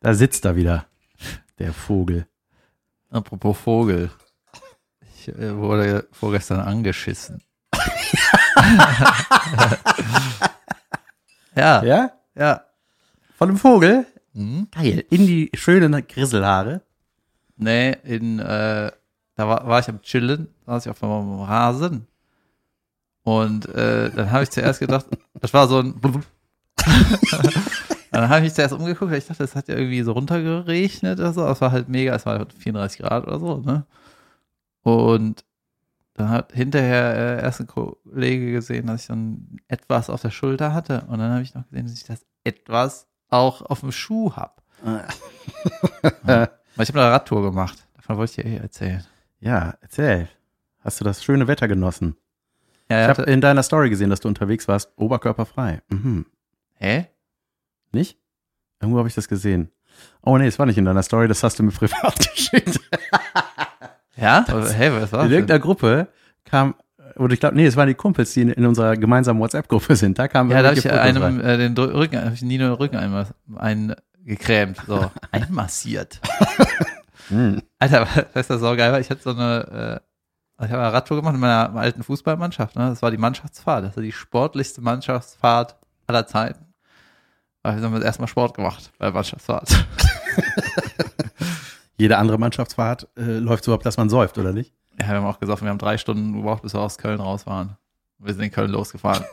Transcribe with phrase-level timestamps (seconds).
[0.00, 0.86] Da sitzt er wieder,
[1.58, 2.26] der Vogel.
[3.10, 4.10] Apropos Vogel.
[5.02, 7.42] Ich äh, wurde vorgestern angeschissen.
[11.54, 12.12] ja, ja.
[12.34, 12.64] Ja?
[13.36, 14.06] Von einem Vogel?
[14.32, 14.68] Hm?
[14.70, 15.04] Geil.
[15.10, 16.80] In die schönen Grisselhaare.
[17.56, 18.92] Nee, in, äh,
[19.34, 22.06] da war, war ich am Chillen, saß ich auf dem Rasen.
[23.28, 25.04] Und äh, dann habe ich zuerst gedacht,
[25.34, 26.00] das war so ein.
[28.10, 31.18] dann habe ich mich zuerst umgeguckt, weil ich dachte, es hat ja irgendwie so runtergeregnet
[31.18, 31.46] oder so.
[31.46, 33.84] Es war halt mega, es war halt 34 Grad oder so, ne?
[34.82, 35.44] Und
[36.14, 40.72] dann hat hinterher äh, erst ein Kollege gesehen, dass ich dann etwas auf der Schulter
[40.72, 41.02] hatte.
[41.08, 44.54] Und dann habe ich noch gesehen, dass ich das etwas auch auf dem Schuh habe.
[46.22, 47.86] Weil ich habe eine Radtour gemacht.
[47.94, 49.04] Davon wollte ich dir eh erzählen.
[49.38, 50.30] Ja, erzähl.
[50.80, 52.16] Hast du das schöne Wetter genossen?
[52.90, 55.82] Ja, Ich habe in deiner Story gesehen, dass du unterwegs warst, oberkörperfrei.
[55.90, 56.26] Mhm.
[56.74, 57.06] hä?
[57.92, 58.18] Nicht?
[58.80, 59.70] Irgendwo habe ich das gesehen.
[60.22, 62.80] Oh nee, es war nicht in deiner Story, das hast du mir privat geschickt.
[64.16, 64.44] Ja?
[64.48, 65.32] Aber, hey, was war in das?
[65.32, 66.08] irgendeiner Gruppe
[66.44, 66.74] kam,
[67.16, 70.18] oder ich glaube, nee, es waren die Kumpels, die in, in unserer gemeinsamen WhatsApp-Gruppe sind.
[70.18, 72.74] Da kam Ja, da habe ich einem äh, den Rücken, habe ich nie nur den
[72.74, 76.20] Rücken einmal eingecremt, so einmassiert.
[77.78, 79.00] Alter, weißt du, so geil?
[79.00, 80.00] Ich hatte so eine,
[80.66, 82.74] ich habe eine Radtour gemacht in meiner alten Fußballmannschaft.
[82.74, 82.88] Ne?
[82.88, 83.84] Das war die Mannschaftsfahrt.
[83.84, 86.74] Das war die sportlichste Mannschaftsfahrt aller Zeiten.
[87.62, 89.68] Aber wir haben erstmal Sport gemacht bei der Mannschaftsfahrt.
[91.96, 94.72] Jede andere Mannschaftsfahrt äh, läuft so ab, dass man säuft, oder nicht?
[95.00, 97.46] Ja, wir haben auch gesagt, wir haben drei Stunden gebraucht, bis wir aus Köln raus
[97.46, 97.76] waren.
[98.18, 99.24] Wir sind in Köln losgefahren.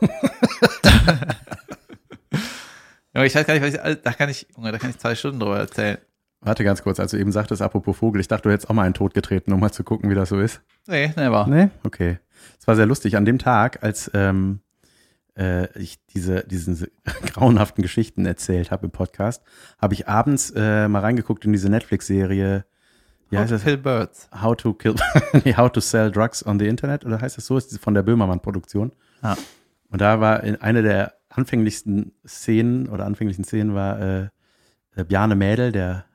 [3.14, 5.40] ja, ich weiß gar nicht, was ich, da kann ich, da kann ich zwei Stunden
[5.40, 5.98] drüber erzählen.
[6.46, 8.84] Warte ganz kurz, als du eben sagtest, apropos Vogel, ich dachte, du hättest auch mal
[8.84, 10.62] einen Tod getreten, um mal zu gucken, wie das so ist.
[10.86, 11.44] Nee, never.
[11.48, 11.70] Nee?
[11.82, 12.20] Okay.
[12.56, 13.16] Es war sehr lustig.
[13.16, 14.60] An dem Tag, als ähm,
[15.36, 16.86] äh, ich diese diesen
[17.34, 19.42] grauenhaften Geschichten erzählt habe im Podcast,
[19.80, 22.64] habe ich abends äh, mal reingeguckt in diese Netflix-Serie.
[23.28, 23.64] Wie heißt das?
[23.64, 24.30] Kill Birds.
[24.40, 24.94] How to kill,
[25.44, 27.56] nee, How to sell drugs on the Internet oder heißt das so?
[27.56, 28.92] Ist von der Böhmermann-Produktion.
[29.20, 29.36] Ja.
[29.90, 34.28] Und da war in eine der anfänglichsten Szenen oder anfänglichen Szenen war äh,
[34.94, 36.05] äh, Bjarne Mädel, der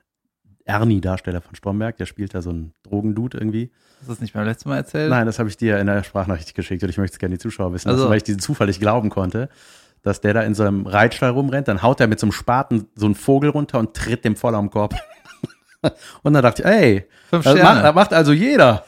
[0.71, 3.71] Ernie-Darsteller von Stromberg, der spielt da so einen Drogendude irgendwie.
[3.99, 5.09] Hast du das nicht beim letzten Mal erzählt?
[5.09, 7.39] Nein, das habe ich dir in der Sprachnachricht geschickt und ich möchte es gerne die
[7.39, 9.49] Zuschauer wissen, Also- lassen, weil ich diesen Zufall nicht glauben konnte,
[10.01, 12.87] dass der da in so einem Reitstall rumrennt, dann haut er mit so einem Spaten
[12.95, 14.95] so einen Vogel runter und tritt dem voll am Korb.
[16.23, 17.73] und dann dachte ich, ey, Fünf das Sterne.
[17.75, 18.83] macht, das macht also jeder.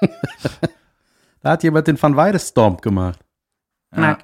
[1.42, 3.20] da hat jemand den Van Weide Stomp gemacht.
[3.96, 4.18] Ja.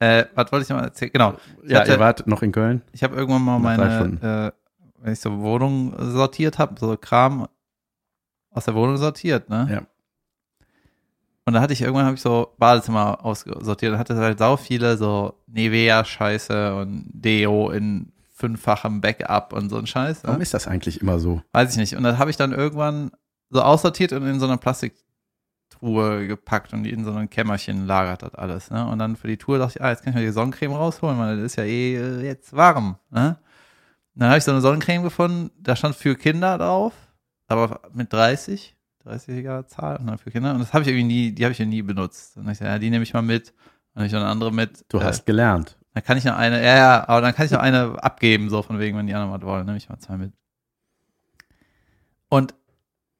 [0.00, 1.12] Äh, was wollte ich noch mal erzählen?
[1.12, 1.34] Genau.
[1.62, 2.82] Ich, Ja, hatte, ihr wart noch in Köln.
[2.92, 4.52] ich habe irgendwann mal meine,
[5.04, 7.46] wenn ich so Wohnung sortiert habe, so Kram
[8.50, 9.68] aus der Wohnung sortiert, ne?
[9.70, 9.82] Ja.
[11.44, 14.96] Und da hatte ich irgendwann habe ich so Badezimmer aussortiert und hatte halt sau viele
[14.96, 20.24] so Nivea-Scheiße und Deo in fünffachem Backup und so ein Scheiß.
[20.24, 20.42] Warum Ne?
[20.42, 21.42] ist das eigentlich immer so?
[21.52, 21.96] Weiß ich nicht.
[21.96, 23.10] Und das habe ich dann irgendwann
[23.50, 28.34] so aussortiert und in so einer Plastiktruhe gepackt und in so einem Kämmerchen lagert das
[28.34, 28.70] alles.
[28.70, 28.86] Ne?
[28.86, 31.18] Und dann für die Tour dachte ich, ah, jetzt kann ich mir die Sonnencreme rausholen,
[31.18, 32.96] weil das ist ja eh äh, jetzt warm.
[33.10, 33.36] Ne?
[34.14, 36.92] Dann habe ich so eine Sonnencreme gefunden, da stand für Kinder drauf,
[37.48, 40.52] aber mit 30, 30er Zahl und dann für Kinder.
[40.52, 42.36] Und das habe ich irgendwie nie, die habe ich ja nie benutzt.
[42.36, 43.50] Und ich dachte, ja, die nehme ich mal mit.
[43.50, 43.56] Und
[44.00, 44.84] dann ich noch eine andere mit.
[44.88, 45.76] Du Äh, hast gelernt.
[45.94, 48.62] dann kann ich noch eine, ja, ja, aber dann kann ich noch eine abgeben, so
[48.62, 50.32] von wegen, wenn die anderen was wollen, nehme ich mal zwei mit.
[52.28, 52.54] Und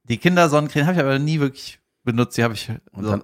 [0.05, 3.21] die Kindersonnencreme habe ich aber nie wirklich benutzt, die habe ich so.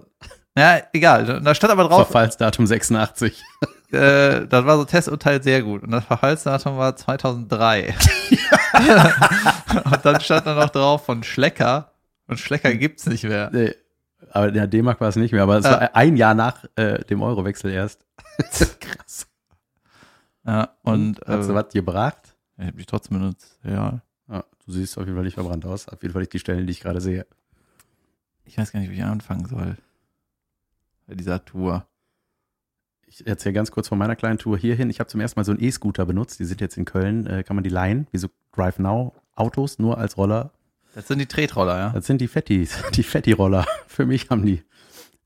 [0.60, 1.41] Ja, egal.
[1.43, 3.43] Da stand aber drauf, Verfallsdatum 86.
[3.93, 5.82] äh, das war so Testurteil sehr gut.
[5.82, 7.94] Und das Verfallsdatum war 2003.
[9.84, 11.93] und dann stand da noch drauf von Schlecker.
[12.26, 13.50] Und Schlecker gibt's nicht mehr.
[13.53, 13.75] Nee,
[14.32, 15.72] aber in der D-Mark war es nicht mehr, aber es Ah.
[15.81, 18.04] war ein Jahr nach äh, dem Eurowechsel erst.
[18.81, 19.27] Krass.
[20.47, 22.34] Ja, und Hast du äh, was gebracht?
[22.59, 23.59] ich habe mich trotzdem benutzt.
[23.65, 24.03] Ja.
[24.28, 25.88] Ja, du siehst auf jeden Fall nicht verbrannt aus.
[25.88, 27.27] Auf jeden Fall nicht die Stellen, die ich gerade sehe.
[28.44, 29.77] Ich weiß gar nicht, wie ich anfangen soll.
[31.10, 31.88] Bei dieser Tour.
[33.04, 34.91] Ich erzähle ganz kurz von meiner kleinen Tour hierhin.
[34.91, 36.39] Ich habe zum ersten Mal so einen E-Scooter benutzt.
[36.39, 37.27] Die sind jetzt in Köln.
[37.27, 38.07] Äh, kann man die leihen?
[38.12, 40.53] Wie so Drive Now Autos, nur als Roller.
[40.95, 41.91] Das sind die Tretroller, ja.
[41.91, 43.66] Das sind die Fettis, die Fetti-Roller.
[43.89, 44.62] Für mich haben die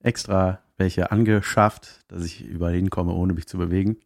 [0.00, 3.98] extra welche angeschafft, dass ich überall hinkomme, ohne mich zu bewegen.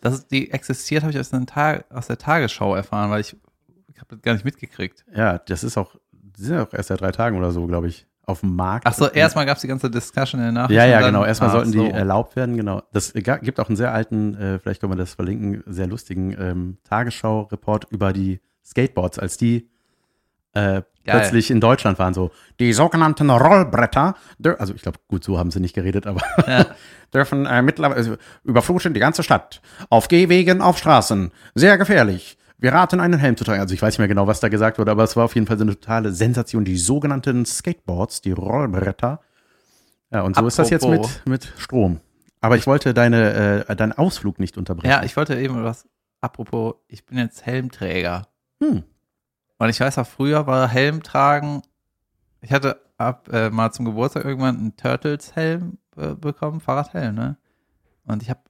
[0.00, 3.36] Das die existiert, habe ich aus, Tag, aus der Tagesschau erfahren, weil ich,
[3.88, 5.04] ich habe das gar nicht mitgekriegt.
[5.14, 5.96] Ja, das ist auch,
[6.34, 8.86] sind auch erst seit drei Tagen oder so, glaube ich, auf dem Markt.
[8.86, 10.76] Ach so, erstmal gab es die ganze Discussion in der Nachricht.
[10.76, 11.24] Ja, ja, dann- genau.
[11.24, 11.86] Erstmal Ach sollten die so.
[11.86, 12.82] erlaubt werden, genau.
[12.92, 16.36] Das ga- gibt auch einen sehr alten, äh, vielleicht können wir das verlinken, sehr lustigen
[16.38, 19.68] ähm, Tagesschau-Report über die Skateboards, als die
[20.54, 24.14] äh, plötzlich in Deutschland waren so die sogenannten Rollbretter,
[24.58, 26.66] also ich glaube, gut, so haben sie nicht geredet, aber Ja.
[27.14, 29.60] dürfen äh, mittlerweile also, überfluten die ganze Stadt.
[29.90, 31.30] Auf Gehwegen, auf Straßen.
[31.54, 32.38] Sehr gefährlich.
[32.58, 33.60] Wir raten, einen Helm zu tragen.
[33.60, 35.46] Also ich weiß nicht mehr genau, was da gesagt wurde, aber es war auf jeden
[35.46, 36.64] Fall so eine totale Sensation.
[36.64, 39.20] Die sogenannten Skateboards, die Rollbretter.
[40.10, 41.20] Ja, und so ist das jetzt Apropos.
[41.26, 42.00] mit, mit Strom.
[42.40, 44.90] Aber ich wollte deine, äh, deinen Ausflug nicht unterbrechen.
[44.90, 45.88] Ja, ich wollte eben was,
[46.20, 48.28] apropos, ich bin jetzt Helmträger.
[48.62, 48.84] Hm.
[49.58, 51.62] Und ich weiß auch, früher war Helm tragen,
[52.40, 57.36] ich hatte ab äh, mal zum Geburtstag irgendwann einen Turtles-Helm äh, bekommen, Fahrradhelm, ne?
[58.06, 58.40] Und ich habe,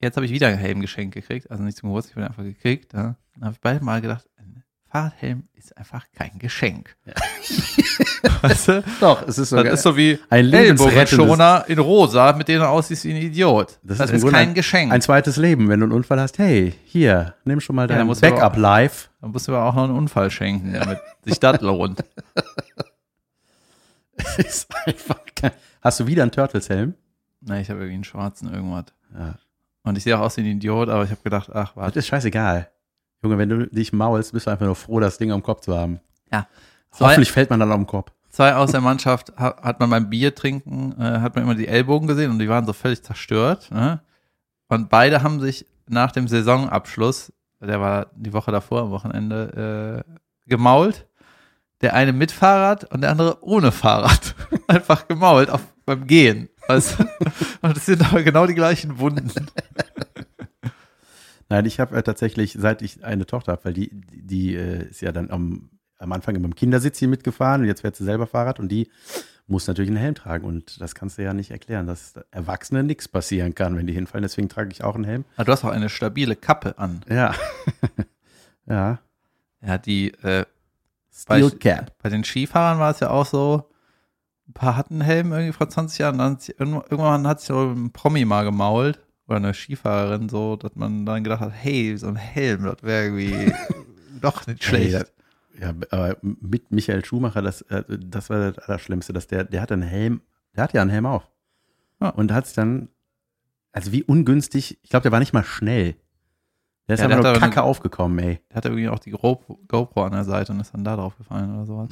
[0.00, 2.28] jetzt habe ich wieder einen Helm geschenkt gekriegt, also nicht zum Geburtstag, ich habe ihn
[2.28, 2.92] einfach gekriegt.
[2.92, 3.16] Ja?
[3.34, 6.96] Dann habe ich beide Mal gedacht, ein Fahrradhelm ist einfach kein Geschenk.
[8.42, 8.84] weißt du?
[9.00, 12.60] Doch, es ist so, Das ist so wie ein lebensrettendes, Ellbogenschoner in rosa, mit denen
[12.60, 13.78] du aussiehst wie ein Idiot.
[13.82, 14.90] Das Das, ist ist, kein Geschenk.
[14.92, 16.38] ein zweites Leben, wenn du einen Unfall hast.
[16.38, 19.10] Hey, hier, nimm schon mal Ja, dein aber Backup live.
[19.20, 22.02] Da musst du aber auch noch einen Unfall schenken, damit sich das lohnt.
[24.38, 25.52] ist einfach kein-
[25.82, 26.94] Hast du wieder einen Turtles-Helm?
[27.40, 28.86] Na, ich habe irgendwie einen schwarzen irgendwas.
[29.16, 29.34] Ja.
[29.88, 31.98] Und ich sehe auch aus wie ein Idiot, aber ich habe gedacht, ach, Das warte.
[31.98, 32.68] ist scheißegal.
[33.22, 35.76] Junge, wenn du dich maulst, bist du einfach nur froh, das Ding am Kopf zu
[35.76, 36.00] haben.
[36.90, 38.10] Zwei, Hoffentlich fällt man dann am Kopf.
[38.30, 41.68] zwei aus der Mannschaft ha- hat man beim Bier trinken, äh, hat man immer die
[41.68, 43.70] Ellbogen gesehen und die waren so völlig zerstört.
[43.70, 44.00] Ne?
[44.68, 47.30] Und beide haben sich nach dem Saisonabschluss,
[47.60, 51.06] der war die Woche davor, am Wochenende, äh, gemault.
[51.82, 54.34] Der eine mit Fahrrad und der andere ohne Fahrrad.
[54.66, 56.48] Einfach gemault auf, beim Gehen.
[57.62, 59.30] Und das sind aber genau die gleichen Wunden.
[61.48, 64.88] Nein, ich habe äh, tatsächlich, seit ich eine Tochter habe, weil die, die, die äh,
[64.90, 68.04] ist ja dann am, am Anfang immer im Kindersitz hier mitgefahren und jetzt fährt sie
[68.04, 68.90] selber Fahrrad und die
[69.46, 73.08] muss natürlich einen Helm tragen und das kannst du ja nicht erklären, dass Erwachsenen nichts
[73.08, 74.22] passieren kann, wenn die hinfallen.
[74.22, 75.24] Deswegen trage ich auch einen Helm.
[75.36, 77.00] Aber du hast auch eine stabile Kappe an.
[77.08, 77.34] Ja.
[78.66, 78.98] ja.
[79.62, 80.44] Ja, die, äh,
[81.10, 81.92] Steel Bei- Cap.
[82.02, 83.68] bei den Skifahrern war es ja auch so,
[84.48, 87.70] ein paar hatten einen Helm irgendwie vor 20 Jahren, dann hat irgendwann hat sich so
[87.70, 92.06] ein Promi mal gemault oder eine Skifahrerin so, dass man dann gedacht hat, hey, so
[92.08, 93.52] ein Helm, das wäre irgendwie
[94.20, 94.94] doch nicht schlecht.
[94.94, 95.04] Hey,
[95.60, 99.74] Ja, aber mit Michael Schumacher, das, äh, das war das Allerschlimmste, dass der, der hatte
[99.74, 100.22] einen Helm,
[100.56, 101.28] der hatte ja einen Helm auf.
[102.00, 102.08] Ja.
[102.10, 102.88] Und hat es dann,
[103.72, 105.96] also wie ungünstig, ich glaube, der war nicht mal schnell.
[106.88, 108.40] Der ist Ja, der einfach nur hat aber kacke eine- aufgekommen, ey.
[108.48, 111.18] Der hatte irgendwie auch die GoPro, GoPro an der Seite und ist dann da drauf
[111.18, 111.90] gefallen oder sowas.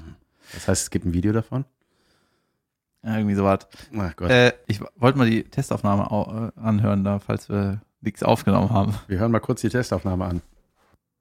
[0.54, 1.64] Das heißt, es gibt ein Video davon.
[3.06, 3.60] Ja, irgendwie sowas.
[3.96, 4.30] Ach Gott.
[4.30, 8.94] Äh, ich wollte mal die Testaufnahme au- äh, anhören, da, falls wir nichts aufgenommen haben.
[9.06, 10.42] Wir hören mal kurz die Testaufnahme an.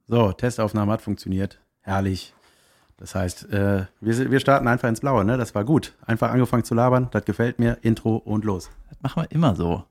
[0.07, 1.59] So, Testaufnahme hat funktioniert.
[1.81, 2.33] Herrlich.
[2.97, 5.37] Das heißt, äh, wir, wir starten einfach ins Blaue, ne?
[5.37, 5.93] Das war gut.
[6.07, 7.77] Einfach angefangen zu labern, das gefällt mir.
[7.81, 8.71] Intro und los.
[8.89, 9.83] Das machen wir immer so.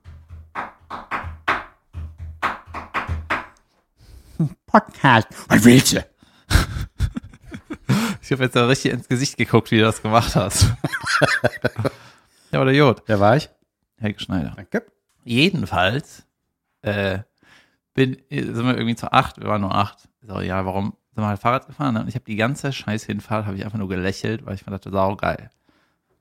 [4.67, 5.27] Podcast.
[5.47, 6.05] Was willst du?
[8.25, 10.63] Ich habe jetzt da richtig ins Gesicht geguckt, wie du das gemacht hast.
[12.51, 13.03] ja, aber der Jod.
[13.05, 13.51] Wer war ich?
[13.99, 14.53] Helge Schneider.
[14.55, 14.83] Danke.
[15.23, 16.25] Jedenfalls
[16.81, 17.19] äh,
[17.93, 20.09] bin, sind wir irgendwie zu acht, wir waren nur acht.
[20.23, 21.93] So, ja, warum sind wir halt Fahrrad gefahren?
[21.93, 22.01] ne?
[22.01, 24.71] Und ich habe die ganze scheiß Hinfahrt, habe ich einfach nur gelächelt, weil ich mir
[24.71, 25.51] dachte, sau geil.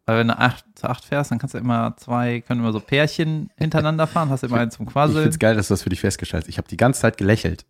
[0.05, 2.81] Weil wenn du acht, zu acht fährst, dann kannst du immer zwei, können immer so
[2.81, 5.23] Pärchen hintereinander fahren, hast immer einen zum Ich Quasseln.
[5.23, 6.49] find's geil, dass du das für dich festgestellt hast.
[6.51, 7.65] Ich habe die ganze Zeit gelächelt.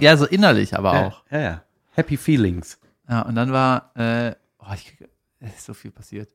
[0.00, 1.22] Ja, so innerlich aber auch.
[1.30, 1.62] Ja, ja.
[1.92, 2.78] Happy Feelings.
[3.08, 4.96] Ja, und dann war, äh, oh, ich
[5.44, 6.30] es ist so viel passiert.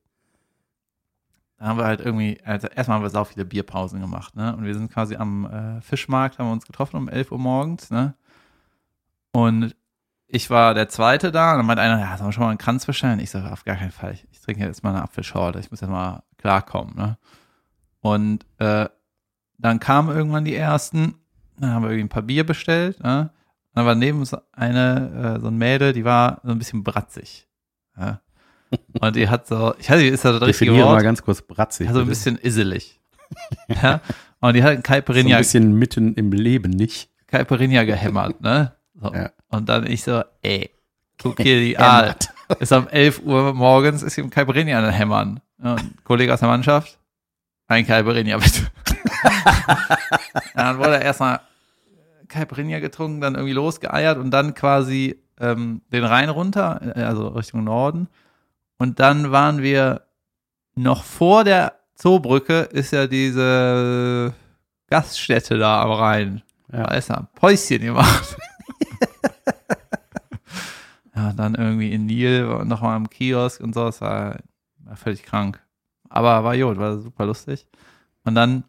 [1.57, 4.55] Da haben wir halt irgendwie, also erstmal haben wir sau viele Bierpausen gemacht, ne?
[4.55, 7.89] Und wir sind quasi am äh, Fischmarkt, haben wir uns getroffen um 11 Uhr morgens,
[7.89, 8.13] ne?
[9.31, 9.75] Und
[10.27, 12.59] ich war der Zweite da und dann meinte einer, ja, sollen wir schon mal einen
[12.59, 13.19] Kranz bestellen?
[13.19, 14.13] Ich sage, auf gar keinen Fall.
[14.13, 15.59] Ich, ich trinke jetzt mal eine Apfelschorle.
[15.59, 17.17] Ich muss jetzt mal klarkommen, ne?
[17.99, 18.87] Und äh,
[19.57, 21.15] dann kamen irgendwann die ersten,
[21.57, 23.31] dann haben wir irgendwie ein paar Bier bestellt, ne?
[23.73, 27.47] Dann war neben uns eine, äh, so ein Mädel, die war so ein bisschen bratzig.
[27.97, 28.21] Ja?
[28.99, 31.03] Und die hat so, ich weiß nicht, ist das das richtige Definiere mal Wort?
[31.03, 31.87] ganz kurz bratzig.
[31.87, 32.09] Ja, so ein bitte.
[32.09, 32.99] bisschen iselig.
[33.67, 34.01] ja?
[34.39, 37.09] Und die hat einen so ein bisschen mitten im Leben, nicht?
[37.27, 38.75] Caipirinha gehämmert, ne?
[38.99, 39.13] So.
[39.13, 39.31] Ja.
[39.49, 40.71] Und dann ich so, ey,
[41.21, 42.15] guck hier die Aal.
[42.59, 45.39] Ist um 11 Uhr morgens, ist ihm Caipirinha an Hämmern.
[45.59, 46.97] Und ein Kollege aus der Mannschaft,
[47.67, 48.67] ein Caipirinha bitte.
[49.23, 49.87] ja,
[50.55, 51.41] dann wurde erstmal
[52.29, 57.63] Caipirinha getrunken, dann irgendwie losgeeiert und dann quasi ähm, den Rhein runter, äh, also Richtung
[57.63, 58.07] Norden.
[58.77, 60.03] Und dann waren wir
[60.75, 64.33] noch vor der Zoobrücke, ist ja diese
[64.87, 66.41] Gaststätte da am Rhein.
[66.71, 66.85] Ja.
[66.85, 68.37] Da ist er ein Päuschen gemacht.
[71.15, 74.37] ja, dann irgendwie in Nil, nochmal am Kiosk und so, das war,
[74.77, 75.59] war völlig krank.
[76.09, 77.67] Aber war gut, war super lustig.
[78.23, 78.63] Und dann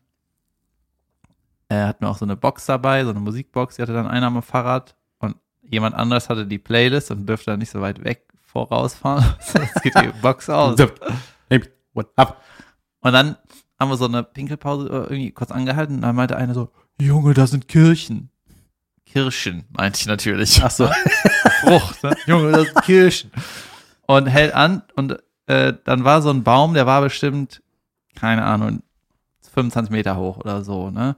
[1.70, 4.26] äh, hatten wir auch so eine Box dabei, so eine Musikbox, die hatte dann einer
[4.26, 8.26] am Fahrrad und jemand anderes hatte die Playlist und dürfte dann nicht so weit weg
[8.44, 9.24] vorausfahren.
[9.40, 10.76] Sonst geht die Box aus.
[13.02, 13.36] Und dann
[13.78, 17.32] haben wir so eine Pinkelpause äh, irgendwie kurz angehalten und dann meinte einer so, Junge,
[17.34, 18.30] da sind Kirchen.
[19.06, 20.62] Kirschen, meinte ich natürlich.
[20.62, 20.86] Ach so.
[21.60, 22.14] Frucht, ne?
[22.26, 23.32] Junge, das sind Kirschen.
[24.06, 27.62] Und hält an und äh, dann war so ein Baum, der war bestimmt,
[28.16, 28.82] keine Ahnung,
[29.54, 31.16] 25 Meter hoch oder so, ne?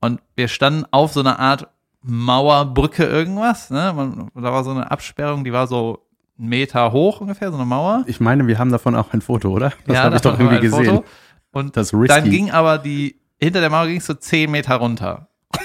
[0.00, 1.68] Und wir standen auf so einer Art
[2.02, 3.92] Mauerbrücke irgendwas, ne?
[3.94, 6.04] Man, da war so eine Absperrung, die war so
[6.38, 8.04] einen Meter hoch ungefähr, so eine Mauer.
[8.06, 9.72] Ich meine, wir haben davon auch ein Foto, oder?
[9.86, 10.84] Das ja, habe ich doch irgendwie gesehen.
[10.86, 11.04] Foto.
[11.50, 12.06] Und Das risky.
[12.08, 15.28] dann ging aber die, hinter der Mauer ging es so 10 Meter runter.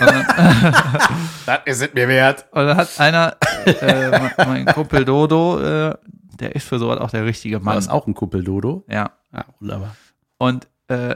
[1.46, 2.46] Das ist es mir wert.
[2.52, 3.36] und dann hat einer,
[3.66, 5.94] äh, mein- Kumpel Dodo, äh,
[6.40, 7.76] der ist für sowas auch der richtige War Mann.
[7.76, 8.84] das auch ein Kuppeldodo?
[8.88, 9.12] Ja.
[9.34, 9.96] Ja, wunderbar.
[10.38, 11.16] Und äh,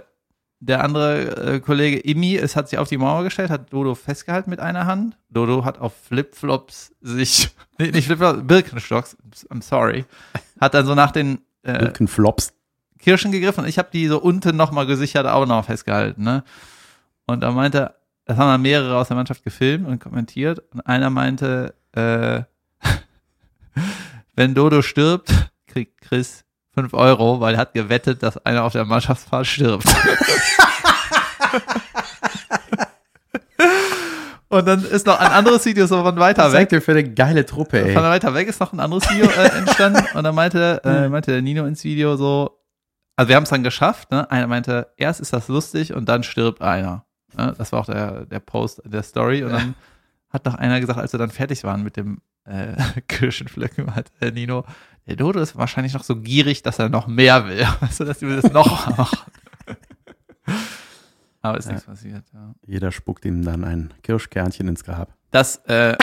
[0.60, 4.50] der andere äh, Kollege Imi, es hat sich auf die Mauer gestellt, hat Dodo festgehalten
[4.50, 5.18] mit einer Hand.
[5.30, 9.18] Dodo hat auf Flipflops sich, nee, nicht Flipflops, Birkenstocks,
[9.50, 10.06] I'm sorry,
[10.60, 12.54] hat dann so nach den äh, Birkenflops.
[13.00, 16.24] Kirschen gegriffen und ich habe die so unten nochmal gesichert auch noch festgehalten.
[16.24, 16.44] Ne?
[17.28, 17.94] Und da meinte,
[18.26, 22.42] das haben dann mehrere aus der Mannschaft gefilmt und kommentiert und einer meinte, äh,
[24.36, 25.32] wenn Dodo stirbt,
[25.68, 26.44] kriegt Chris
[26.78, 29.88] 5 Euro, weil er hat gewettet, dass einer auf der Mannschaftsfahrt stirbt.
[34.50, 36.72] und dann ist noch ein anderes Video so von weiter Was weg.
[36.72, 37.94] ihr für eine geile Truppe, ey?
[37.94, 41.32] Von weiter weg ist noch ein anderes Video äh, entstanden und dann meinte, äh, meinte
[41.32, 42.60] der Nino ins Video so,
[43.16, 44.30] also wir haben es dann geschafft, ne?
[44.30, 47.06] Einer meinte, erst ist das lustig und dann stirbt einer.
[47.36, 47.56] Ne?
[47.58, 49.74] Das war auch der, der Post der Story und dann
[50.30, 52.76] hat noch einer gesagt, als wir dann fertig waren mit dem äh,
[53.08, 54.64] Kirschenpflücken, hat der Nino,
[55.08, 57.66] der Dodo ist wahrscheinlich noch so gierig, dass er noch mehr will.
[57.80, 59.18] Weißt du, dass wir das noch machen.
[61.42, 61.72] Aber ist Ja.
[61.74, 62.54] nichts passiert, ja.
[62.66, 65.14] Jeder spuckt ihm dann ein Kirschkernchen ins Grab.
[65.32, 65.96] dass äh,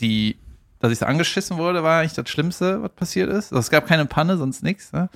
[0.00, 0.38] die,
[0.78, 3.52] dass ich so angeschissen wurde, war eigentlich das Schlimmste, was passiert ist.
[3.52, 4.92] Also es gab keine Panne, sonst nichts.
[4.92, 5.08] Ne?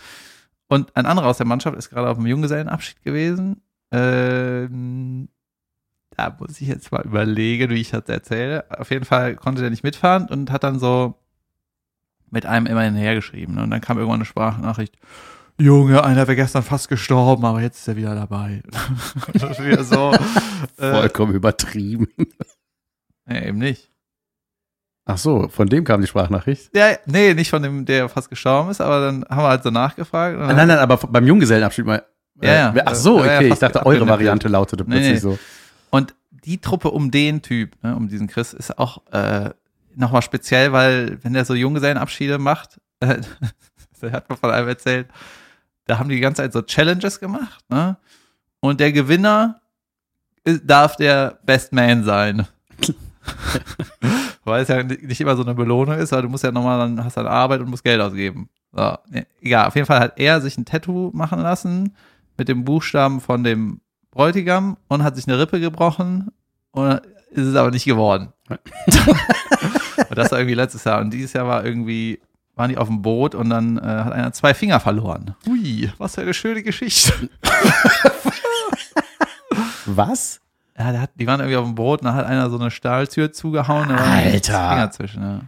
[0.68, 3.62] Und ein anderer aus der Mannschaft ist gerade auf dem Junggesellenabschied gewesen.
[3.92, 5.28] Ähm,
[6.16, 8.64] da muss ich jetzt mal überlegen, wie ich das erzähle.
[8.78, 11.14] Auf jeden Fall konnte der nicht mitfahren und hat dann so
[12.34, 13.54] mit einem immer hinhergeschrieben.
[13.54, 13.62] Ne?
[13.62, 14.96] Und dann kam irgendwann eine Sprachnachricht.
[15.56, 18.62] Junge, einer wäre gestern fast gestorben, aber jetzt ist er wieder dabei.
[19.32, 20.12] Das ist wieder so.
[20.78, 22.08] äh, Vollkommen übertrieben.
[23.26, 23.88] nee, eben nicht.
[25.06, 26.74] Ach so, von dem kam die Sprachnachricht.
[26.74, 29.70] Ja, nee, nicht von dem, der fast gestorben ist, aber dann haben wir halt so
[29.70, 30.38] nachgefragt.
[30.38, 32.04] Nein, nein, aber beim Junggesellenabschied mal.
[32.42, 32.82] Ja, ja.
[32.86, 33.52] Ach so, Ja, ja, okay.
[33.52, 34.08] Ich dachte, eure.
[34.08, 35.18] Variante lautete Nee, plötzlich nee.
[35.18, 35.38] so.
[35.90, 39.50] Und die Truppe um den Typ, ne, um diesen Chris, ist auch äh,
[39.96, 43.20] nochmal speziell, weil wenn der so Junggesellenabschiede macht, äh,
[44.02, 45.08] der hat mir von einem erzählt,
[45.86, 47.96] da haben die die ganze Zeit so Challenges gemacht, ne?
[48.60, 49.60] Und der Gewinner
[50.44, 52.46] darf der Best Man sein.
[54.44, 57.02] Weil es ja nicht immer so eine Belohnung ist, weil du musst ja nochmal, dann
[57.02, 58.50] hast dann Arbeit und musst Geld ausgeben.
[58.72, 61.96] So, ne, egal, auf jeden Fall hat er sich ein Tattoo machen lassen
[62.36, 66.30] mit dem Buchstaben von dem Bräutigam und hat sich eine Rippe gebrochen
[66.72, 68.32] und ist es aber nicht geworden.
[69.96, 71.00] und das war irgendwie letztes Jahr.
[71.00, 72.20] Und dieses Jahr war irgendwie,
[72.54, 75.34] waren die auf dem Boot und dann äh, hat einer zwei Finger verloren.
[75.46, 77.12] Ui, was für eine schöne Geschichte.
[79.86, 80.40] Was?
[80.76, 83.32] Ja, hat, die waren irgendwie auf dem Boot und dann hat einer so eine Stahltür
[83.32, 83.88] zugehauen.
[83.88, 84.70] Da Alter.
[84.70, 85.40] Finger zwischen, ja.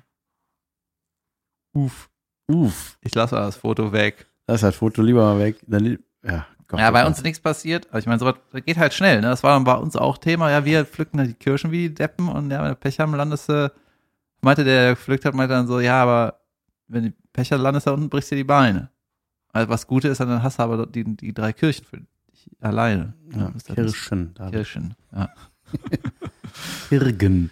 [1.72, 2.08] Uff.
[2.48, 2.96] Uff.
[3.00, 4.26] Ich lasse das Foto weg.
[4.46, 5.56] Das ist das Foto lieber mal weg.
[5.66, 7.08] Dann, ja, Gott, ja, oh bei Gott.
[7.08, 7.88] uns nichts passiert.
[7.90, 9.20] Aber ich meine, sowas geht halt schnell.
[9.20, 9.28] Ne?
[9.28, 10.50] Das war dann bei uns auch Thema.
[10.50, 13.14] Ja, wir pflücken halt die Kirschen wie die Deppen und ja, wenn du Pech haben,
[13.14, 13.72] landest du,
[14.40, 16.40] meinte der, der gepflückt hat, meinte dann so, ja, aber
[16.88, 18.90] wenn du Pech hast, landest da unten, brichst dir die Beine.
[19.52, 23.14] Also was Gute ist, dann hast du aber die, die drei Kirchen für dich alleine.
[23.34, 24.34] Ja, das Kirschen.
[24.34, 25.30] Da Kirschen, ja.
[26.88, 27.50] Kirgen.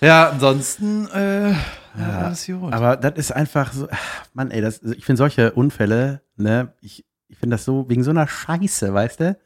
[0.00, 1.56] Ja, ansonsten, äh, ja,
[1.98, 2.72] Ja, alles gut.
[2.72, 7.04] Aber das ist einfach so, ach, Mann, ey, das, ich finde solche Unfälle, ne, ich,
[7.28, 9.38] ich finde das so, wegen so einer Scheiße, weißt du?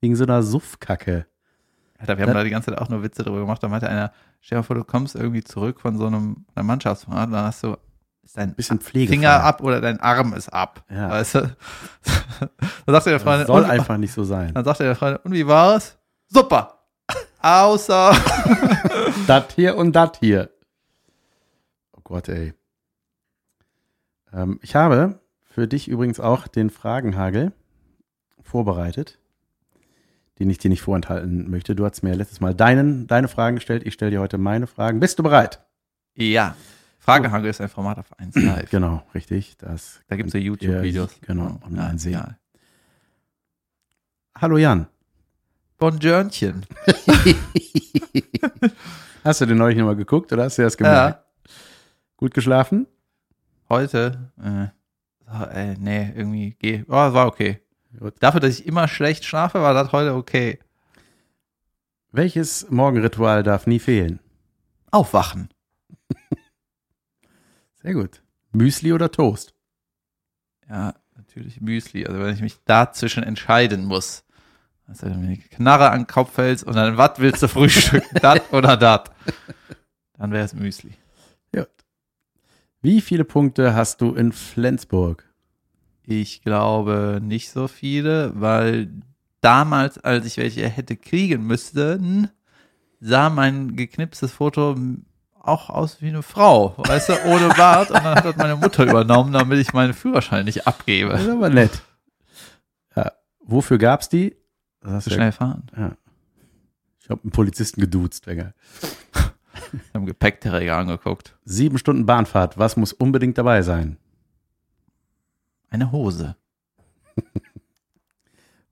[0.00, 1.26] Wegen so einer Suffkacke.
[1.98, 3.62] Alter, wir haben da die ganze Zeit auch nur Witze drüber gemacht.
[3.62, 6.64] Da meinte einer, stell dir mal vor, du kommst irgendwie zurück von so einem einer
[6.64, 7.76] Mannschaftsfahrt, dann hast du
[8.28, 9.10] ist dein Bisschen Pflege.
[9.10, 10.84] Finger ab oder dein Arm ist ab.
[10.90, 11.08] Ja.
[11.08, 11.40] Weißt du?
[12.86, 14.52] dann sagt der Freund, Das soll einfach nicht so sein.
[14.52, 15.98] dann sagt der Freund, und wie war es?
[16.26, 16.78] Super.
[17.40, 18.14] Außer.
[19.26, 20.50] das hier und das hier.
[21.96, 22.52] Oh Gott, ey.
[24.32, 27.52] Ähm, ich habe für dich übrigens auch den Fragenhagel
[28.42, 29.18] vorbereitet,
[30.38, 31.74] den ich dir nicht vorenthalten möchte.
[31.74, 33.82] Du hast mir letztes Mal deinen, deine Fragen gestellt.
[33.84, 35.00] Ich stelle dir heute meine Fragen.
[35.00, 35.60] Bist du bereit?
[36.14, 36.54] ja.
[37.00, 38.70] Fragehagel ist ein Format auf 1 Live.
[38.70, 39.56] Genau, richtig.
[39.56, 41.18] Das Da gibt es ja YouTube-Videos.
[41.22, 42.12] Genau, online ja, sehen.
[42.12, 42.36] ja.
[44.38, 44.88] Hallo Jan.
[45.78, 46.66] Bonjournchen.
[49.24, 51.24] hast du den neulich nochmal geguckt oder hast du das gemerkt?
[52.18, 52.86] Gut geschlafen?
[53.70, 54.66] Heute, äh,
[55.26, 56.84] so, äh, nee, irgendwie, geh.
[56.88, 57.60] Oh, war okay.
[58.20, 60.58] Dafür, dass ich immer schlecht schlafe, war das heute okay.
[62.12, 64.20] Welches Morgenritual darf nie fehlen?
[64.90, 65.50] Aufwachen.
[67.82, 68.22] Sehr gut.
[68.52, 69.54] Müsli oder Toast?
[70.68, 72.06] Ja, natürlich Müsli.
[72.06, 74.24] Also wenn ich mich dazwischen entscheiden muss.
[74.86, 78.08] Also wenn mir die Knarre an den Kopf fällt und dann, was willst du frühstücken?
[78.22, 79.10] dat oder dat?
[80.14, 80.94] Dann wäre es Müsli.
[81.54, 81.68] Gut.
[82.80, 85.27] Wie viele Punkte hast du in Flensburg?
[86.10, 88.88] Ich glaube nicht so viele, weil
[89.42, 92.30] damals, als ich welche hätte kriegen müssen,
[92.98, 94.74] sah mein geknipstes Foto
[95.38, 97.90] auch aus wie eine Frau, weißt du, ohne Bart.
[97.90, 101.12] Und dann hat das meine Mutter übernommen, damit ich meinen Führerschein nicht Das abgebe.
[101.12, 101.82] ist aber nett.
[102.96, 103.12] Ja.
[103.44, 104.34] Wofür gab's die?
[104.80, 105.66] Das Zu ja- schnell fahren.
[107.00, 108.26] Ich habe einen Polizisten geduzt.
[108.26, 108.52] Digga.
[109.72, 111.36] Ich habe Gepäckträger angeguckt.
[111.44, 112.56] Sieben Stunden Bahnfahrt.
[112.58, 113.98] Was muss unbedingt dabei sein?
[115.70, 116.36] Eine Hose.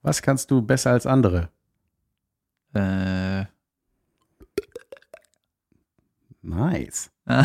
[0.02, 1.50] Was kannst du besser als andere?
[2.74, 3.44] Äh,
[6.42, 7.10] Nice.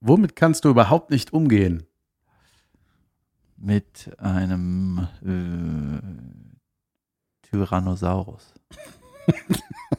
[0.00, 1.88] Womit kannst du überhaupt nicht umgehen?
[3.58, 5.98] mit einem äh,
[7.42, 8.54] Tyrannosaurus.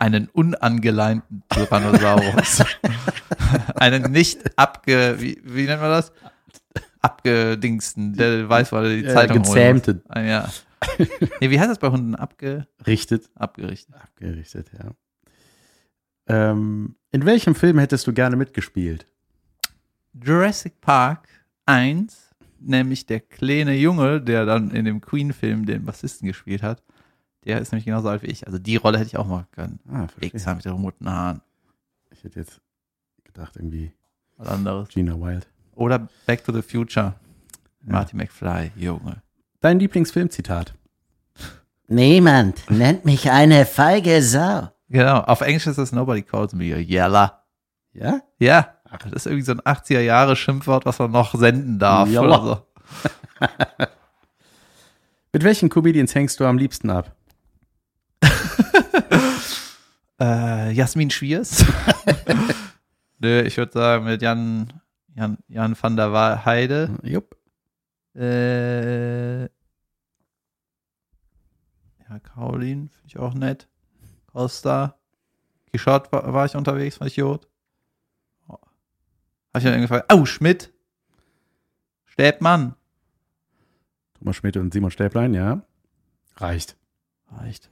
[0.00, 2.64] Einen unangeleinten Tyrannosaurus.
[3.74, 6.10] Einen nicht abge, wie, wie nennt man das?
[7.02, 10.02] Abgedingsten, der weiß, weil er die Äh, Zeitung gezähmte.
[10.08, 10.48] Ah, ja.
[11.40, 12.14] Nee, wie heißt das bei Hunden?
[12.14, 13.28] Abge, Richtet.
[13.34, 13.94] abgerichtet.
[13.94, 14.90] Abgerichtet, ja.
[16.26, 19.06] Ähm, in welchem Film hättest du gerne mitgespielt?
[20.14, 21.28] Jurassic Park
[21.66, 26.82] 1, nämlich der kleine Junge, der dann in dem Queen-Film den Bassisten gespielt hat,
[27.44, 28.46] der ist nämlich genauso alt wie ich.
[28.46, 29.80] Also die Rolle hätte ich auch machen können.
[29.88, 30.30] Ah, verstehe.
[30.30, 31.40] Pixar mit den roten Haaren.
[32.10, 32.60] Ich hätte jetzt
[33.24, 33.92] gedacht, irgendwie
[34.36, 34.88] Was anderes.
[34.88, 35.48] Gina Wild.
[35.74, 37.14] Oder Back to the Future.
[37.82, 39.22] Marty McFly, Junge.
[39.60, 40.74] Dein Lieblingsfilmzitat?
[41.88, 44.68] Niemand nennt mich eine feige Sau.
[44.88, 47.42] Genau, auf Englisch ist das Nobody Calls Me a Yeller.
[47.92, 48.20] Ja?
[48.38, 52.08] Ja, das ist irgendwie so ein 80er-Jahre-Schimpfwort, was man noch senden darf.
[52.08, 52.66] Oder so.
[55.32, 57.14] Mit welchen Comedians hängst du am liebsten ab?
[60.20, 61.64] Äh, Jasmin Schwiers.
[63.18, 64.72] Nö, ich würde sagen mit Jan,
[65.14, 66.98] Jan, Jan van der Heide.
[67.02, 67.36] Jupp.
[68.14, 69.48] Äh, ja,
[72.22, 73.68] Caroline finde ich auch nett.
[74.26, 74.98] Costa.
[75.70, 77.46] Quichotte war, war ich unterwegs, fand ich gut.
[78.48, 78.54] Oh.
[78.54, 78.62] Hab
[79.56, 80.72] ich dann irgendwie gefragt, oh, Schmidt.
[82.04, 82.74] Stäbmann.
[84.18, 85.62] Thomas Schmidt und Simon Stäblein, ja.
[86.36, 86.76] Reicht.
[87.30, 87.70] Reicht.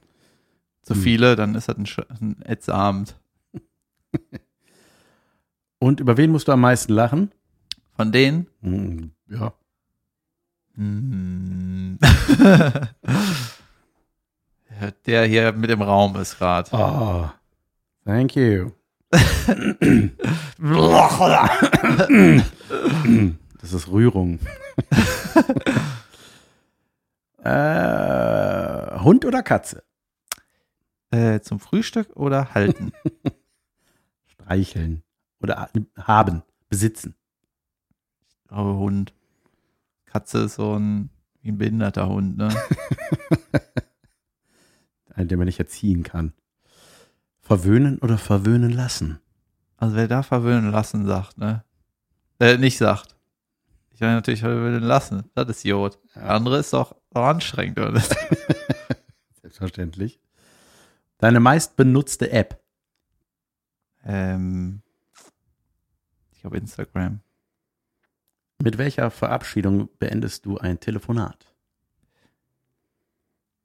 [0.89, 1.01] Zu Hm.
[1.03, 3.13] viele, dann ist das ein, Sch- ein Ätzabend.
[5.77, 7.31] Und über wen musst du am meisten lachen?
[7.95, 8.47] Von denen?
[8.63, 9.53] Hm, ja.
[10.73, 11.99] Hm.
[15.05, 16.71] Der hier mit im Raum ist gerade.
[16.73, 17.29] Oh,
[18.05, 18.71] thank you.
[23.61, 24.39] Das ist Rührung.
[27.43, 29.83] äh, Hund oder Katze?
[31.11, 32.91] Äh, zum Frühstück oder halten?
[34.27, 35.03] Streicheln.
[35.41, 36.43] Oder haben.
[36.69, 37.15] Besitzen.
[38.27, 39.13] Ich glaube Hund.
[40.05, 41.09] Katze ist so ein,
[41.41, 42.49] wie ein behinderter Hund, ne?
[45.13, 46.33] Einen, den man nicht erziehen kann.
[47.39, 49.19] Verwöhnen oder verwöhnen lassen?
[49.77, 51.63] Also wer da verwöhnen lassen sagt, ne?
[52.39, 53.15] Äh, nicht sagt.
[53.91, 55.29] Ich meine natürlich verwöhnen lassen.
[55.35, 55.99] Das ist Jod.
[56.15, 57.99] Der andere ist doch anstrengend, oder?
[59.41, 60.19] Selbstverständlich.
[61.19, 62.59] Deine meist benutzte App.
[64.05, 64.81] ähm,
[66.31, 67.19] ich glaube Instagram.
[68.61, 71.53] Mit welcher Verabschiedung beendest du ein Telefonat?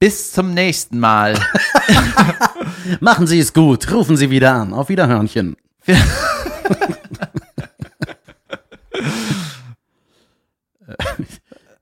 [0.00, 1.34] Bis zum nächsten Mal.
[3.00, 3.90] Machen Sie es gut.
[3.92, 4.72] Rufen Sie wieder an.
[4.72, 5.56] Auf Wiederhörnchen.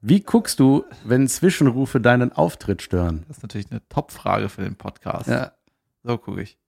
[0.00, 3.24] Wie guckst du, wenn Zwischenrufe deinen Auftritt stören?
[3.28, 5.28] Das ist natürlich eine Top-Frage für den Podcast.
[5.28, 5.52] Ja,
[6.04, 6.58] So gucke ich.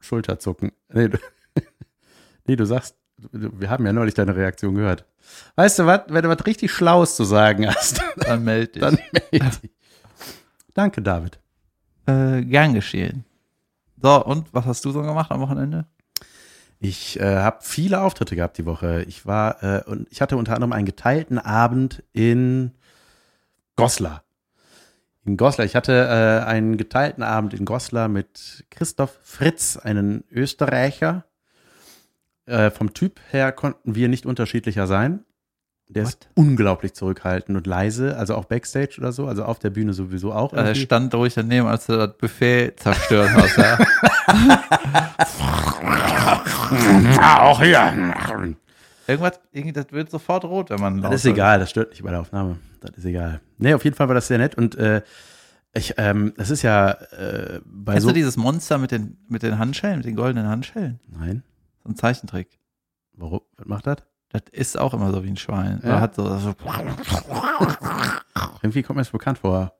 [0.00, 0.72] Schulterzucken.
[0.88, 1.18] Nee, du,
[2.46, 2.96] nee, du sagst,
[3.30, 5.06] wir haben ja neulich deine Reaktion gehört.
[5.54, 8.82] Weißt du was, wenn du was richtig Schlaues zu sagen hast, Dann melde dich.
[8.82, 8.98] dann
[9.30, 9.70] melde dich.
[10.74, 11.38] Danke, David.
[12.06, 13.24] Äh, gern geschehen.
[14.02, 15.86] So, und was hast du so gemacht am Wochenende?
[16.80, 19.04] Ich äh, habe viele Auftritte gehabt die Woche.
[19.06, 22.72] Ich war äh, und ich hatte unter anderem einen geteilten Abend in
[23.76, 24.24] Goslar.
[25.24, 25.64] In Goslar.
[25.64, 31.24] Ich hatte äh, einen geteilten Abend in Goslar mit Christoph Fritz, einen Österreicher.
[32.46, 35.24] Äh, vom Typ her konnten wir nicht unterschiedlicher sein.
[35.88, 36.46] Der ist What?
[36.46, 40.52] unglaublich zurückhaltend und leise, also auch Backstage oder so, also auf der Bühne sowieso auch.
[40.54, 40.80] Er irgendwie.
[40.80, 43.56] stand ruhig daneben, als du das Buffet zerstört hast.
[47.16, 47.42] Ja.
[47.42, 48.14] auch hier.
[49.06, 52.10] Irgendwas, irgendwie, das wird sofort rot, wenn man Das ist egal, das stört nicht bei
[52.10, 52.58] der Aufnahme.
[52.80, 53.40] Das ist egal.
[53.58, 55.02] Nee, auf jeden Fall war das sehr nett und äh,
[55.74, 58.08] ich, ähm, das ist ja äh, bei Kennst so.
[58.10, 61.00] du dieses Monster mit den, mit den Handschellen, mit den goldenen Handschellen?
[61.08, 61.42] Nein,
[61.82, 62.58] So ein Zeichentrick.
[63.14, 63.40] warum?
[63.56, 63.96] Was macht das?
[64.30, 65.80] Das ist auch immer so wie ein Schwein.
[65.84, 66.00] Ja.
[66.00, 66.54] Hat so, so
[68.62, 69.72] Irgendwie kommt mir das bekannt vor.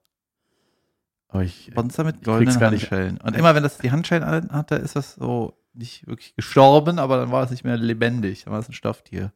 [1.29, 3.19] Aber ich, Monster mit goldenen Handschellen.
[3.19, 7.17] Und immer wenn das die Handschellen an- hatte, ist das so nicht wirklich gestorben, aber
[7.17, 8.45] dann war es nicht mehr lebendig.
[8.45, 9.33] Dann war es ein Stofftier.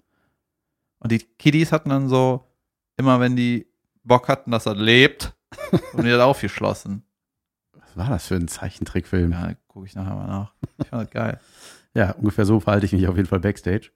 [0.98, 2.46] Und die Kiddies hatten dann so,
[2.96, 3.66] immer wenn die
[4.04, 5.34] Bock hatten, dass er lebt,
[5.92, 7.02] haben die das aufgeschlossen.
[7.72, 9.32] was war das für ein Zeichentrickfilm?
[9.32, 9.48] Ja.
[9.48, 10.52] Ja, gucke ich nachher mal nach.
[10.78, 11.40] Ich fand das geil.
[12.18, 13.90] ungefähr so verhalte ich mich auf jeden Fall Backstage.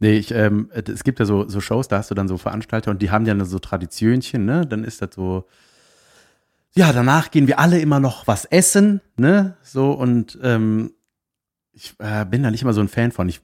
[0.00, 2.90] Nee, ich, ähm, es gibt ja so, so Shows, da hast du dann so Veranstalter
[2.90, 4.64] und die haben ja so Traditionchen, ne?
[4.64, 5.48] Dann ist das so,
[6.74, 9.56] ja, danach gehen wir alle immer noch was essen, ne?
[9.62, 10.92] So und ähm,
[11.78, 13.28] ich äh, bin da nicht immer so ein Fan von.
[13.28, 13.40] Ich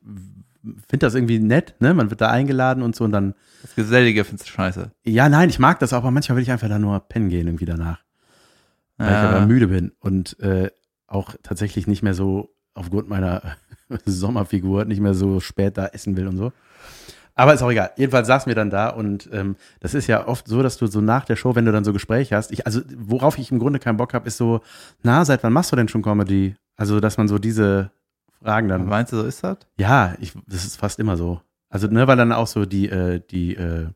[0.89, 1.95] finde das irgendwie nett, ne?
[1.95, 4.91] Man wird da eingeladen und so und dann, Das Gesellige findest du scheiße.
[5.05, 7.47] ja, nein, ich mag das auch, aber manchmal will ich einfach da nur pennen gehen
[7.47, 8.01] irgendwie danach.
[8.97, 9.47] weil ich aber Ja.
[9.47, 10.71] müde bin und äh,
[11.07, 13.43] auch tatsächlich nicht mehr so aufgrund meiner
[14.05, 16.53] Sommerfigur nicht mehr so spät da essen will und so.
[17.37, 17.91] Aber ist auch egal.
[17.97, 21.01] Jedenfalls saßen wir dann da und ähm, das ist ja oft so, dass du so
[21.01, 23.81] nach der Show, wenn du dann so Gespräche hast, ich, also worauf ich im Grunde
[23.81, 24.61] keinen Bock habe, ist so,
[25.03, 26.55] na, seit wann machst du denn schon Comedy?
[26.77, 27.91] Also, dass man so diese
[28.45, 28.85] Fragen dann.
[28.87, 29.59] Meinst du, so ist das?
[29.79, 31.41] Ja, ich, das ist fast immer so.
[31.71, 33.87] Also, ne, weil dann auch so die, äh, die äh,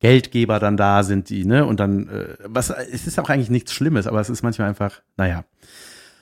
[0.00, 3.72] Geldgeber dann da sind, die, ne, und dann, äh, was, es ist auch eigentlich nichts
[3.72, 5.44] Schlimmes, aber es ist manchmal einfach, naja.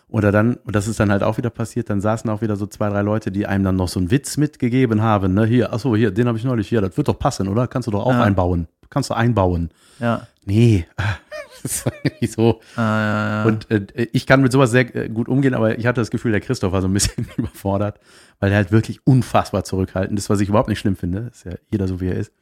[0.09, 2.67] Oder dann, und das ist dann halt auch wieder passiert, dann saßen auch wieder so
[2.67, 5.97] zwei, drei Leute, die einem dann noch so einen Witz mitgegeben haben, ne, hier, achso,
[5.97, 7.67] hier, den habe ich neulich, hier, das wird doch passen, oder?
[7.67, 8.23] Kannst du doch auch Ja.
[8.23, 8.69] einbauen.
[8.91, 9.71] Kannst du einbauen.
[9.99, 10.27] Ja.
[10.45, 10.87] Nee,
[11.65, 12.61] ist irgendwie so.
[12.77, 13.45] Ah, ja, ja.
[13.45, 16.33] Und äh, ich kann mit sowas sehr äh, gut umgehen, aber ich hatte das Gefühl,
[16.33, 17.99] der Christoph war so ein bisschen überfordert,
[18.41, 21.31] weil er halt wirklich unfassbar zurückhaltend ist, was ich überhaupt nicht schlimm finde.
[21.33, 22.33] Ist ja jeder so, wie er ist.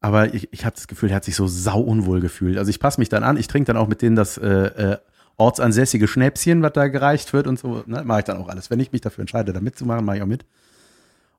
[0.00, 2.58] Aber ich, ich habe das Gefühl, er hat sich so sau unwohl gefühlt.
[2.58, 4.96] Also ich passe mich dann an, ich trinke dann auch mit denen das äh, äh,
[5.38, 7.84] ortsansässige Schnäpschen, was da gereicht wird und so.
[7.86, 8.68] Ne, mache ich dann auch alles.
[8.68, 10.44] Wenn ich mich dafür entscheide, da mitzumachen, mache ich auch mit.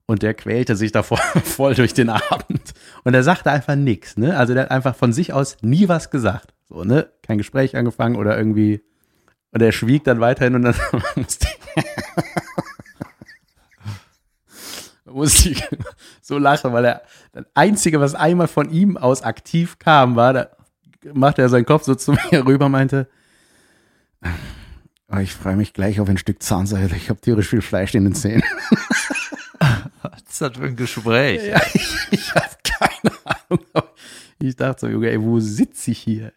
[0.08, 2.74] Und der quälte sich da voll, voll durch den Abend.
[3.04, 4.36] Und er sagte einfach nichts, ne?
[4.36, 6.55] Also der hat einfach von sich aus nie was gesagt.
[6.68, 7.12] So, ne?
[7.22, 8.82] Kein Gespräch angefangen oder irgendwie.
[9.52, 10.76] Und er schwieg dann weiterhin und dann
[11.16, 11.86] musste ich,
[15.06, 15.64] musste ich
[16.22, 17.02] so lachen, weil er
[17.32, 20.50] das Einzige, was einmal von ihm aus aktiv kam, war, da
[21.14, 23.08] machte er seinen Kopf so zu mir rüber, meinte,
[25.08, 26.96] "Oh, ich freue mich gleich auf ein Stück Zahnseide.
[26.96, 28.44] Ich habe tierisch viel Fleisch in den Zähnen.
[30.02, 31.46] Was ist das für ein Gespräch?
[31.46, 33.66] Ja, ich, ich hatte keine Ahnung.
[34.40, 36.34] Ich dachte so, Junge, ey, wo sitze ich hier?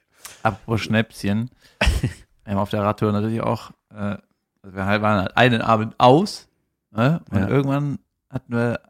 [0.49, 1.51] Apropos Schnäpschen.
[2.45, 4.17] Wir haben auf der Radtour natürlich auch, äh,
[4.63, 6.49] wir waren halt einen Abend aus
[6.91, 7.21] ne?
[7.31, 7.49] und Ja.
[7.49, 7.99] irgendwann
[8.31, 8.81] hatten wir,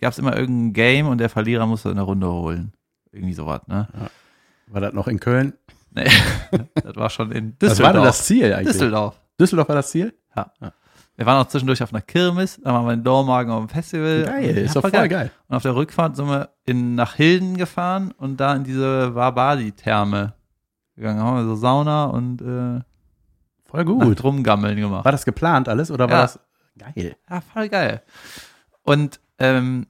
[0.00, 2.72] gab es immer irgendein Game und der Verlierer musste eine Runde holen.
[3.12, 3.86] Irgendwie sowas, ne?
[4.68, 5.52] War das noch in Köln?
[5.90, 6.08] Nee,
[6.82, 7.80] das war schon in Düsseldorf.
[7.86, 8.72] war denn das Ziel eigentlich?
[8.72, 9.20] Düsseldorf.
[9.38, 10.14] Düsseldorf war das Ziel?
[11.16, 14.22] Wir waren auch zwischendurch auf einer Kirmes, dann waren wir in Dormagen auf dem Festival.
[14.24, 15.30] Geil, Ja, ist doch voll voll geil.
[15.48, 20.34] Und auf der Rückfahrt sind wir in, nach Hilden gefahren und da in diese Wabadi-Therme
[20.98, 21.20] gegangen.
[21.20, 22.80] Haben wir so Sauna und äh,
[23.64, 24.24] Voll Gut.
[24.24, 25.04] Rumgammeln gemacht.
[25.04, 26.22] War das geplant alles oder war Ja.
[26.22, 26.40] das
[26.78, 27.16] geil?
[27.28, 28.02] Ja, voll geil.
[28.82, 29.86] Und ähm,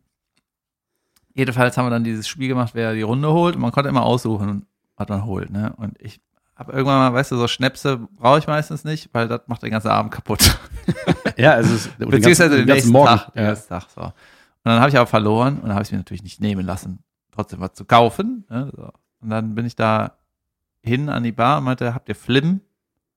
[1.34, 3.54] jedenfalls haben wir dann dieses Spiel gemacht, wer die Runde holt.
[3.54, 4.66] Und man konnte immer aussuchen,
[4.96, 5.50] was man holt.
[5.50, 5.72] Ne?
[5.76, 6.20] Und ich
[6.56, 9.70] habe irgendwann mal, weißt du, so Schnäpse brauche ich meistens nicht, weil das macht den
[9.70, 10.58] ganzen Abend kaputt.
[11.36, 13.06] Ja, also es, den Beziehungsweise den, nächsten Morgen.
[13.18, 13.32] Tag.
[13.34, 13.50] Den Ja.
[13.50, 14.00] nächsten Tag so.
[14.00, 14.12] Und
[14.64, 16.98] dann habe ich aber verloren und dann habe ich mir natürlich nicht nehmen lassen,
[17.30, 18.44] trotzdem was zu kaufen.
[18.50, 18.72] Ne?
[18.74, 18.90] So.
[19.20, 20.16] Und dann bin ich da
[20.82, 22.60] hin an die Bar und meinte, habt ihr Flim?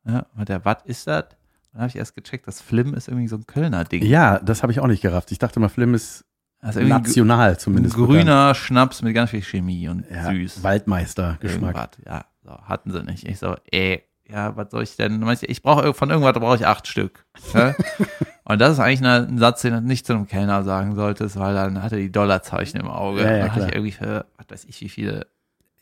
[0.05, 1.25] Ja, meinte, was ist das?
[1.71, 4.03] Dann habe ich erst gecheckt, dass Flim ist irgendwie so ein Kölner Ding.
[4.03, 5.31] ja, das habe ich auch nicht gerafft.
[5.31, 6.25] Ich dachte mal, Flim ist
[6.61, 7.95] irgendwie national zumindest.
[7.95, 10.35] grüner Schnaps mit ganz viel Chemie und bekannt.
[10.35, 10.57] süß.
[10.57, 11.97] Ja, Waldmeister-Geschmack.
[12.05, 13.25] Ja, so, hatten sie nicht.
[13.27, 15.25] Ich so, ey, ja, was soll ich denn?
[15.41, 17.25] Ich brauche von irgendwas brauche ich acht Stück.
[17.53, 17.75] Ja?
[18.43, 21.53] und das ist eigentlich ein Satz, den du nicht zu einem Kellner sagen solltest, weil
[21.53, 23.23] dann hat er die Dollarzeichen im Auge.
[23.23, 25.27] Ja, ja, dann hatte ich irgendwie für, was weiß ich, wie viele.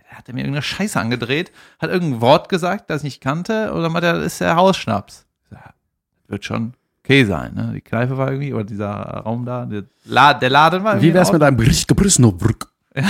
[0.09, 3.89] Er hat mir irgendeine Scheiße angedreht, hat irgendein Wort gesagt, das ich nicht kannte, oder
[3.89, 5.25] meinte er, das ist der Hausschnaps.
[5.51, 7.71] Ja, das wird schon okay sein, ne?
[7.73, 11.09] Die Kneipe war irgendwie, oder dieser Raum da, der, La der Laden war irgendwie.
[11.09, 12.71] Wie wär's mit einem Brischke Brisnobrück?
[12.95, 13.05] und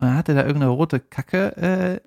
[0.00, 2.00] dann hat er da irgendeine rote Kacke äh,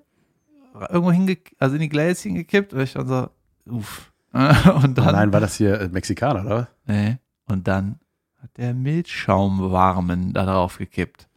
[0.90, 3.28] irgendwo hinge also in die Gläschen gekippt und ich dann so,
[3.66, 4.12] uff.
[4.32, 6.68] und dann, Nein, war das hier äh, Mexikaner, oder?
[6.86, 7.18] nee.
[7.46, 7.98] Und dann
[8.42, 11.28] hat der Milchschaumwarmen da drauf gekippt.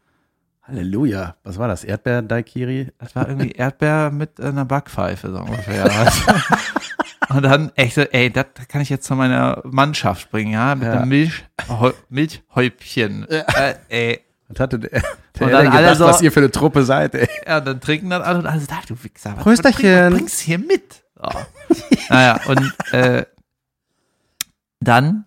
[0.67, 1.35] Halleluja.
[1.43, 1.83] Was war das?
[1.83, 2.91] Erdbeer-Daikiri?
[2.97, 5.85] Das war irgendwie Erdbeer mit einer Backpfeife, so ungefähr.
[7.29, 10.85] Und dann echt so, ey, das kann ich jetzt zu meiner Mannschaft bringen, ja, mit
[10.87, 10.93] Ja.
[10.93, 11.43] einem Milch,
[12.09, 13.27] Milchhäubchen.
[13.29, 14.21] Äh, ey.
[14.47, 15.01] Was hatte der, der
[15.47, 17.27] Und dann alle gedacht, so- was ihr für eine Truppe seid, ey?
[17.47, 19.33] Ja, und dann trinken dann alle und alle so, da, du Wichser.
[19.35, 19.89] was- Prösterchen.
[20.05, 21.03] Was, was bringst hier mit?
[21.15, 21.29] So.
[22.09, 23.25] naja, und äh,
[24.79, 25.25] dann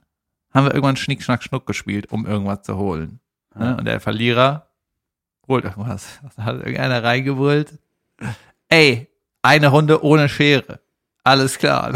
[0.54, 3.20] haben wir irgendwann Schnick, Schnack, Schnuck gespielt, um irgendwas zu holen.
[3.56, 3.76] Ne?
[3.76, 4.67] Und der Verlierer
[5.48, 6.20] holt irgendwas.
[6.36, 7.78] Da hat irgendeiner reingebrüllt.
[8.68, 9.08] Ey,
[9.42, 10.80] eine Runde ohne Schere.
[11.24, 11.92] Alles klar.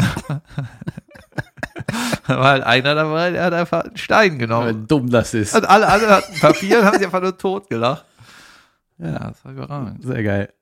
[2.27, 4.87] da war halt einer dabei, der hat einfach einen Stein Wie genommen.
[4.87, 5.55] dumm das ist.
[5.55, 8.05] Und alle anderen hatten Papier und haben sich einfach nur tot gelacht.
[8.97, 10.03] Ja, das war überragend.
[10.03, 10.53] Sehr geil.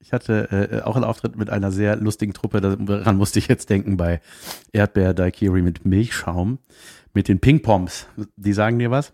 [0.00, 3.68] Ich hatte äh, auch einen Auftritt mit einer sehr lustigen Truppe, daran musste ich jetzt
[3.68, 4.20] denken, bei
[4.72, 6.58] Erdbeer Daikiri mit Milchschaum,
[7.14, 8.06] mit den Ping-Poms.
[8.36, 9.12] Die sagen dir was?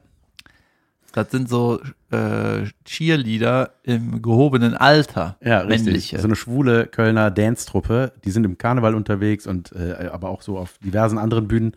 [1.14, 5.36] Das sind so äh, Cheerleader im gehobenen Alter.
[5.40, 5.84] Ja, richtig.
[5.86, 6.18] Männliche.
[6.18, 10.58] So eine schwule Kölner Dance-Truppe, die sind im Karneval unterwegs und äh, aber auch so
[10.58, 11.76] auf diversen anderen Bühnen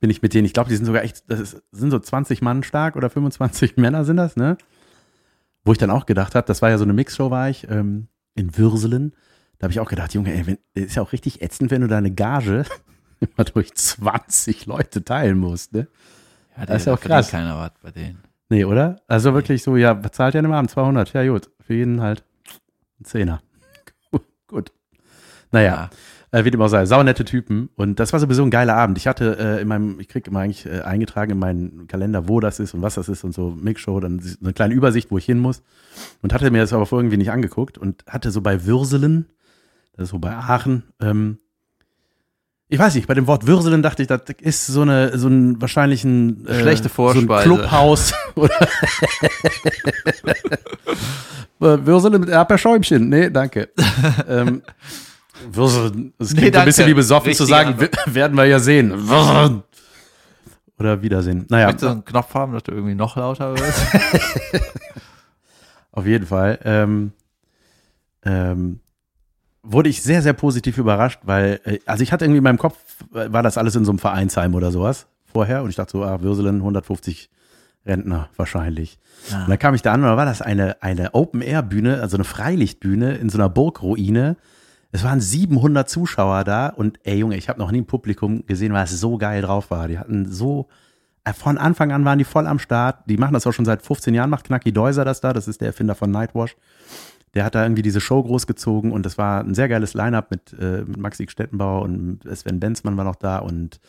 [0.00, 0.46] bin ich mit denen.
[0.46, 3.76] Ich glaube, die sind sogar echt, das ist, sind so 20 Mann stark oder 25
[3.78, 4.56] Männer sind das, ne?
[5.64, 8.06] Wo ich dann auch gedacht habe, das war ja so eine Mixshow, war ich ähm,
[8.36, 9.12] in Würselen.
[9.58, 11.88] Da habe ich auch gedacht, Junge, ey, wenn, ist ja auch richtig ätzend, wenn du
[11.88, 12.64] deine Gage
[13.20, 15.88] immer durch 20 Leute teilen musst, ne?
[16.56, 17.30] Ja, Das ist ja auch krass.
[17.30, 18.27] keiner was bei denen.
[18.48, 18.96] Nee, oder?
[19.06, 20.70] Also wirklich so, ja, was zahlt ihr denn im Abend?
[20.70, 21.12] 200.
[21.12, 21.50] Ja, gut.
[21.60, 22.24] Für jeden halt
[23.00, 23.42] ein Zehner.
[24.46, 24.72] gut.
[25.52, 25.90] Naja,
[26.30, 27.68] äh, wie dem auch sei, saunette Typen.
[27.76, 28.98] Und das war sowieso ein geiler Abend.
[28.98, 32.40] Ich hatte äh, in meinem, ich krieg immer eigentlich äh, eingetragen in meinen Kalender, wo
[32.40, 35.18] das ist und was das ist und so Mixshow, dann so eine kleine Übersicht, wo
[35.18, 35.62] ich hin muss.
[36.22, 39.26] Und hatte mir das aber vorher irgendwie nicht angeguckt und hatte so bei Würselen,
[39.92, 41.38] das ist so bei Aachen, ähm,
[42.68, 45.60] ich weiß nicht, bei dem Wort Würselen dachte ich, das ist so eine, so ein
[45.60, 47.44] wahrscheinlich ein äh, Schlechte so ein Vorspeise.
[47.44, 48.54] Clubhaus oder
[51.60, 53.08] Äh, Würselen mit Erdbeerschäumchen.
[53.08, 53.70] Nee, danke.
[54.28, 54.62] ähm,
[55.50, 56.12] Würselen.
[56.18, 57.74] Es Nee, klingt so ein bisschen wie besoffen zu sagen,
[58.06, 58.92] werden wir ja sehen.
[59.08, 59.62] Würselen.
[60.78, 61.46] Oder Wiedersehen.
[61.48, 63.82] Naja, Möchtest du einen Knopf haben, dass du irgendwie noch lauter wirst?
[65.92, 66.60] auf jeden Fall.
[66.64, 67.12] Ähm,
[68.24, 68.78] ähm,
[69.70, 72.76] wurde ich sehr, sehr positiv überrascht, weil, äh, also ich hatte irgendwie in meinem Kopf,
[73.14, 76.04] äh, war das alles in so einem Vereinsheim oder sowas vorher und ich dachte so,
[76.04, 77.30] ah, Würselen, 150
[77.86, 78.98] Rentner wahrscheinlich.
[79.32, 82.24] Und dann kam ich da an und da war das eine, eine Open-Air-Bühne, also eine
[82.24, 84.36] Freilichtbühne in so einer Burgruine.
[84.90, 88.72] Es waren 700 Zuschauer da und ey Junge, ich habe noch nie ein Publikum gesehen,
[88.72, 89.88] was so geil drauf war.
[89.88, 90.68] Die hatten so,
[91.24, 93.00] äh, von Anfang an waren die voll am Start.
[93.06, 95.60] Die machen das auch schon seit 15 Jahren, macht Knacki Deuser das da, das ist
[95.60, 96.56] der Erfinder von Nightwash.
[97.34, 100.54] Der hat da irgendwie diese Show großgezogen und das war ein sehr geiles Line-Up mit,
[100.58, 103.80] äh, mit Maxi Stettenbauer und Sven Benzmann war noch da und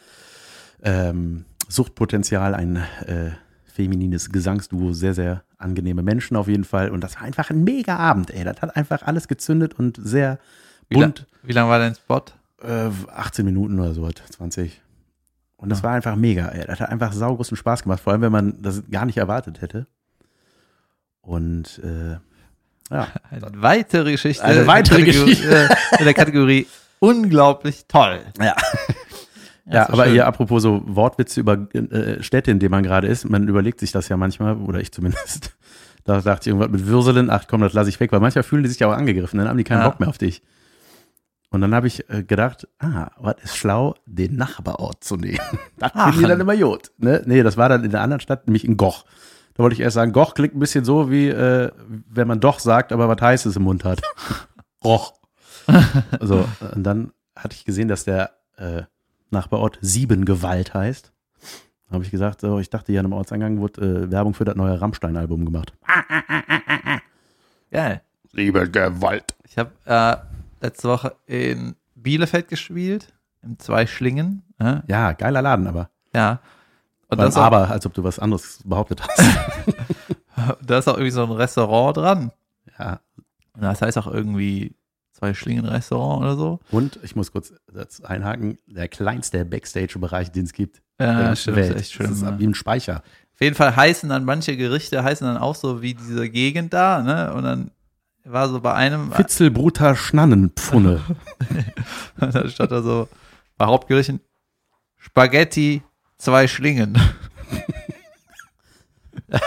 [0.84, 3.32] ähm, Suchtpotenzial, ein äh,
[3.66, 6.90] feminines Gesangsduo, sehr, sehr angenehme Menschen auf jeden Fall.
[6.90, 8.44] Und das war einfach ein mega Abend, ey.
[8.44, 10.40] Das hat einfach alles gezündet und sehr
[10.90, 11.28] Wie, bunt.
[11.44, 12.24] wie lang war dein Spot?
[12.62, 14.82] Äh, 18 Minuten oder so, was, 20.
[15.56, 16.66] Und das war einfach mega, ey.
[16.66, 19.88] Das hat einfach saugroßen Spaß gemacht, vor allem wenn man das gar nicht erwartet hätte.
[21.22, 22.18] Und äh,
[22.90, 24.44] ja, Eine weitere Geschichte.
[24.44, 25.70] Eine in der weitere Kategorie- Geschichte.
[25.70, 26.68] äh, In der Kategorie
[27.00, 28.20] unglaublich toll.
[28.42, 28.56] Ja.
[29.72, 30.14] Ja, aber schön.
[30.14, 33.92] hier apropos so Wortwitze über äh, Städte, in denen man gerade ist, man überlegt sich
[33.92, 35.56] das ja manchmal, oder ich zumindest.
[36.06, 38.64] Da dachte ich irgendwas mit Würselen, ach komm, das lasse ich weg, weil manchmal fühlen
[38.64, 39.90] die sich ja auch angegriffen, dann haben die keinen Ja.
[39.90, 40.42] Bock mehr auf dich.
[41.52, 45.38] Und dann habe ich äh, gedacht, ah, was ist schlau, den Nachbarort zu nehmen.
[45.78, 46.90] Das finden die dann immer gut.
[46.98, 47.22] Ne?
[47.26, 49.06] Nee, das war dann in der anderen Stadt, nämlich in Goch.
[49.60, 51.70] Da wollte ich erst sagen, Goch klingt ein bisschen so, wie äh,
[52.10, 54.00] wenn man doch sagt, aber was Heißes im Mund hat.
[54.86, 55.16] Roch.
[56.22, 58.84] So, und dann hatte ich gesehen, dass der äh,
[59.32, 61.12] Nachbarort Siebengewalt heißt.
[61.88, 64.56] Da habe ich gesagt, so, ich dachte, hier am Ortseingang wurde äh, Werbung für das
[64.56, 65.74] neue Rammstein-Album gemacht.
[67.70, 68.02] Geil.
[68.32, 69.36] Siebengewalt.
[69.44, 70.16] Ich habe äh,
[70.66, 74.42] letzte Woche in Bielefeld gespielt, im Zweischlingen.
[74.62, 74.84] Ja.
[74.88, 75.90] Ja, geiler Laden, aber.
[76.16, 76.40] ja.
[77.10, 79.24] Und das auch, aber, als ob du was anderes behauptet hast.
[80.62, 82.32] da ist auch irgendwie so ein Restaurant dran.
[82.78, 83.00] ja.
[83.56, 84.76] Und das heißt auch irgendwie
[85.14, 86.60] Zweischlingen-Restaurant oder so.
[86.72, 87.54] Und ich muss kurz
[88.04, 90.82] einhaken, der kleinste Backstage-Bereich, den es gibt.
[91.00, 91.76] Ja, stimmt, Welt.
[91.76, 92.08] ist echt schön.
[92.08, 92.36] Das ist ne?
[92.40, 93.04] wie ein Speicher.
[93.34, 97.02] Auf jeden Fall heißen dann manche Gerichte heißen dann auch so wie diese Gegend da,
[97.02, 97.34] ne?
[97.34, 97.72] Und dann
[98.26, 101.02] war so bei einem, Fitzelbruter Schnannenpfunne.
[102.18, 103.08] da stand da so
[103.58, 104.20] bei Hauptgerichten
[104.98, 105.82] Spaghetti,
[106.20, 106.94] zwei Schlingen.
[109.28, 109.40] da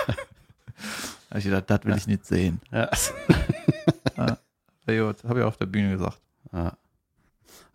[1.31, 2.61] hab ich gedacht, das will ich nicht sehen.
[2.73, 2.91] ja.
[4.85, 6.21] Ja, gut, habe ich auf der Bühne gesagt.
[6.53, 6.77] Ja.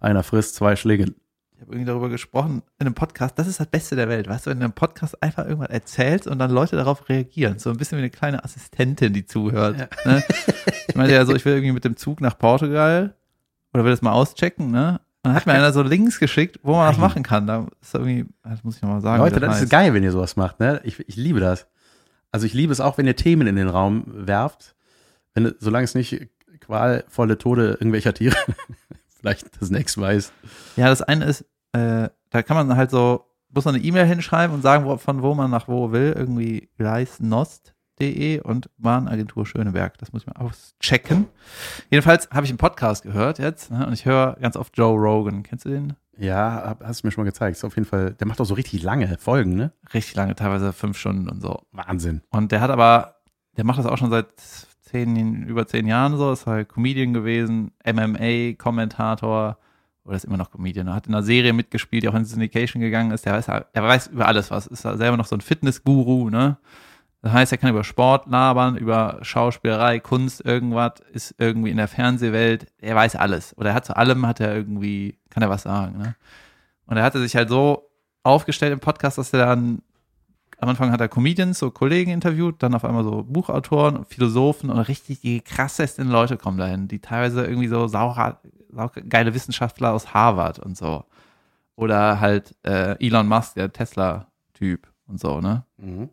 [0.02, 1.16] Einer frisst zwei Schlingen.
[1.56, 4.46] ich habe irgendwie darüber gesprochen in einem Podcast, das ist das Beste der Welt, weißt
[4.46, 7.60] du, wenn du in einem Podcast einfach irgendwas erzählst und dann Leute darauf reagieren.
[7.60, 9.78] So ein bisschen wie eine kleine Assistentin, die zuhört.
[9.80, 9.88] Ja.
[10.06, 10.24] Ne?
[10.90, 13.16] Ich meinte ja so, ich will irgendwie mit dem Zug nach Portugal
[13.74, 15.00] oder will das mal auschecken, ne?
[15.24, 17.02] Und dann hat mir einer so Links geschickt, wo man das Nein.
[17.02, 17.48] machen kann.
[17.48, 19.22] Da ist irgendwie, das muss ich nochmal sagen.
[19.22, 20.80] Leute, wie das ist geil, wenn ihr sowas macht, ne?
[20.84, 21.68] Ich, ich liebe das.
[22.32, 24.76] Also ich liebe es auch, wenn ihr Themen in den Raum werft,
[25.34, 28.36] wenn, solange es nicht qualvolle Tode irgendwelcher Tiere,
[29.20, 30.32] vielleicht das nächste weiß.
[30.76, 31.42] Ja, das eine ist,
[31.74, 35.22] äh, da kann man halt so, muss man eine E-Mail hinschreiben und sagen, wo, von
[35.22, 36.14] wo man nach wo will.
[36.16, 36.70] Irgendwie
[37.98, 39.98] gleisnost.de und Bahnagentur Schöneberg.
[39.98, 41.28] Das muss ich mal auschecken.
[41.90, 45.44] Jedenfalls habe ich einen Podcast gehört jetzt ne, und ich höre ganz oft Joe Rogan.
[45.44, 45.94] Kennst du den?
[46.18, 47.58] Ja, hast du mir schon mal gezeigt.
[47.58, 49.72] Ist auf jeden Fall, der macht auch so richtig lange Folgen, ne?
[49.94, 51.62] Richtig lange, teilweise fünf Stunden und so.
[51.72, 52.22] Wahnsinn.
[52.32, 53.18] Und der hat aber,
[53.56, 54.28] der macht das auch schon seit
[54.82, 59.58] zehn, über zehn Jahren so, ist halt Comedian gewesen, MMA-Kommentator
[60.06, 60.88] oder ist immer noch Comedian.
[60.88, 63.26] Er hat in einer Serie mitgespielt, die auch in Syndication gegangen ist.
[63.26, 64.66] Der weiß, er weiß über alles was.
[64.66, 66.58] Ist selber noch so ein Fitnessguru, ne?
[67.22, 71.88] Das heißt, er kann über Sport labern, über Schauspielerei, Kunst, irgendwas, ist irgendwie in der
[71.88, 72.68] Fernsehwelt.
[72.80, 73.58] Er weiß alles.
[73.58, 76.16] Oder er hat zu allem, hat er irgendwie, kann er was sagen, ne?
[76.86, 77.90] Und er hatte sich halt so
[78.24, 79.82] aufgestellt im Podcast, dass er dann
[80.60, 84.80] am Anfang hat er Comedians, so Kollegen interviewt, dann auf einmal so Buchautoren, Philosophen und
[84.80, 88.40] richtig die krassesten Leute kommen dahin, die teilweise irgendwie so sauer,
[88.72, 91.06] sau geile Wissenschaftler aus Harvard und so.
[91.76, 95.64] Oder halt äh, Elon Musk, der Tesla-Typ und so, ne?
[95.78, 96.10] Mhm.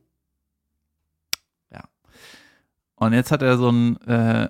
[3.05, 4.49] Und jetzt hat er so einen, äh,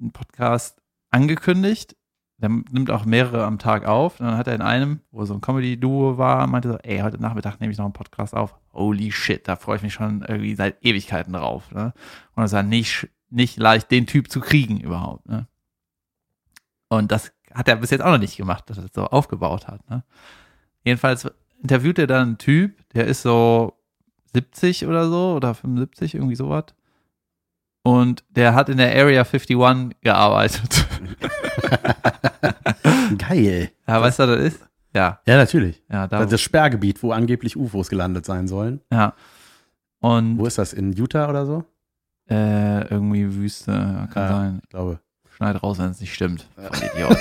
[0.00, 1.96] einen Podcast angekündigt.
[2.38, 4.20] Der nimmt auch mehrere am Tag auf.
[4.20, 7.20] Und dann hat er in einem, wo so ein Comedy-Duo war, meinte so, ey, heute
[7.20, 8.56] Nachmittag nehme ich noch einen Podcast auf.
[8.72, 11.70] Holy shit, da freue ich mich schon irgendwie seit Ewigkeiten drauf.
[11.70, 11.92] Ne?
[12.34, 15.28] Und das war nicht, nicht leicht, den Typ zu kriegen überhaupt.
[15.28, 15.46] Ne?
[16.88, 19.68] Und das hat er bis jetzt auch noch nicht gemacht, dass er das so aufgebaut
[19.68, 19.88] hat.
[19.88, 20.02] Ne?
[20.82, 21.30] Jedenfalls
[21.62, 23.78] interviewt er dann einen Typ, der ist so
[24.32, 26.74] 70 oder so oder 75, irgendwie sowas.
[27.86, 29.56] Und der hat in der Area 51
[30.00, 30.86] gearbeitet.
[33.18, 33.70] Geil.
[33.86, 34.60] ja, weißt du, was das ist?
[34.94, 35.82] Ja, Ja, natürlich.
[35.90, 38.80] ja, da, Das, Sperrgebiet, wo angeblich UFOs gelandet sein sollen.
[38.92, 39.12] ja.
[40.00, 40.72] Und Wo ist das?
[40.74, 41.64] In Utah oder so?
[42.28, 44.28] äh, irgendwie Wüste, ja, kann Ja.
[44.30, 44.60] sein.
[44.62, 44.98] Ich glaube.
[45.36, 46.46] Schneid raus, wenn es nicht stimmt.
[46.94, 47.16] Idiot.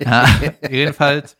[0.00, 0.26] ja,
[0.70, 1.36] jedenfalls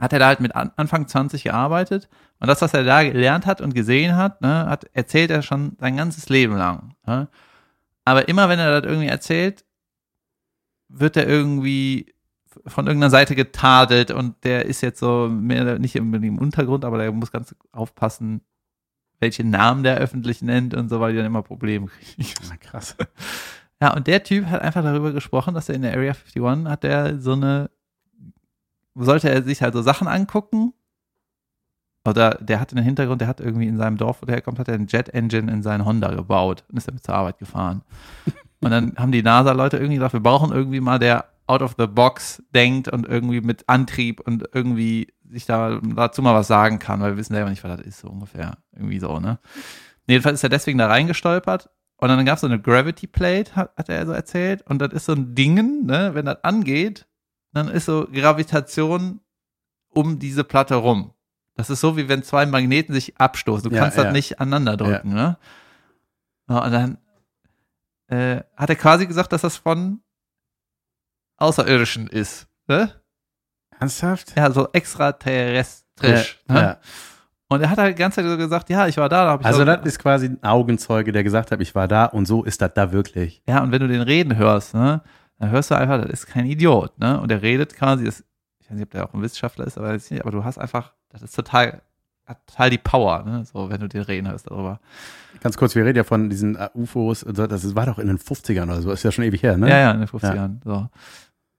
[0.00, 2.08] hat er da halt mit an, Anfang 20 gearbeitet
[2.40, 5.76] und das, was er da gelernt hat und gesehen hat, ne, hat erzählt er schon
[5.80, 6.94] sein ganzes Leben lang.
[7.06, 7.28] Ne?
[8.04, 9.64] Aber immer wenn er das irgendwie erzählt,
[10.88, 12.14] wird er irgendwie
[12.66, 16.98] von irgendeiner Seite getadelt und der ist jetzt so mehr nicht unbedingt im Untergrund, aber
[16.98, 18.40] der muss ganz aufpassen,
[19.20, 22.28] welche Namen der öffentlich nennt und so, weil die dann immer Probleme kriegen.
[22.48, 22.96] Na, krass.
[23.80, 26.82] Ja, und der Typ hat einfach darüber gesprochen, dass er in der Area 51 hat
[26.82, 27.70] der so eine,
[28.94, 30.72] sollte er sich halt so Sachen angucken.
[32.06, 34.58] Oder der hat in den Hintergrund, der hat irgendwie in seinem Dorf, wo der herkommt,
[34.58, 37.82] hat er einen Jet Engine in seinen Honda gebaut und ist damit zur Arbeit gefahren.
[38.60, 41.86] Und dann haben die NASA-Leute irgendwie gesagt, wir brauchen irgendwie mal, der out of the
[41.86, 47.00] box denkt und irgendwie mit Antrieb und irgendwie sich da dazu mal was sagen kann,
[47.00, 48.58] weil wir wissen selber nicht, was das ist, so ungefähr.
[48.72, 49.38] Irgendwie so, ne?
[50.08, 53.76] Jedenfalls ist er deswegen da reingestolpert und dann gab es so eine Gravity Plate, hat,
[53.76, 54.62] hat er so erzählt.
[54.62, 57.06] Und das ist so ein Ding, ne, wenn das angeht,
[57.52, 59.20] dann ist so Gravitation
[59.90, 61.12] um diese Platte rum.
[61.58, 63.68] Das ist so, wie wenn zwei Magneten sich abstoßen.
[63.68, 64.04] Du Ja, kannst ja.
[64.04, 65.36] das nicht aneinander drücken, ne?
[66.48, 66.98] Ja, und dann
[68.06, 70.00] äh, hat er quasi gesagt, dass das von
[71.36, 72.46] Außerirdischen ist.
[72.68, 72.92] Ne?
[73.78, 74.34] Ernsthaft?
[74.36, 76.42] Ja, so extraterrestrisch.
[76.48, 76.60] Ja, ne?
[76.60, 76.78] ja.
[77.50, 79.40] Und er hat halt die ganze Zeit so gesagt, ja, ich war da, da hab
[79.40, 82.26] ich Also so- das ist quasi ein Augenzeuge, der gesagt hat, ich war da und
[82.26, 83.42] so ist das da wirklich.
[83.48, 85.02] Ja, und wenn du den reden hörst, ne,
[85.38, 87.18] dann hörst du einfach, das ist kein Idiot, ne?
[87.20, 88.22] Und er redet quasi, das,
[88.68, 90.92] ich weiß nicht, ob der auch ein Wissenschaftler ist, aber, nicht, aber du hast einfach,
[91.08, 91.80] das ist total,
[92.26, 93.44] hat total die Power, ne?
[93.46, 94.78] So, wenn du den reden hörst darüber.
[95.40, 98.08] Ganz kurz, wir reden ja von diesen äh, UFOs, und so, das war doch in
[98.08, 99.70] den 50ern oder so, ist ja schon ewig her, ne?
[99.70, 100.56] Ja, ja, in den 50ern.
[100.62, 100.88] So.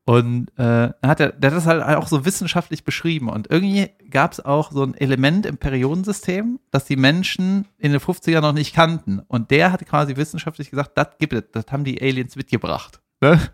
[0.05, 3.27] Und äh, hat er, der hat das halt auch so wissenschaftlich beschrieben.
[3.27, 8.01] Und irgendwie gab es auch so ein Element im Periodensystem, das die Menschen in den
[8.01, 9.19] 50ern noch nicht kannten.
[9.27, 13.01] Und der hat quasi wissenschaftlich gesagt, das gibt es, das haben die Aliens mitgebracht.
[13.19, 13.39] Ne?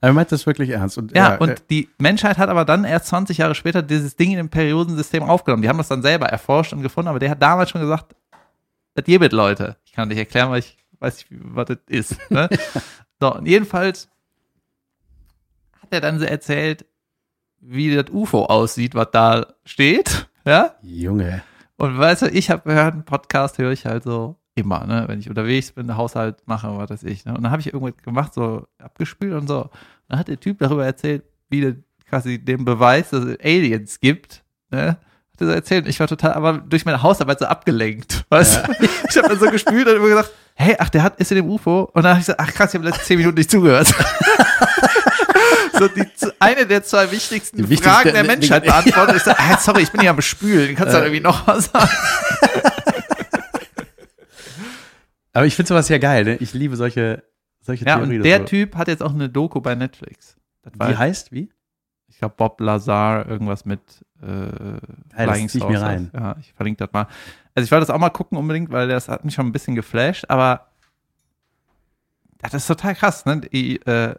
[0.00, 0.98] Aber er meint das wirklich ernst.
[0.98, 4.30] Und, Ja, äh, und die Menschheit hat aber dann erst 20 Jahre später dieses Ding
[4.30, 5.62] in dem Periodensystem aufgenommen.
[5.62, 8.14] Die haben das dann selber erforscht und gefunden, aber der hat damals schon gesagt,
[8.94, 9.76] das gibt Leute.
[9.84, 12.30] Ich kann nicht erklären, weil ich weiß nicht, was das ist.
[12.30, 12.48] Ne?
[13.20, 14.08] so, und jedenfalls
[15.80, 16.86] hat er dann so erzählt,
[17.60, 20.28] wie das UFO aussieht, was da steht.
[20.44, 21.42] Ja, Junge.
[21.76, 25.20] und weißt du, ich habe gehört, einen Podcast höre ich halt so immer, ne, wenn
[25.20, 27.24] ich unterwegs bin, Haushalt mache, was weiß ich.
[27.24, 27.34] Ne?
[27.34, 29.62] Und dann habe ich irgendwas gemacht, so abgespielt und so.
[29.62, 29.70] Und
[30.08, 31.74] dann hat der Typ darüber erzählt, wie das
[32.08, 34.96] quasi den Beweis, dass es Aliens gibt, ne?
[35.32, 35.86] Hat er so erzählt.
[35.86, 38.24] Ich war total, aber durch meine Hausarbeit so abgelenkt.
[38.30, 38.72] Weißt du?
[39.10, 41.50] Ich habe dann so gespielt und immer gesagt, hey, ach, der hat, ist in dem
[41.50, 41.90] UFO.
[41.92, 43.88] Und dann habe ich gesagt, ach krass, ich habe letzte zehn Minuten nicht zugehört.
[45.78, 46.04] so die,
[46.40, 49.16] eine der zwei wichtigsten Die wichtigste- Fragen der Menschheit beantwortet.
[49.16, 50.74] Ich sage, ah, sorry, ich bin hier am Spülen.
[50.74, 51.90] Kannst du da irgendwie noch was sagen?
[55.36, 56.36] Aber ich finde sowas ja geil, ne?
[56.36, 57.22] Ich liebe solche,
[57.60, 58.16] solche Ja, Theorien.
[58.16, 58.44] und der so.
[58.44, 60.36] Typ hat jetzt auch eine Doku bei Netflix.
[60.78, 61.50] Wie heißt, wie?
[62.08, 63.80] ich glaube, Bob Lazar, irgendwas mit
[64.22, 64.78] äh,
[65.14, 65.82] Flying ich mir Saucers.
[65.82, 66.10] rein.
[66.14, 67.06] Ja, ich verlinke das mal.
[67.54, 69.74] Also ich wollte das auch mal gucken unbedingt, weil das hat mich schon ein bisschen
[69.74, 70.68] geflasht, aber
[72.42, 73.42] ja, das ist total krass, ne?
[73.42, 74.14] Die, äh,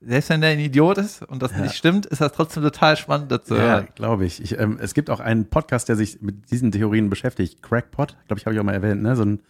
[0.00, 1.58] selbst wenn der ein Idiot ist und das Ja.
[1.62, 3.88] nicht stimmt, ist das trotzdem total spannend, das zu Ja, hören.
[3.96, 4.40] glaube ich.
[4.42, 7.62] ich ähm, es gibt auch einen Podcast, der sich mit diesen Theorien beschäftigt.
[7.62, 9.02] Crackpot, glaube ich, habe ich auch mal erwähnt.
[9.02, 9.16] Ne?
[9.16, 9.40] So, ein,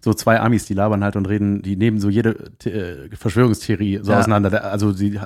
[0.00, 4.10] so zwei Amis, die labern halt und reden, die nehmen so jede äh, Verschwörungstheorie so
[4.12, 4.18] Ja.
[4.18, 4.64] auseinander.
[4.64, 5.20] Also sie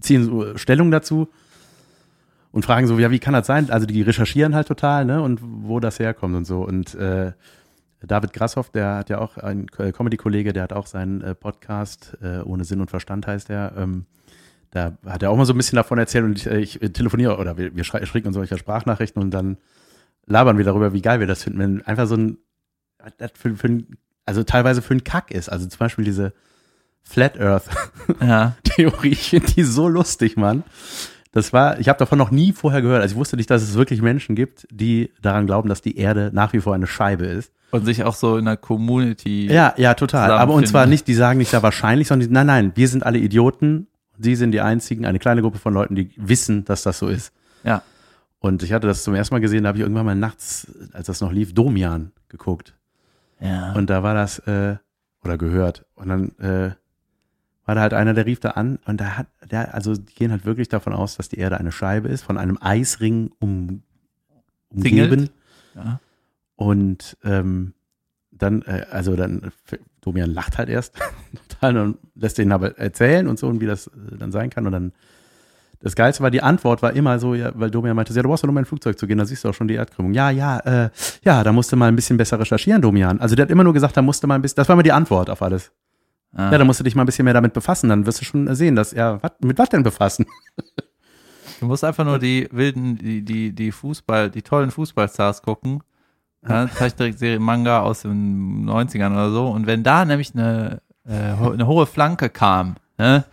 [0.00, 1.28] ziehen so Stellung dazu
[2.52, 3.70] und fragen so, ja, wie kann das sein?
[3.70, 5.22] Also die recherchieren halt total, ne?
[5.22, 6.60] Und wo das herkommt und so.
[6.66, 7.32] Und äh,
[8.02, 12.16] David Grasshoff, der hat ja auch ein Ko- Comedy-Kollege, der hat auch seinen äh, Podcast,
[12.22, 13.72] äh, ohne Sinn und Verstand heißt der.
[13.76, 14.04] Ähm,
[14.70, 17.38] da hat er auch mal so ein bisschen davon erzählt und ich, äh, ich telefoniere
[17.38, 19.56] oder wir, wir schicken uns solche Sprachnachrichten und dann
[20.26, 22.38] labern wir darüber, wie geil wir das finden, wenn einfach so ein,
[23.34, 23.98] für, für ein
[24.28, 25.48] also teilweise für ein Kack ist.
[25.48, 26.34] Also zum Beispiel diese
[27.02, 27.64] Flat Earth
[28.20, 28.56] Ja.
[28.62, 30.64] Theorie, ich finde die so lustig, Mann.
[31.32, 33.00] Das war, ich habe davon noch nie vorher gehört.
[33.00, 36.30] Also ich wusste nicht, dass es wirklich Menschen gibt, die daran glauben, dass die Erde
[36.34, 37.52] nach wie vor eine Scheibe ist.
[37.70, 39.46] Und sich auch so in der Community.
[39.50, 40.30] Ja, ja, total.
[40.30, 43.06] Aber und zwar nicht, die sagen nicht da wahrscheinlich, sondern die, nein, nein, wir sind
[43.06, 43.86] alle Idioten.
[44.18, 47.32] Sie sind die einzigen, eine kleine Gruppe von Leuten, die wissen, dass das so ist.
[47.64, 47.82] Ja.
[48.40, 51.06] Und ich hatte das zum ersten Mal gesehen, da habe ich irgendwann mal nachts, als
[51.06, 52.74] das noch lief, Domian geguckt.
[53.40, 53.72] Ja.
[53.72, 54.76] Und da war das, äh,
[55.24, 55.84] oder gehört.
[55.94, 56.74] Und dann äh,
[57.64, 60.30] war da halt einer, der rief da an und da hat, der, also die gehen
[60.30, 63.82] halt wirklich davon aus, dass die Erde eine Scheibe ist, von einem Eisring um,
[64.70, 65.30] umgeben.
[65.74, 66.00] Ja.
[66.56, 67.74] Und ähm,
[68.30, 69.52] dann, äh, also dann,
[70.00, 70.94] Domian lacht halt erst
[71.48, 74.66] total und lässt den aber erzählen und so und wie das äh, dann sein kann.
[74.66, 74.92] Und dann,
[75.80, 78.42] das Geilste war, die Antwort war immer so, ja, weil Domian meinte, ja, du brauchst
[78.42, 80.12] doch nur mal in ein Flugzeug zu gehen, da siehst du auch schon die Erdkrümmung.
[80.12, 80.90] Ja, ja, äh,
[81.24, 83.20] ja, da musste mal ein bisschen besser recherchieren, Domian.
[83.20, 84.92] Also der hat immer nur gesagt, da musste mal ein bisschen, das war immer die
[84.92, 85.72] Antwort auf alles.
[86.34, 86.52] Ah.
[86.52, 88.54] Ja, da musst du dich mal ein bisschen mehr damit befassen, dann wirst du schon
[88.54, 90.26] sehen, dass, ja, wat, mit was denn befassen?
[91.60, 95.82] Du musst einfach nur die wilden, die, die, die Fußball, die tollen Fußballstars gucken.
[96.46, 99.48] Ja, Zeichentrickserie Manga aus den 90ern oder so.
[99.48, 103.24] Und wenn da nämlich eine, äh, eine hohe Flanke kam, ne,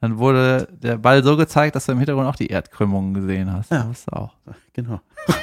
[0.00, 3.70] dann wurde der Ball so gezeigt, dass du im Hintergrund auch die Erdkrümmungen gesehen hast.
[3.70, 3.84] Ja.
[3.84, 4.34] Das auch.
[4.72, 5.00] Genau.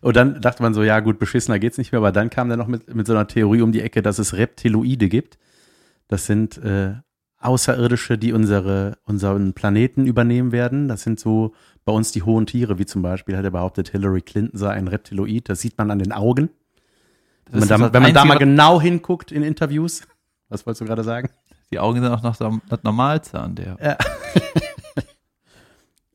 [0.00, 2.58] Und dann dachte man so, ja gut, beschissener geht's nicht mehr, aber dann kam der
[2.58, 5.38] noch mit, mit so einer Theorie um die Ecke, dass es Reptiloide gibt.
[6.08, 6.96] Das sind äh,
[7.40, 10.88] Außerirdische, die unsere, unseren Planeten übernehmen werden.
[10.88, 11.54] Das sind so
[11.84, 14.88] bei uns die hohen Tiere, wie zum Beispiel hat er behauptet, Hillary Clinton sei ein
[14.88, 15.48] Reptiloid.
[15.48, 16.50] Das sieht man an den Augen.
[17.50, 20.02] Wenn man, da, wenn man da mal genau hinguckt in Interviews.
[20.48, 21.30] Was wolltest du gerade sagen?
[21.70, 23.98] Die Augen sind auch noch das Normalste an der.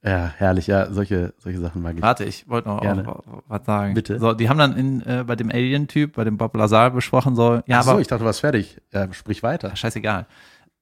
[0.02, 2.02] Ja, herrlich, ja, solche, solche Sachen mag ich.
[2.02, 3.94] Warte, ich wollte noch was sagen.
[3.94, 4.18] Bitte.
[4.18, 7.56] So, die haben dann in, äh, bei dem Alien-Typ, bei dem Bob Lazar besprochen, so,
[7.66, 8.80] ja, Ach so, aber ich dachte, du warst fertig.
[8.94, 9.76] Ja, sprich weiter.
[9.76, 10.26] Scheißegal.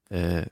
[0.09, 0.43] Äh,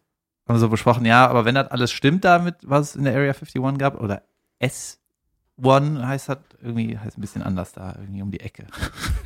[0.48, 3.32] haben so besprochen, ja, aber wenn das alles stimmt damit, was es in der Area
[3.32, 4.22] 51 gab, oder
[4.62, 8.68] S1 heißt das, irgendwie heißt ein bisschen anders da, irgendwie um die Ecke.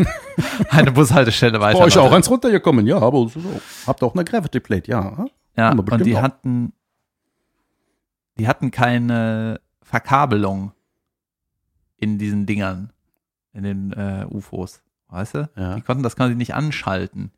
[0.69, 1.79] Eine Bushaltestelle weiter.
[1.79, 3.41] Bei euch auch eins runtergekommen, ja, aber so.
[3.85, 5.25] Habt auch eine Gravity Plate, ja.
[5.57, 6.21] Ja, aber und die auch.
[6.21, 6.73] hatten,
[8.37, 10.71] die hatten keine Verkabelung
[11.97, 12.93] in diesen Dingern,
[13.51, 15.49] in den äh, UFOs, weißt du?
[15.57, 15.75] Ja.
[15.75, 17.31] Die konnten das quasi nicht anschalten.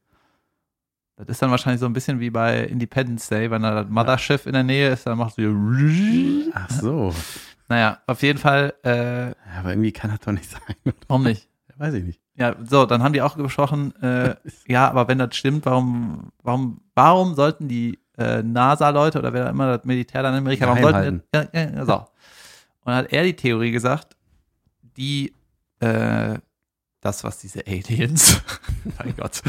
[1.18, 4.46] Das ist dann wahrscheinlich so ein bisschen wie bei Independence Day, wenn da das Mothership
[4.48, 5.44] in der Nähe ist, dann macht du
[6.54, 7.14] Ach so.
[7.68, 10.94] Naja, auf jeden Fall, äh, Ja, aber irgendwie kann das doch nicht sein.
[11.08, 11.48] warum nicht?
[11.78, 12.22] Weiß ich nicht.
[12.36, 14.36] Ja, so, dann haben die auch besprochen, äh,
[14.68, 19.78] ja, aber wenn das stimmt, warum, warum, warum sollten die äh, NASA-Leute oder wer immer
[19.78, 21.94] das Militär dann in Amerika, warum sollten die, ja, ja, ja, so.
[21.98, 22.08] Und
[22.86, 24.16] dann hat er die Theorie gesagt,
[24.98, 25.34] die,
[25.80, 26.40] äh,
[27.02, 28.42] das, was diese Aliens,
[29.00, 29.42] mein Gott,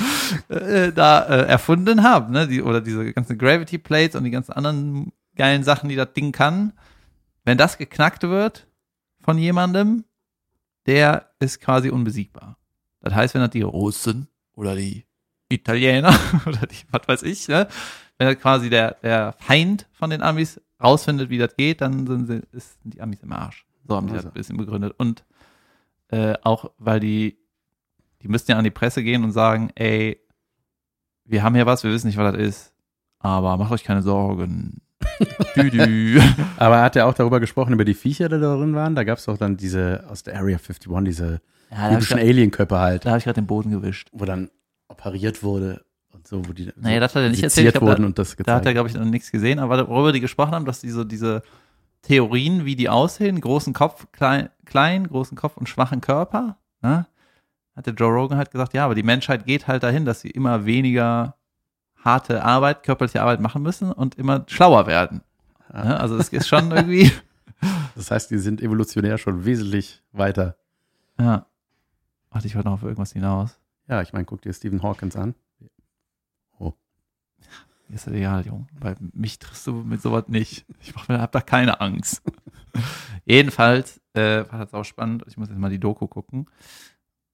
[0.49, 4.53] äh, da äh, erfunden haben, ne, die, oder diese ganzen Gravity Plates und die ganzen
[4.53, 6.73] anderen geilen Sachen, die das Ding kann,
[7.45, 8.67] wenn das geknackt wird
[9.21, 10.05] von jemandem,
[10.87, 12.57] der ist quasi unbesiegbar.
[13.01, 15.05] Das heißt, wenn das die Russen oder die
[15.49, 17.69] Italiener oder die, was weiß ich, ne,
[18.19, 22.27] wenn das quasi der, der Feind von den Amis rausfindet, wie das geht, dann sind,
[22.27, 23.67] sie, ist, sind die Amis im Arsch.
[23.87, 24.31] So haben die das Also.
[24.31, 24.95] ein bisschen begründet.
[24.97, 25.25] Und
[26.09, 27.39] äh, auch, weil die,
[28.23, 30.21] die müssten ja an die Presse gehen und sagen, ey,
[31.25, 32.73] wir haben hier was, wir wissen nicht, was das ist,
[33.19, 34.81] aber macht euch keine Sorgen.
[35.57, 36.23] Dü -dü.
[36.57, 38.95] Aber hat er auch darüber gesprochen, über die Viecher, die da drin waren?
[38.95, 42.79] Da gab es doch dann diese, aus der Area 51, diese Ja, habe typischen Alien-Köpfe
[42.79, 44.09] halt, da hab ich gerade den Boden gewischt.
[44.13, 44.51] wo dann
[44.89, 47.73] operiert wurde und so, wo die so das hat er nicht erzählt.
[47.73, 50.13] Glaub, wurden da- und das Da hat er, glaube ich, noch nichts gesehen, aber worüber
[50.13, 51.43] die gesprochen haben, dass die so diese
[52.03, 57.07] Theorien, wie die aussehen, großen Kopf, klein, klein großen Kopf und schwachen Körper, ne?
[57.75, 60.31] Hat der Joe Rogan halt gesagt, ja, aber die Menschheit geht halt dahin, dass sie
[60.31, 61.37] immer weniger
[61.97, 65.23] harte Arbeit, körperliche Arbeit machen müssen und immer schlauer werden.
[65.73, 65.99] Ne?
[65.99, 67.11] Also das ist schon irgendwie,
[67.95, 70.57] Das heißt, die sind evolutionär schon wesentlich weiter.
[71.19, 71.47] ja.
[72.31, 73.59] Warte, ich wollte noch auf irgendwas hinaus.
[73.89, 75.35] Ja, ich meine, guck dir Stephen Hawkins an.
[77.93, 78.67] Ist ja egal, Junge.
[78.81, 80.65] Bei mich triffst du mit sowas nicht.
[80.81, 82.23] Ich mach mir, hab da keine Angst.
[83.27, 85.25] Jedenfalls äh, war das auch spannend.
[85.27, 86.47] Ich muss jetzt mal die Doku gucken.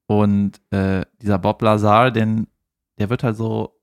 [0.09, 2.47] Und äh, dieser Bob Lazar, denn
[2.99, 3.79] der wird halt so.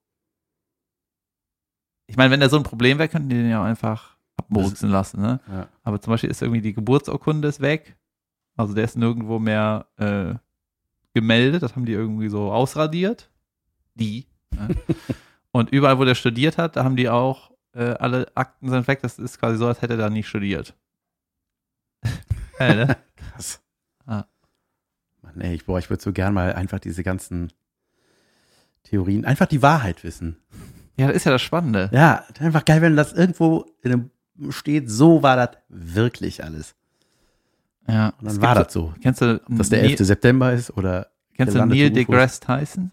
[2.07, 5.21] Ich meine, wenn der so ein Problem wäre, könnten die den ja einfach abmurksen lassen,
[5.21, 5.39] ne?
[5.47, 5.69] Ja.
[5.83, 7.95] Aber zum Beispiel ist irgendwie die Geburtsurkunde ist weg.
[8.57, 10.33] Also der ist nirgendwo mehr äh,
[11.13, 11.61] gemeldet.
[11.61, 13.29] Das haben die irgendwie so ausradiert.
[13.93, 14.25] Die.
[14.51, 14.75] Ne?
[15.51, 19.01] Und überall, wo der studiert hat, da haben die auch äh, alle Akten sind weg.
[19.01, 20.75] Das ist quasi so, als hätte er da nie studiert.
[22.57, 22.97] Geil, ne?
[23.15, 23.61] Krass.
[24.07, 24.25] Ah.
[25.35, 27.51] Mann, ey, ich, boah, ich würde so gern mal einfach diese ganzen
[28.83, 30.37] Theorien, einfach die Wahrheit wissen.
[30.97, 31.89] Ja, das ist ja das Spannende.
[31.91, 34.11] Ja, einfach geil, wenn das irgendwo in einem
[34.51, 36.75] steht, so war das wirklich alles.
[37.87, 38.13] Ja.
[38.19, 38.93] Und dann war das so.
[39.01, 39.99] Kennst du, Ob das der Neil, 11.
[40.05, 42.91] September ist oder, kennst du Neil deGrasse Tyson?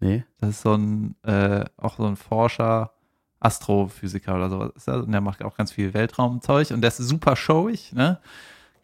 [0.00, 0.24] nee?
[0.40, 2.92] Das ist so ein, äh, auch so ein Forscher,
[3.40, 4.88] Astrophysiker oder sowas.
[4.88, 8.18] Und der macht auch ganz viel Weltraumzeug und der ist super showig, ne?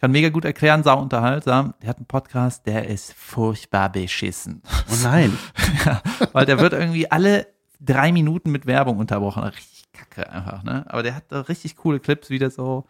[0.01, 1.75] Kann mega gut erklären, sau unterhaltsam.
[1.83, 4.63] Der hat einen Podcast, der ist furchtbar beschissen.
[4.91, 5.37] Oh nein.
[5.85, 6.01] ja,
[6.33, 7.47] weil der wird irgendwie alle
[7.81, 9.43] drei Minuten mit Werbung unterbrochen.
[9.43, 10.85] Richtig kacke einfach, ne?
[10.89, 12.87] Aber der hat da richtig coole Clips, wie der so,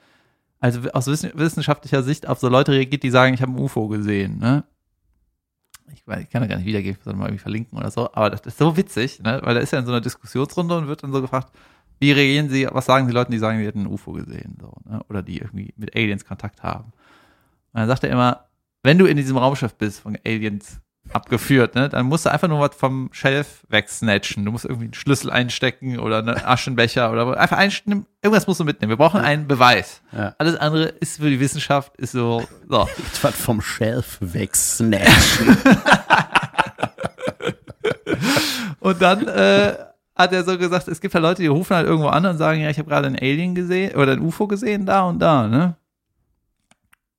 [0.60, 3.88] also aus wissen- wissenschaftlicher Sicht auf so Leute reagiert, die sagen, ich habe ein UFO
[3.88, 4.62] gesehen, ne?
[5.92, 8.12] Ich, weiß, ich kann da gar nicht wiedergeben, sondern mal irgendwie verlinken oder so.
[8.12, 9.40] Aber das ist so witzig, ne?
[9.42, 11.50] Weil da ist ja in so einer Diskussionsrunde und wird dann so gefragt,
[11.98, 14.72] wie reagieren sie, was sagen die Leuten, die sagen, die hätten ein UFO gesehen, so,
[14.88, 15.02] ne?
[15.08, 16.92] Oder die irgendwie mit Aliens Kontakt haben.
[17.72, 18.46] Und dann sagt er immer,
[18.82, 20.80] wenn du in diesem Raumschiff bist, von Aliens
[21.12, 24.44] abgeführt, ne, dann musst du einfach nur was vom Shelf wegsnatchen.
[24.44, 28.06] Du musst irgendwie einen Schlüssel einstecken oder einen Aschenbecher oder einfach einstecken.
[28.22, 28.90] Irgendwas musst du mitnehmen.
[28.90, 30.02] Wir brauchen einen Beweis.
[30.12, 30.34] Ja.
[30.38, 32.88] Alles andere ist für die Wissenschaft, ist so, so.
[33.12, 35.56] Ich was vom Shelf wegsnatchen.
[38.80, 39.74] Und dann äh,
[40.16, 42.60] hat er so gesagt, es gibt ja Leute, die rufen halt irgendwo an und sagen,
[42.60, 45.76] ja, ich habe gerade ein Alien gesehen oder ein UFO gesehen, da und da, ne?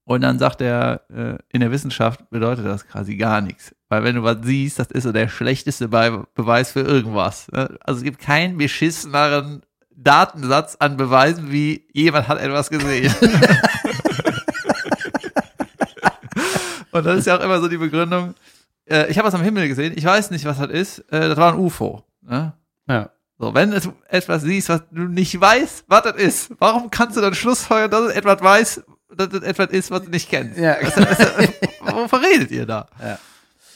[0.04, 3.76] Und dann sagt er, äh, in der Wissenschaft bedeutet das quasi gar nichts.
[3.88, 7.50] Weil wenn du was siehst, das ist so der schlechteste Be Beweis für irgendwas.
[7.52, 7.78] Ne?
[7.82, 9.62] Also es gibt keinen beschisseneren
[9.96, 13.14] Datensatz an Beweisen, wie jemand hat etwas gesehen.
[16.92, 18.36] Und das ist ja auch immer so die Begründung,
[18.90, 21.38] äh, ich habe was am Himmel gesehen, ich weiß nicht, was das ist, äh, das
[21.38, 22.04] war ein UFO.
[22.22, 22.54] Ne?
[22.88, 23.10] ja.
[23.38, 27.22] So, wenn du etwas siehst, was du nicht weißt, was das ist, warum kannst du
[27.22, 28.84] dann schlussfolgern, dass es etwas weiß,
[29.16, 30.58] dass es etwas ist, was du nicht kennst?
[30.58, 30.78] Ja.
[30.82, 32.88] Was, was, wovon redet ihr da?
[33.00, 33.20] Ja.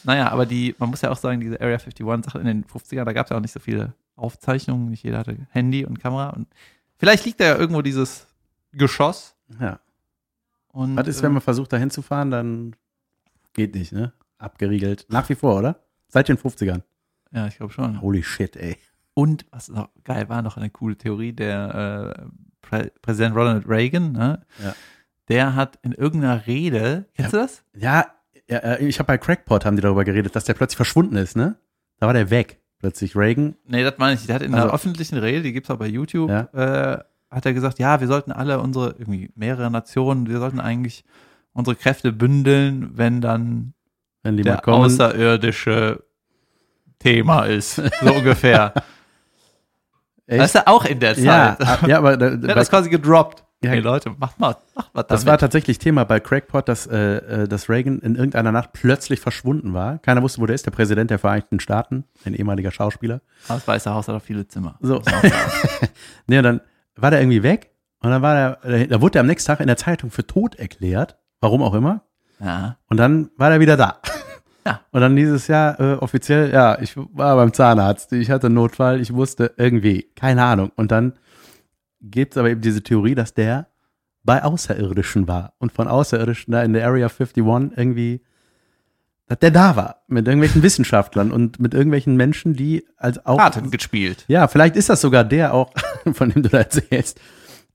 [0.04, 3.12] Naja, aber die, man muss ja auch sagen, diese Area 51-Sache in den 50ern, da
[3.12, 6.46] gab es ja auch nicht so viele Aufzeichnungen, nicht jeder hatte Handy und Kamera und
[6.96, 8.26] vielleicht liegt da ja irgendwo dieses
[8.72, 9.34] Geschoss.
[9.60, 9.80] ja.
[10.68, 12.76] Und, Was ist, äh, wenn man versucht, da hinzufahren, dann
[13.54, 14.12] geht nicht, ne?
[14.36, 15.06] Abgeriegelt.
[15.08, 15.80] Nach wie vor, oder?
[16.08, 16.82] Seit den 50ern.
[17.32, 18.00] Ja, ich glaube schon.
[18.02, 18.76] Holy shit, ey.
[19.14, 22.28] Und was noch geil war, noch eine coole Theorie, der äh,
[22.60, 24.44] Prä Präsident Ronald Reagan, ne?
[24.62, 24.74] Ja.
[25.28, 27.62] Der hat in irgendeiner Rede, kennst du das?
[27.74, 28.06] Ja,
[28.48, 31.36] ja, äh, ich habe bei Crackpot haben die darüber geredet, dass der plötzlich verschwunden ist,
[31.36, 31.56] ne?
[31.98, 32.60] Da war der weg.
[32.78, 33.56] Plötzlich Reagan.
[33.66, 34.26] Nee, das meine ich.
[34.26, 36.42] Der hat in Also- einer öffentlichen Rede, die gibt's auch bei YouTube, Ja.
[36.52, 36.98] äh,
[37.30, 41.04] hat er gesagt, ja, wir sollten alle unsere, irgendwie mehrere Nationen, wir sollten eigentlich
[41.52, 43.72] unsere Kräfte bündeln, wenn dann
[44.22, 44.84] Wenn die der kommen.
[44.84, 46.04] außerirdische
[46.98, 48.74] Thema ist, so ungefähr.
[50.26, 50.40] Echt?
[50.40, 51.24] Das ist ja auch in der Zeit.
[51.24, 53.44] ja, ah, ja, aber da, Der bei, hat das quasi gedroppt.
[53.64, 53.70] Ja.
[53.70, 55.26] hey Leute, macht mal, macht mal das damit.
[55.26, 59.72] war tatsächlich Thema bei Crackpot, dass, äh, äh, dass Reagan in irgendeiner Nacht plötzlich verschwunden
[59.72, 59.98] war.
[59.98, 60.66] Keiner wusste, wo der ist.
[60.66, 63.22] Der Präsident der Vereinigten Staaten, ein ehemaliger Schauspieler.
[63.48, 64.76] Das Weiße Haus hat auch viele Zimmer.
[64.80, 65.00] So.
[66.26, 66.60] Nee, und dann
[66.96, 67.70] war der irgendwie weg.
[68.00, 70.54] Und dann war der, da wurde der am nächsten Tag in der Zeitung für tot
[70.56, 71.16] erklärt.
[71.40, 72.02] Warum auch immer.
[72.40, 72.76] ja.
[72.88, 74.00] Und dann war er wieder da.
[74.66, 74.80] Ja.
[74.90, 79.00] Und dann dieses Jahr äh, offiziell, ja, ich war beim Zahnarzt, ich hatte einen Notfall,
[79.00, 80.72] ich wusste irgendwie, keine Ahnung.
[80.74, 81.12] Und dann
[82.10, 83.68] gibt es aber eben diese Theorie, dass der
[84.22, 87.44] bei Außerirdischen war und von Außerirdischen da in der Area 51
[87.76, 88.22] irgendwie,
[89.28, 93.70] dass der da war mit irgendwelchen Wissenschaftlern und mit irgendwelchen Menschen, die als auch Karten
[93.70, 94.24] gespielt.
[94.28, 95.72] ja, vielleicht ist das sogar der auch,
[96.12, 97.20] von dem du da erzählst,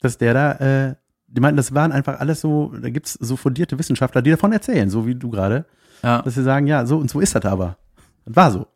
[0.02, 0.52] dass der da,
[0.90, 0.96] äh,
[1.28, 4.90] die meinten, das waren einfach alles so, da gibt's so fundierte Wissenschaftler, die davon erzählen,
[4.90, 5.66] so wie du gerade,
[6.04, 6.22] Ja.
[6.22, 7.78] dass sie sagen, ja, so und so ist das aber.
[8.26, 8.68] Das war so.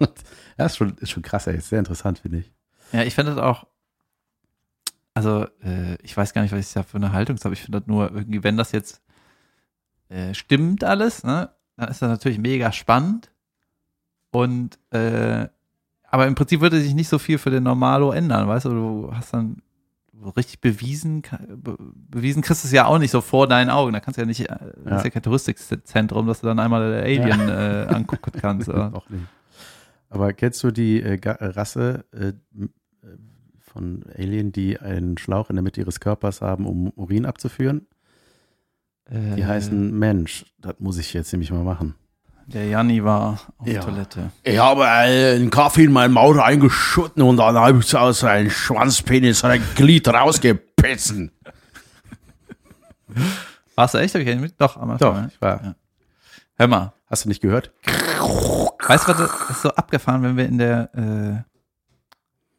[0.58, 1.56] ja, ist schon, ist schon krass, ey.
[1.56, 2.52] Ist sehr interessant, finde ich.
[2.92, 3.66] Ja, ich finde das auch,
[5.14, 7.54] also äh, ich weiß gar nicht, was ich da für eine Haltung habe.
[7.54, 9.02] Ich finde das nur irgendwie, wenn das jetzt
[10.08, 13.30] äh, stimmt alles, ne, dann ist das natürlich mega spannend.
[14.30, 15.48] Und äh,
[16.04, 18.70] aber im Prinzip würde sich nicht so viel für den Normalo ändern, weißt du?
[18.70, 19.62] Du hast dann
[20.36, 23.92] richtig bewiesen, be bewiesen kriegst du es ja auch nicht so vor deinen Augen.
[23.92, 26.90] Da kannst du ja nicht, äh, das ist ja kein Touristikzentrum, dass du dann einmal
[26.90, 28.68] der Alien äh, angucken kannst.
[28.94, 29.24] Auch nicht.
[30.08, 32.68] Aber kennst du die äh, Rasse äh, m- äh,
[33.72, 37.86] von Alien, die einen Schlauch in der Mitte ihres Körpers haben, um Urin abzuführen?
[39.10, 40.44] Die Äh, heißen Mensch.
[40.58, 41.94] Das muss ich jetzt nämlich mal machen.
[42.46, 43.80] Der Janni war auf Ja.
[43.80, 44.30] Toilette.
[44.42, 49.44] Ich habe einen Kaffee in mein Maul reingeschotten und dann habe ich aus einem Schwanzpenis
[49.44, 51.30] ein Glied rausgepissen.
[53.74, 54.14] Warst du echt?
[54.14, 54.54] Hab ich mit?
[54.60, 55.14] Doch, am Anfang.
[55.24, 55.62] Doch, ich war.
[55.62, 55.74] Ja.
[56.56, 56.92] Hör mal.
[57.08, 57.72] Hast du nicht gehört?
[58.86, 61.49] Weißt du, was ist so abgefahren, wenn wir in der, äh,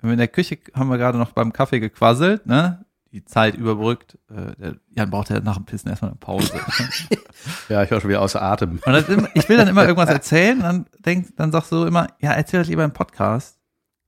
[0.10, 2.86] in der Küche haben wir gerade noch beim Kaffee gequasselt, ne?
[3.12, 4.18] Die Zeit überbrückt.
[4.30, 6.54] Äh, Jan braucht ja nach dem Pissen erstmal eine Pause.
[7.70, 8.80] Ja, ich war schon wieder außer Atem.
[8.86, 12.34] Und immer, ich will dann immer irgendwas erzählen, dann denk, dann sagst du immer, ja,
[12.34, 13.58] erzähl das lieber im Podcast.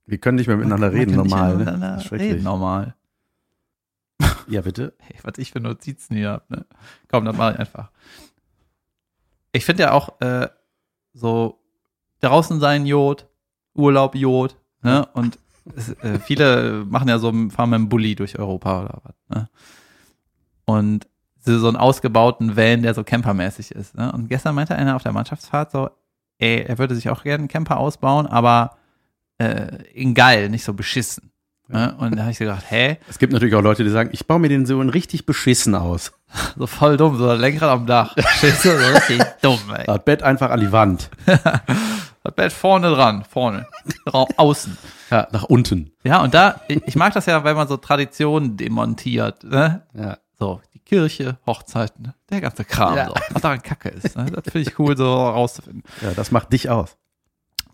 [0.06, 1.54] Wir können nicht mehr miteinander Man reden, nicht normal.
[1.54, 1.58] Ne?
[1.60, 2.34] miteinander Das ist schrecklich.
[2.34, 2.96] Reden, normal.
[4.48, 4.94] Ja, bitte.
[5.00, 6.66] Hey, was ich für Notizen hier hab, ne?
[7.10, 7.92] Komm, das mache ich einfach.
[9.52, 10.50] Ich finde ja auch äh,
[11.14, 11.60] so
[12.22, 13.28] draußen sein Jod,
[13.74, 15.06] Urlaub Jod, ne?
[15.14, 15.40] Und
[16.02, 19.50] äh, viele machen ja so fahren mit dem Bulli durch Europa oder was, ne?
[20.66, 21.08] Und
[21.46, 24.12] so einen ausgebauten Van, der so campermäßig ist, ne?
[24.12, 25.90] Und gestern meinte einer auf der Mannschaftsfahrt so,
[26.40, 28.78] ey, er würde sich auch gerne einen Camper ausbauen, aber
[29.38, 31.32] äh, in geil, nicht so beschissen.
[31.70, 31.96] Ne?
[31.98, 32.98] Und da habe ich so gedacht, hä?
[33.10, 36.12] Es gibt natürlich auch Leute, die sagen, ich baue mir den so richtig beschissen aus.
[36.58, 38.16] So voll dumm, so ein Lenkrad am Dach.
[38.42, 39.86] Du, so richtig dumm, ey.
[39.86, 41.10] Das Bett einfach an die Wand.
[42.24, 43.68] Das Bett vorne dran, vorne.
[44.38, 44.78] Außen.
[45.10, 45.92] Ja, nach unten.
[46.04, 49.86] Ja, und da, ich ich mag das ja, wenn man so Traditionen demontiert, ne?
[49.94, 50.18] Ja.
[50.40, 52.16] So, die Kirche, Hochzeiten, ne?
[52.30, 53.08] der ganze Kram, Ja.
[53.08, 54.16] so, was daran kacke ist.
[54.16, 54.26] Ne?
[54.26, 55.84] Das finde ich cool, so rauszufinden.
[56.02, 56.98] ja, das macht dich aus.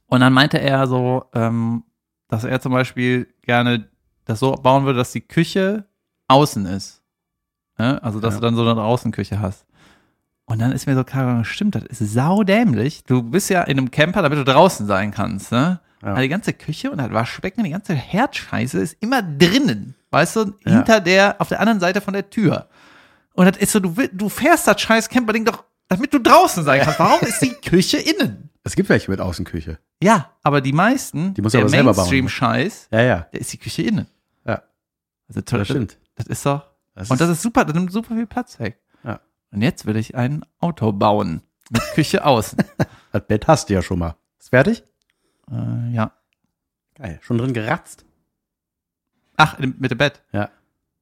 [0.07, 1.83] Und dann meinte er so, ähm,
[2.27, 3.87] dass er zum Beispiel gerne
[4.25, 5.85] das so bauen würde, dass die Küche
[6.27, 7.01] außen ist.
[7.77, 8.01] Ne?
[8.03, 8.39] Also, dass Ja.
[8.39, 9.65] du dann so eine Außenküche hast.
[10.49, 13.03] Und dann ist mir so klar, geworden, stimmt, das ist saudämlich.
[13.03, 15.79] Du bist ja in einem Camper, damit du draußen sein kannst, ne?
[16.01, 16.09] Ja.
[16.11, 19.95] Aber die ganze Küche und das Waschbecken, die ganze Herdscheiße ist immer drinnen.
[20.11, 20.71] Weißt du, Ja.
[20.77, 22.67] hinter der, auf der anderen Seite von der Tür.
[23.33, 26.81] Und das ist so, du, du fährst das scheiß Camperding doch, damit du draußen sein
[26.81, 26.99] kannst.
[26.99, 28.49] Warum ist die Küche innen?
[28.63, 29.77] Es gibt welche mit Außenküche.
[30.01, 31.97] Ja, aber die meisten, Die muss er der aber selber bauen?
[32.05, 33.27] Mainstream-Scheiß, Ja, ja.
[33.33, 34.07] der ist die Küche innen.
[34.45, 34.63] Ja.
[35.27, 35.97] Also toll, Das stimmt.
[36.15, 36.65] Das ist doch.
[36.95, 38.79] Das und das ist super, das nimmt super viel Platz weg.
[39.51, 41.41] Und jetzt will ich ein Auto bauen.
[41.69, 42.59] Mit Küche außen.
[43.11, 44.15] das Bett hast du ja schon mal.
[44.39, 44.83] Ist fertig?
[45.51, 46.11] äh, ja.
[46.95, 47.19] Geil.
[47.21, 48.05] Schon drin geratzt?
[49.37, 50.21] Ach, mit dem Bett.
[50.33, 50.49] Ja.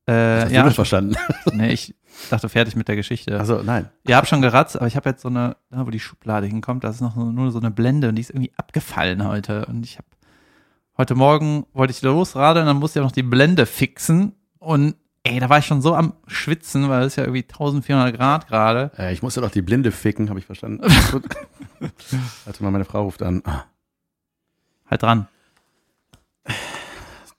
[0.05, 1.15] Äh, Hast du ja, das verstanden?
[1.53, 1.95] nee, ich
[2.29, 3.37] dachte fertig mit der Geschichte.
[3.39, 3.89] Also nein.
[4.05, 6.83] Ihr habt schon geratzt, aber ich habe jetzt so eine, da wo die Schublade hinkommt,
[6.83, 9.65] da ist noch nur so eine Blende und die ist irgendwie abgefallen heute.
[9.65, 10.07] Und ich habe
[10.97, 14.95] heute Morgen wollte ich losradeln, dann musste ich auch noch die Blende fixen und
[15.27, 18.47] ey, da war ich schon so am Schwitzen, weil es ist ja irgendwie 1400 Grad
[18.47, 18.91] gerade.
[18.97, 20.81] Äh, ich musste doch die Blinde ficken, habe ich verstanden.
[22.45, 23.41] Warte mal, meine Frau ruft an.
[23.45, 23.65] Ah,
[24.89, 25.27] Halt dran.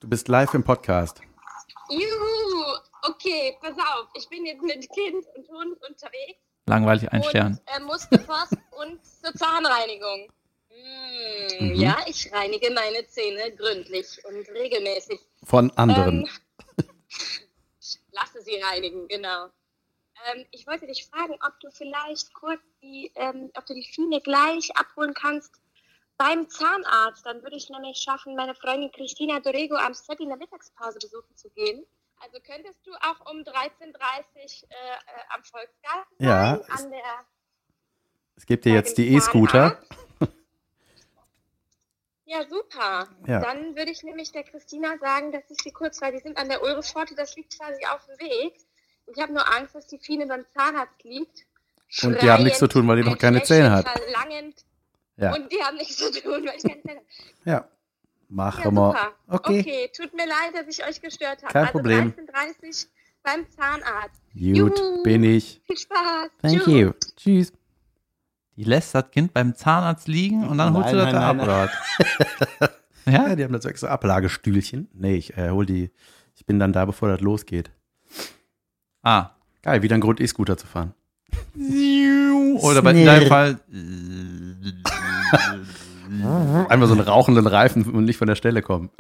[0.01, 1.21] Du bist live im Podcast.
[1.91, 2.65] Juhu,
[3.09, 7.59] okay, pass auf, ich bin jetzt mit Kind und Hund unterwegs Langweilig ein Stern.
[7.75, 10.29] äh, musste Post und zur Zahnreinigung.
[10.71, 11.75] Mm, Mhm.
[11.75, 15.19] Ja, ich reinige meine Zähne gründlich und regelmäßig.
[15.43, 16.29] Von anderen.
[16.79, 16.85] Ähm,
[18.19, 19.47] lasse sie reinigen, genau.
[20.27, 24.21] Ähm, ich wollte dich fragen, ob du vielleicht kurz die, ähm, ob du die Fine
[24.21, 25.61] gleich abholen kannst
[26.17, 27.25] beim Zahnarzt.
[27.25, 31.37] Dann würde ich nämlich schaffen, meine Freundin Christina Dorego am Set in der Mittagspause besuchen
[31.37, 31.85] zu gehen.
[32.21, 37.27] Also könntest du auch um 13.30 Uhr äh, äh, am Volksgarten Ja, sein, an der
[38.37, 39.81] Es gibt dir bei jetzt die E-Scooter.
[42.29, 43.09] Ja, super.
[43.27, 43.41] Ja.
[43.41, 46.51] Dann würde ich nämlich der Christina sagen, dass ich sie kurz, weil die sind an
[46.51, 48.55] der Ulrichpforte, das liegt quasi auf dem Weg.
[49.07, 51.47] Ich habe nur Angst, dass die Fine beim Zahnarzt liegt.
[52.03, 53.89] Und die haben nichts zu tun, weil die noch ein keine Zähne hat.
[53.89, 54.63] Verlangend.
[55.17, 55.35] Ja.
[55.35, 57.07] Und die haben nichts zu tun, weil ich keine Zähne habe.
[57.47, 57.69] Ja.
[58.29, 59.13] Machen Ja, wir.
[59.35, 59.61] Okay.
[59.61, 61.51] okay, tut mir leid, dass ich euch gestört habe.
[61.51, 62.13] Kein also Problem.
[62.13, 62.91] 13.30 Uhr
[63.23, 64.21] beim Zahnarzt.
[64.35, 65.03] Gut, Juhu.
[65.03, 65.63] bin ich.
[65.67, 66.29] Viel Spaß.
[66.43, 66.67] Thank Tschüss.
[66.67, 66.93] you.
[67.17, 67.53] Tschüss.
[68.59, 71.41] Die lässt das Kind beim Zahnarzt liegen und dann holst du Nein, das da nein,
[71.41, 71.71] ab, nein, oder
[72.59, 72.71] was?
[73.07, 73.37] Ja, Ja?
[73.37, 74.89] die haben da so extra Ablagestühlchen.
[74.93, 75.93] Nee, ich äh, hol die.
[76.35, 77.71] Ich bin dann da, bevor das losgeht.
[79.05, 79.31] Ah.
[79.63, 80.93] Geil, wieder ein Grund, E-Scooter zu fahren.
[81.55, 83.29] Oder bei in deinem.
[83.29, 83.61] Fall.
[86.69, 88.91] Einmal so einen rauchenden Reifen und nicht von der Stelle kommen.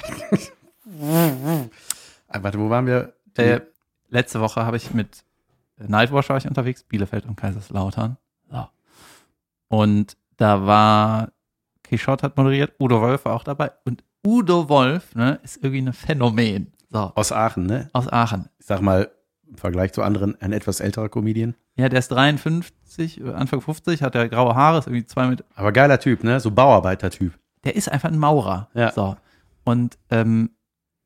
[2.28, 3.12] Ah, Warte, wo waren wir?
[3.36, 3.58] Äh,
[4.08, 5.24] letzte Woche habe ich mit
[5.78, 8.18] Nightwatch war ich unterwegs, Bielefeld und Kaiserslautern.
[9.68, 11.32] Und da war
[11.82, 13.70] Kishot hat moderiert, Udo Wolf war auch dabei.
[13.84, 16.72] Und Udo Wolf ne, ist irgendwie ein Phänomen.
[16.90, 17.90] So, aus Aachen, ne?
[17.92, 18.48] aus Aachen.
[18.58, 19.10] Ich sag mal,
[19.48, 21.54] im Vergleich zu anderen, ein etwas älterer Comedian.
[21.76, 25.44] Ja, der ist 53, äh, Anfang 50, hat der graue Haare, ist irgendwie zwei mit.
[25.54, 26.40] Aber geiler Typ, ne?
[26.40, 27.38] So Bauarbeiter-Typ.
[27.64, 28.68] Der ist einfach ein Maurer.
[28.74, 28.92] Ja.
[28.92, 29.16] So.
[29.64, 30.50] Und ähm,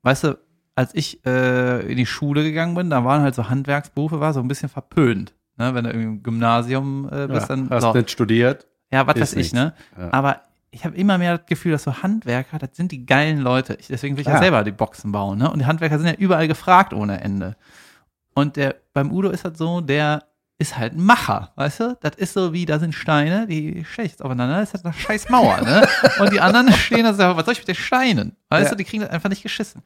[0.03, 0.39] weißt du,
[0.75, 4.39] als ich äh, in die Schule gegangen bin, da waren halt so Handwerksberufe, war so
[4.39, 5.33] ein bisschen verpönt.
[5.67, 5.75] Ne?
[5.75, 7.69] Wenn du irgendwie im Gymnasium äh, bist, Ja, dann.
[7.69, 7.93] hast so.
[7.93, 8.67] nicht studiert.
[8.91, 9.53] Ja, was weiß ich, nichts.
[9.53, 9.73] ne?
[9.97, 10.09] Ja.
[10.13, 10.41] Aber
[10.71, 13.75] ich habe immer mehr das Gefühl, dass so Handwerker, das sind die geilen Leute.
[13.79, 14.43] Ich, deswegen will ich ja Klar.
[14.43, 15.49] selber die Boxen bauen, ne?
[15.51, 17.55] Und die Handwerker sind ja überall gefragt ohne Ende.
[18.35, 20.23] Und der beim Udo ist das so, der
[20.59, 21.97] ist halt ein Macher, weißt du?
[22.01, 24.85] Das ist so wie, da sind Steine, die stelle ich jetzt aufeinander, das ist halt
[24.85, 25.87] eine scheiß Mauer, ne?
[26.19, 28.35] Und die anderen stehen da sagen, was soll ich mit den Steinen?
[28.49, 28.69] Weißt Ja.
[28.71, 29.81] du, die kriegen das einfach nicht geschissen.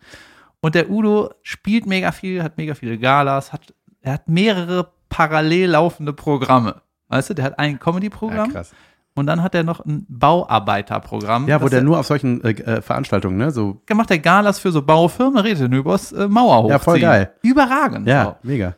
[0.59, 5.71] Und der Udo spielt mega viel, hat mega viele Galas, hat, er hat mehrere parallel
[5.71, 6.81] laufende Programme.
[7.09, 8.73] Weißt du, der hat ein Ja, Comedy-Programm krass.
[9.15, 11.47] und dann hat er noch ein Bauarbeiterprogramm.
[11.47, 13.51] Ja, wo der er- nur auf solchen äh, äh, Veranstaltungen, ne?
[13.51, 16.71] So, gemacht der Galas für so Baufirmen, redet er nur übers äh, Mauer hochziehen.
[16.71, 17.31] Ja, voll geil.
[17.41, 18.07] Überragend.
[18.07, 18.35] ja, So.
[18.47, 18.75] mega.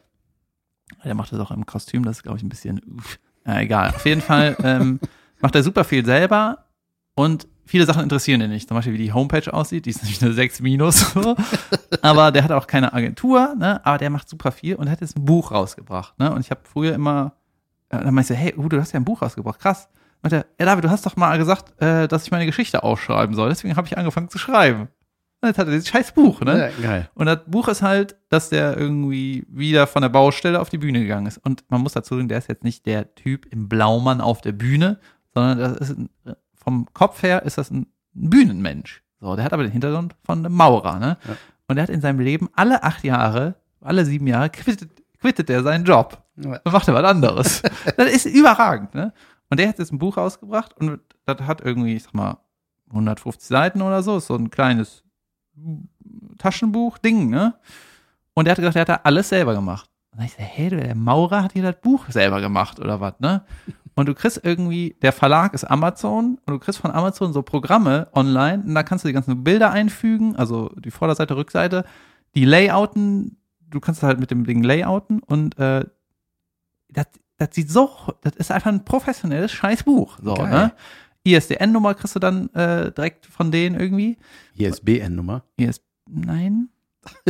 [1.06, 2.82] Der macht das auch im Kostüm, das ist, glaube ich, ein bisschen.
[2.98, 3.18] Uff.
[3.48, 3.90] Ja, egal.
[3.96, 5.00] Auf jeden Fall ähm,
[5.40, 6.66] macht er super viel selber
[7.16, 8.68] und viele Sachen interessieren ihn nicht.
[8.68, 11.16] Zum Beispiel, wie die Homepage aussieht, die ist nämlich eine 6 minus.
[12.02, 13.86] Aber der hat auch keine Agentur, ne?
[13.86, 16.18] aber der macht super viel und hat jetzt ein Buch rausgebracht.
[16.20, 16.32] Ne?
[16.32, 17.34] Und ich habe früher immer,
[17.90, 19.88] äh, dann meinte ich hey, Udo, du hast ja ein Buch rausgebracht, krass.
[20.22, 23.36] Und er, ja, David, du hast doch mal gesagt, äh, dass ich meine Geschichte aufschreiben
[23.36, 23.50] soll.
[23.50, 24.90] Deswegen habe ich angefangen zu schreiben.
[25.42, 26.72] Und jetzt hat er dieses scheiß Buch, ne?
[26.82, 27.10] Ja, geil.
[27.14, 31.00] Und das Buch ist halt, dass der irgendwie wieder von der Baustelle auf die Bühne
[31.00, 31.38] gegangen ist.
[31.38, 34.52] Und man muss dazu sagen, der ist jetzt nicht der Typ im Blaumann auf der
[34.52, 35.00] Bühne,
[35.34, 36.10] sondern das ist ein,
[36.70, 39.04] vom Kopf her ist das ein Bühnenmensch.
[39.20, 41.18] So, der hat aber den Hintergrund von einem Maurer, ne?
[41.28, 41.36] Ja.
[41.68, 45.64] Und er hat in seinem Leben alle acht Jahre, alle sieben Jahre quittet, quittet er
[45.64, 46.24] seinen Job.
[46.38, 46.60] Ja.
[46.64, 47.64] Und macht er was anderes.
[47.98, 49.14] das ist überragend, ne?
[49.50, 52.38] Und der hat jetzt ein Buch rausgebracht und das hat irgendwie, ich sag mal,
[52.92, 55.04] 150 Seiten oder so, ist so ein kleines
[56.38, 57.56] Taschenbuch-Ding, ne?
[58.36, 59.90] Und er hat gesagt, er hat da alles selber gemacht.
[60.12, 63.20] Und dann ich so, hey, der Maurer hat hier das Buch selber gemacht oder was,
[63.20, 63.44] ne?
[64.00, 68.08] Und du kriegst irgendwie, der Verlag ist Amazon und du kriegst von Amazon so Programme
[68.14, 71.84] online und da kannst du die ganzen Bilder einfügen, also die Vorderseite, Rückseite,
[72.34, 75.84] die Layouten, du kannst halt mit dem Ding layouten und äh,
[76.88, 77.90] das, das sieht so,
[78.22, 80.20] das ist einfach ein professionelles Scheißbuch.
[80.24, 80.50] So, Geil.
[80.50, 80.72] ne?
[81.26, 84.18] ISDN-Nummer kriegst du dann äh, direkt von denen irgendwie.
[84.56, 85.44] ISBN-Nummer.
[85.58, 86.70] IS nein,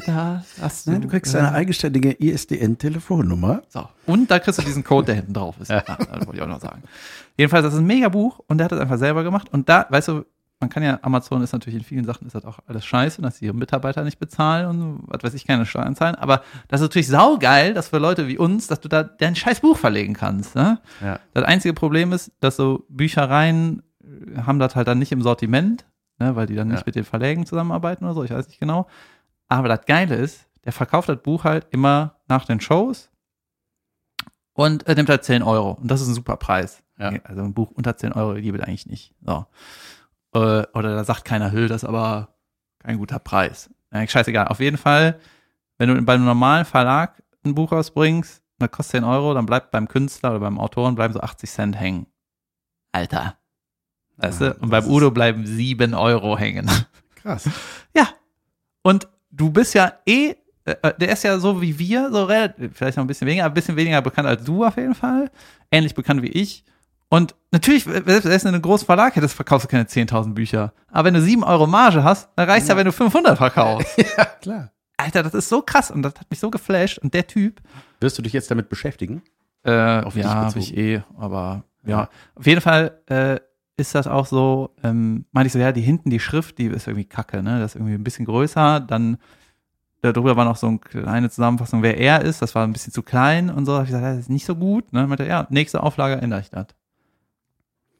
[0.05, 0.91] da hast du.
[0.91, 3.61] Nein, du kriegst eine eigenständige ISDN-Telefonnummer.
[3.69, 3.87] So.
[4.05, 5.69] Und da kriegst du diesen Code, der hinten drauf ist.
[5.69, 5.81] Ja.
[5.81, 6.83] das wollte ich auch noch sagen.
[7.37, 9.47] Jedenfalls, das ist ein mega Buch und der hat das einfach selber gemacht.
[9.51, 10.25] Und da, weißt du,
[10.59, 13.37] man kann ja, Amazon ist natürlich in vielen Sachen ist das auch alles scheiße, dass
[13.37, 16.15] sie ihre Mitarbeiter nicht bezahlen und was weiß ich, keine Steuern zahlen.
[16.15, 19.61] Aber das ist natürlich saugeil, dass für Leute wie uns, dass du da dein scheiß
[19.61, 20.55] Buch verlegen kannst.
[20.55, 20.79] Ne?
[21.01, 21.19] Ja.
[21.33, 25.85] Das einzige Problem ist, dass so Büchereien äh, haben das halt dann nicht im Sortiment,
[26.19, 26.83] ne, weil die dann nicht Ja.
[26.87, 28.87] mit den Verlägen zusammenarbeiten oder so, ich weiß nicht genau.
[29.49, 33.09] Aber das Geile ist, der verkauft das Buch halt immer nach den Shows
[34.53, 35.71] und er nimmt halt 10 Euro.
[35.71, 36.83] Und das ist ein super Preis.
[36.97, 37.11] Ja.
[37.23, 39.15] Also ein Buch unter 10 Euro liebe ich eigentlich nicht.
[39.25, 39.45] So.
[40.33, 42.35] Äh, Oder da sagt keiner, Hüll, das ist aber
[42.79, 43.69] kein guter Preis.
[43.91, 44.47] Ja, scheißegal.
[44.49, 45.19] Auf jeden Fall,
[45.77, 49.71] wenn du bei einem normalen Verlag ein Buch rausbringst, das kostet 10 Euro, dann bleibt
[49.71, 52.05] beim Künstler oder beim Autoren bleiben so 80 Cent hängen.
[52.91, 53.37] Alter.
[54.17, 54.59] Weißt Ja, du?
[54.59, 56.69] Und beim Udo bleiben 7 Euro hängen.
[57.15, 57.49] Krass.
[57.95, 58.09] Ja.
[58.83, 62.71] Und du bist ja eh, äh, äh, der ist ja so wie wir, so relativ,
[62.75, 65.29] vielleicht noch ein bisschen weniger, aber ein bisschen weniger bekannt als du auf jeden Fall.
[65.71, 66.63] Ähnlich bekannt wie ich.
[67.09, 70.73] Und natürlich, äh, selbst wenn du einen großen Verlag hättest, verkaufst du keine 10.000 Bücher.
[70.91, 73.87] Aber wenn du 7 Euro Marge hast, dann reicht ja, wenn du 500 verkaufst.
[74.17, 74.71] Ja, klar.
[74.97, 76.97] Alter, das ist so krass und das hat mich so geflasht.
[76.99, 77.61] Und der Typ,
[78.01, 79.21] Wirst du dich jetzt damit beschäftigen?
[79.63, 81.89] äh, Auf ja, habe ich eh, aber ja.
[82.01, 82.09] Ja.
[82.35, 83.39] Auf jeden Fall äh,
[83.79, 86.87] ist das auch so, ähm, meinte ich so, ja, die hinten, die Schrift, die ist
[86.87, 87.59] irgendwie kacke, ne?
[87.59, 88.79] Das ist irgendwie ein bisschen größer.
[88.79, 89.17] Dann
[90.01, 92.41] darüber war noch so eine kleine Zusammenfassung, wer er ist.
[92.41, 93.73] Das war ein bisschen zu klein und so.
[93.73, 94.91] Da hab ich gesagt, ja, das ist nicht so gut.
[94.93, 95.07] Ne?
[95.07, 96.67] Meinte, ja, nächste Auflage ändere ich das.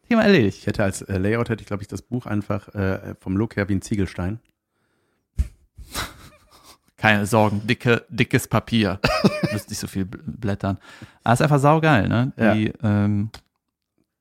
[0.07, 0.57] Thema erledigt.
[0.59, 3.55] Ich hätte als äh, Layout, hätte ich glaube ich das Buch einfach äh, vom Look
[3.57, 4.39] her wie ein Ziegelstein.
[6.97, 8.99] Keine Sorgen, dicke, dickes Papier.
[9.53, 10.79] Müsst nicht so viel bl- blättern.
[11.23, 12.33] Aber ist einfach saugeil, ne?
[12.55, 13.29] Die, ähm,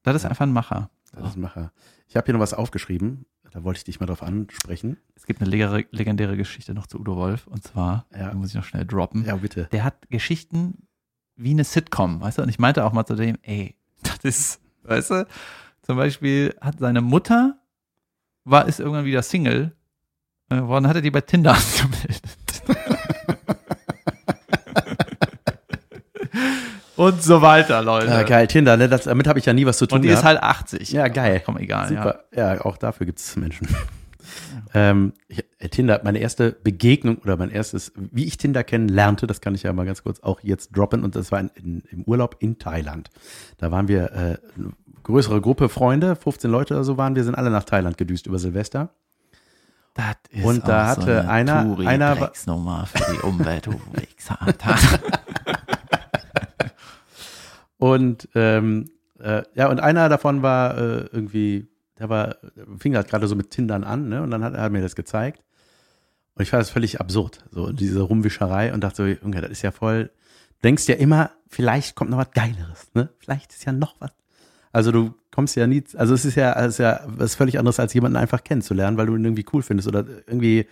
[0.03, 0.91] das ist einfach ein Macher.
[1.23, 1.73] Das ein Macher.
[2.07, 3.27] Ich habe hier noch was aufgeschrieben.
[3.51, 4.99] da wollte ich dich mal drauf ansprechen.
[5.15, 8.33] Es gibt eine legere- legendäre Geschichte noch zu Udo Wolf und zwar, Ja.
[8.35, 9.25] muss ich noch schnell droppen.
[9.25, 9.69] Ja, bitte.
[9.73, 10.87] Der hat Geschichten
[11.37, 12.43] wie eine Sitcom, weißt du?
[12.43, 15.27] Und ich meinte auch mal zu dem, ey, das ist, weißt du,
[15.83, 17.59] zum Beispiel hat seine Mutter,
[18.45, 19.75] war, ist irgendwann wieder Single
[20.51, 22.38] äh, geworden, hat er die bei Tinder angemeldet.
[26.99, 28.09] Und so weiter, Leute.
[28.09, 28.89] Ja, geil, Tinder, ne?
[28.89, 30.23] das, damit habe ich ja nie was zu tun Und die gehabt.
[30.23, 30.93] ist halt 80.
[30.93, 31.43] Ja, geil.
[31.45, 31.93] Komm, egal.
[31.93, 32.03] Ja.
[32.03, 32.25] Super.
[32.35, 33.67] Ja, auch dafür gibt es Menschen.
[34.75, 39.41] ähm, ich, äh, Tinder, meine erste Begegnung oder mein erstes, wie ich Tinder kennenlernte, das
[39.41, 41.03] kann ich ja mal ganz kurz auch jetzt droppen.
[41.05, 43.11] Und das war in, in, im Urlaub in Thailand.
[43.57, 44.73] Da waren wir äh, eine
[45.03, 48.39] größere Gruppe Freunde, 15 Leute oder so waren wir, sind alle nach Thailand gedüst über
[48.39, 48.91] Silvester.
[49.95, 53.73] Das ist Und da auch hatte eine einer- einer war- Drecksnummer für die Umwelt, du
[53.95, 54.39] Wichser.
[57.79, 61.69] Und ähm, äh, ja, und einer davon war äh, irgendwie,
[61.99, 62.37] der war,
[62.79, 64.23] fing halt gerade so mit Tindern an, ne?
[64.23, 65.43] Und dann hat er mir das gezeigt.
[66.35, 69.63] Und ich fand das völlig absurd, so diese Rumwischerei und dachte so, Junge, das ist
[69.63, 70.11] ja voll,
[70.63, 73.09] denkst ja immer, vielleicht kommt noch was Geileres, ne?
[73.19, 74.13] Vielleicht ist ja noch was.
[74.71, 77.81] Also du kommst ja nie, also es ist ja, es ist ja was völlig anderes,
[77.81, 80.67] als jemanden einfach kennenzulernen, weil du ihn irgendwie cool findest oder irgendwie,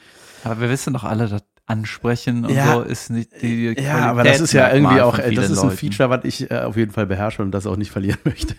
[0.44, 2.74] Aber wir wissen doch alle, dass Ansprechen und Ja.
[2.74, 5.66] so ist nicht die Ja, aber das ist ja irgendwie auch, äh, das ist ein
[5.68, 5.76] Leuten.
[5.78, 8.54] Feature, was ich äh, auf jeden Fall beherrsche und das auch nicht verlieren möchte.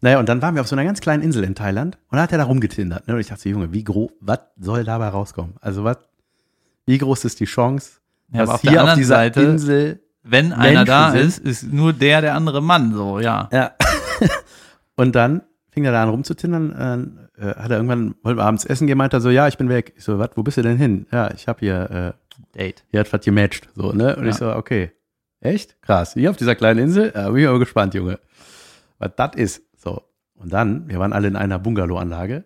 [0.00, 2.22] Naja, und dann waren wir auf so einer ganz kleinen Insel in Thailand und da
[2.22, 3.06] hat er da rumgetindert.
[3.06, 3.14] Ne?
[3.14, 5.54] Und ich dachte, so, Junge, wie groß, was soll dabei rauskommen?
[5.60, 5.98] Also was,
[6.86, 8.00] wie groß ist die Chance,
[8.32, 11.20] Ja, dass auf hier auf dieser Seite, Insel, wenn einer da sind.
[11.20, 13.48] ist, ist nur der der andere Mann, so, ja.
[13.52, 13.72] ja.
[14.96, 18.86] und dann fing er da an rumzutindern, äh, hat er irgendwann, wollten wir abends essen
[18.88, 19.94] gehen, meinte er so, ja, ich bin weg.
[19.96, 21.06] Ich so, was, wo bist du denn hin?
[21.12, 22.12] Ja, ich habe hier, äh,
[22.54, 22.84] Date.
[22.90, 24.16] hier hat was gematcht, so, ne?
[24.16, 24.30] Und Ja.
[24.30, 24.92] ich so, okay.
[25.40, 25.80] Echt?
[25.82, 26.14] Krass.
[26.14, 27.12] Hier auf dieser kleinen Insel?
[27.14, 28.18] Ja, bin ich aber gespannt, Junge.
[28.98, 29.62] Was das ist.
[29.76, 30.02] So.
[30.34, 32.44] Und dann, wir waren alle in einer Bungalow-Anlage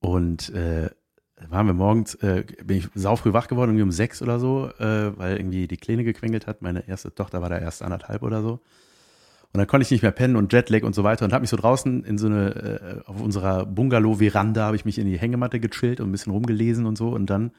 [0.00, 0.88] und äh,
[1.48, 5.16] waren wir morgens, äh, bin ich saufrüh wach geworden, irgendwie um sechs oder so, äh,
[5.18, 6.62] weil irgendwie die Kleine gequengelt hat.
[6.62, 8.60] Meine erste Tochter war da erst anderthalb oder so.
[9.52, 11.50] Und dann konnte ich nicht mehr pennen und Jetlag und so weiter und habe mich
[11.50, 15.58] so draußen in so eine, äh, auf unserer Bungalow-Veranda habe ich mich in die Hängematte
[15.60, 17.08] gechillt und ein bisschen rumgelesen und so.
[17.08, 17.50] Und dann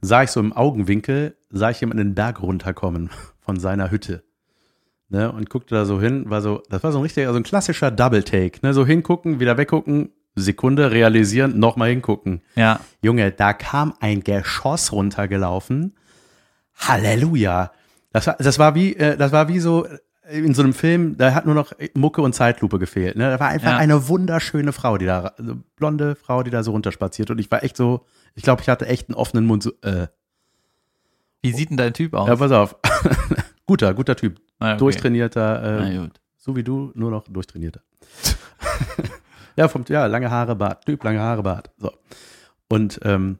[0.00, 4.24] sah ich so im Augenwinkel, sah ich jemanden den Berg runterkommen von seiner Hütte.
[5.10, 7.42] Ne, und guckte da so hin, war so, das war so ein richtiger, so ein
[7.42, 12.40] klassischer Double-Take, ne, so hingucken, wieder weggucken, Sekunde realisieren, nochmal hingucken.
[12.56, 12.80] Ja.
[13.02, 15.94] Junge, da kam ein Geschoss runtergelaufen.
[16.76, 17.70] Halleluja.
[18.12, 19.98] Das war, das war wie, äh, das war wie so äh,
[20.38, 23.16] in so einem Film, da hat nur noch Mucke und Zeitlupe gefehlt.
[23.16, 23.30] Ne?
[23.30, 23.76] Da war einfach Ja.
[23.76, 25.34] eine wunderschöne Frau, die da,
[25.76, 27.30] blonde Frau, die da so runterspaziert.
[27.30, 29.62] Und ich war echt so, ich glaube, ich hatte echt einen offenen Mund.
[29.62, 30.08] So, äh,
[31.42, 32.28] Wie sieht denn dein Typ aus?
[32.28, 32.76] ja, pass auf.
[33.66, 34.40] guter, guter Typ.
[34.58, 34.78] Ah, okay.
[34.78, 37.80] Durchtrainierter, äh, so wie du, nur noch durchtrainierter.
[39.56, 40.84] ja, vom, ja, lange Haare, Bart.
[40.84, 41.70] Typ, lange Haare, Bart.
[41.78, 41.92] So.
[42.68, 43.38] Und ähm,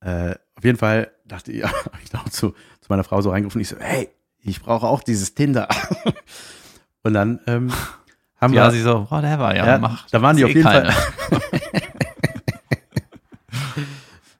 [0.00, 1.70] äh, auf jeden Fall dachte ich, ja,
[2.04, 4.08] ich auch zu, zu meiner Frau so reingerufen, ich so, hey,
[4.40, 5.68] ich brauche auch dieses Tinder.
[7.02, 7.72] Und dann ähm,
[8.40, 10.08] haben Ja, wir, sie so, whatever, ja, Ja, mach.
[10.10, 10.94] da waren die Ist auf eh jeden keine.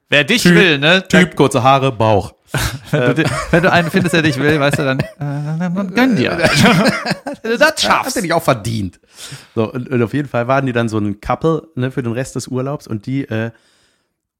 [0.09, 1.07] Wer dich Typ- will, ne?
[1.07, 2.33] Typ, kurze Haare, Bauch.
[2.91, 6.15] Wenn du, wenn du einen findest, der dich will, weißt du, dann, äh, dann, gönn
[6.15, 6.31] dir.
[7.43, 8.15] Wenn du das Hast schaffst.
[8.15, 8.99] du nicht auch verdient.
[9.53, 12.11] So, und, und auf jeden Fall waren die dann so ein Couple ne, für den
[12.13, 13.51] Rest des Urlaubs und die, äh,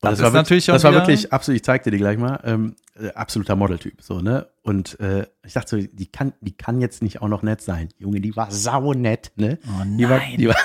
[0.02, 2.76] Das das, war natürlich das war wirklich absolut, ich zeig dir die gleich mal, ähm,
[2.98, 4.48] äh, absoluter Modeltyp, so, ne?
[4.62, 7.90] Und äh, ich dachte so, die kann, die kann jetzt nicht auch noch nett sein.
[7.98, 9.60] Junge, die war sau nett, ne?
[9.68, 10.56] Oh Die, war, die, war,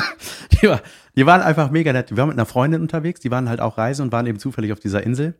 [0.60, 0.82] die, war,
[1.16, 2.10] die waren einfach mega nett.
[2.10, 4.72] Wir waren mit einer Freundin unterwegs, die waren halt auch reisen und waren eben zufällig
[4.72, 5.34] auf dieser Insel.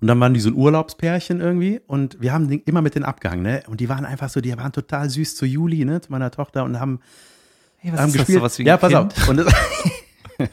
[0.00, 3.04] Und dann waren die so ein Urlaubspärchen irgendwie und wir haben den immer mit denen
[3.04, 3.62] abgehangen, ne?
[3.66, 6.00] Und die waren einfach so, die waren total süß zu Juli, ne?
[6.00, 7.00] Zu meiner Tochter und haben
[7.82, 8.38] Hey, was haben das, gespielt.
[8.38, 9.40] sowas wie ein ja, pass kind?
[9.40, 9.54] auf.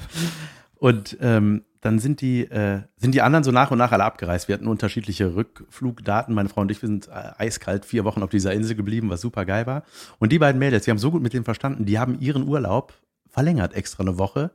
[0.79, 4.47] Und, ähm, dann sind die, äh, sind die anderen so nach und nach alle abgereist.
[4.47, 6.33] Wir hatten unterschiedliche Rückflugdaten.
[6.33, 9.21] Meine Frau und ich, wir sind äh, eiskalt vier Wochen auf dieser Insel geblieben, was
[9.21, 9.83] super geil war.
[10.19, 12.93] Und die beiden Mädels, wir haben so gut mit denen verstanden, die haben ihren Urlaub
[13.29, 14.51] verlängert extra eine Woche,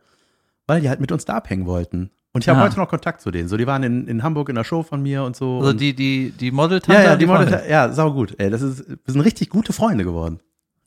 [0.67, 2.11] weil die halt mit uns da abhängen wollten.
[2.35, 2.65] Und ich habe Ah.
[2.65, 3.49] heute noch Kontakt zu denen.
[3.49, 5.59] So, die waren in, in Hamburg in der Show von mir und so.
[5.59, 8.35] Also und die, die, die model ja, ja, die Model, ja, sau gut.
[8.39, 10.41] Ey, das ist, wir sind richtig gute Freunde geworden.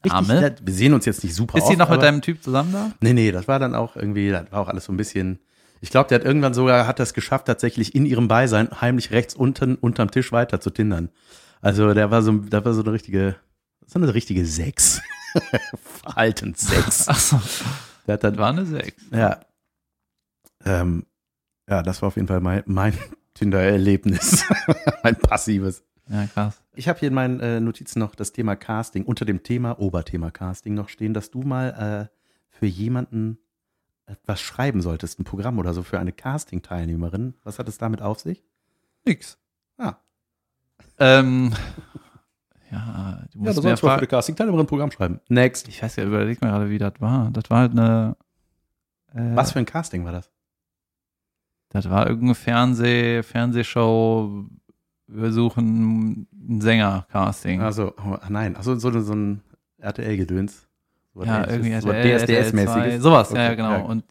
[0.06, 0.41] Richtig, Arme.
[0.41, 0.62] nett.
[0.66, 2.91] wir sehen uns jetzt nicht super Ist sie noch mit deinem Typ zusammen da?
[3.01, 5.39] Nee, nee, das war dann auch irgendwie, das war auch alles so ein bisschen.
[5.82, 9.36] Ich glaube, der hat irgendwann sogar, hat das geschafft, tatsächlich in ihrem Beisein heimlich rechts
[9.36, 11.10] unten unterm Tisch weiter zu tindern.
[11.62, 13.36] Also der war so, da war so eine richtige,
[13.86, 15.01] so eine richtige Sechs.
[16.03, 17.08] Verhaltenssechs.
[17.08, 17.41] Achso,
[18.08, 19.03] Der hat das dann, war eine Sechs.
[19.12, 19.39] ja.
[20.66, 21.06] Ähm,
[21.70, 22.93] ja, das war auf jeden Fall mein, mein
[23.36, 24.45] Tinder-Erlebnis.
[25.03, 25.84] mein passives.
[26.08, 26.62] Ja, krass.
[26.76, 30.32] Ich habe hier in meinen äh, Notizen noch das Thema Casting, unter dem Thema, Oberthema
[30.32, 32.16] Casting noch stehen, dass du mal äh,
[32.49, 33.39] für jemanden
[34.06, 37.34] etwas schreiben solltest, ein Programm oder so für eine Casting-Teilnehmerin.
[37.43, 38.43] Was hat es damit auf sich?
[39.03, 39.38] Nix.
[39.78, 39.95] Ah.
[40.99, 41.53] Ähm,
[42.72, 44.08] ja, du musst mir fragen.
[44.08, 45.22] Casting-Teilnehmerin ein Programm schreiben.
[45.28, 45.68] Next.
[45.68, 47.32] Ich weiß ja, überleg mir gerade, wie das war.
[47.32, 48.16] Das war halt eine.
[49.14, 50.30] Äh, Was für ein Casting war das?
[51.70, 54.45] Das war irgendeine Fernseh, Fernsehshow.
[55.08, 57.62] Wir suchen einen Sänger-Casting.
[57.62, 59.41] Also, oh, nein, also so, so ein
[59.80, 60.68] RTL-Gedöns.
[61.14, 62.95] So ja, irgendwie so DSDS-mäßiges.
[62.97, 63.86] RTL2, Sowas, ja, Okay, ja, genau.
[63.86, 64.03] Und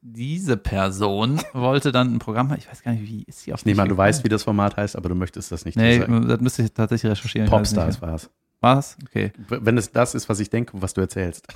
[0.00, 3.66] diese Person wollte dann ein Programm, ich weiß gar nicht, wie ist sie auf Ich
[3.66, 6.28] nehme an, du weißt, wie das Format heißt, aber du möchtest das nicht Nee, sagen.
[6.28, 7.48] das müsste ich tatsächlich recherchieren.
[7.48, 8.30] Popstars war es.
[8.60, 8.96] Was?
[9.06, 9.32] Okay.
[9.48, 11.48] Wenn es das ist, was ich denke, was du erzählst.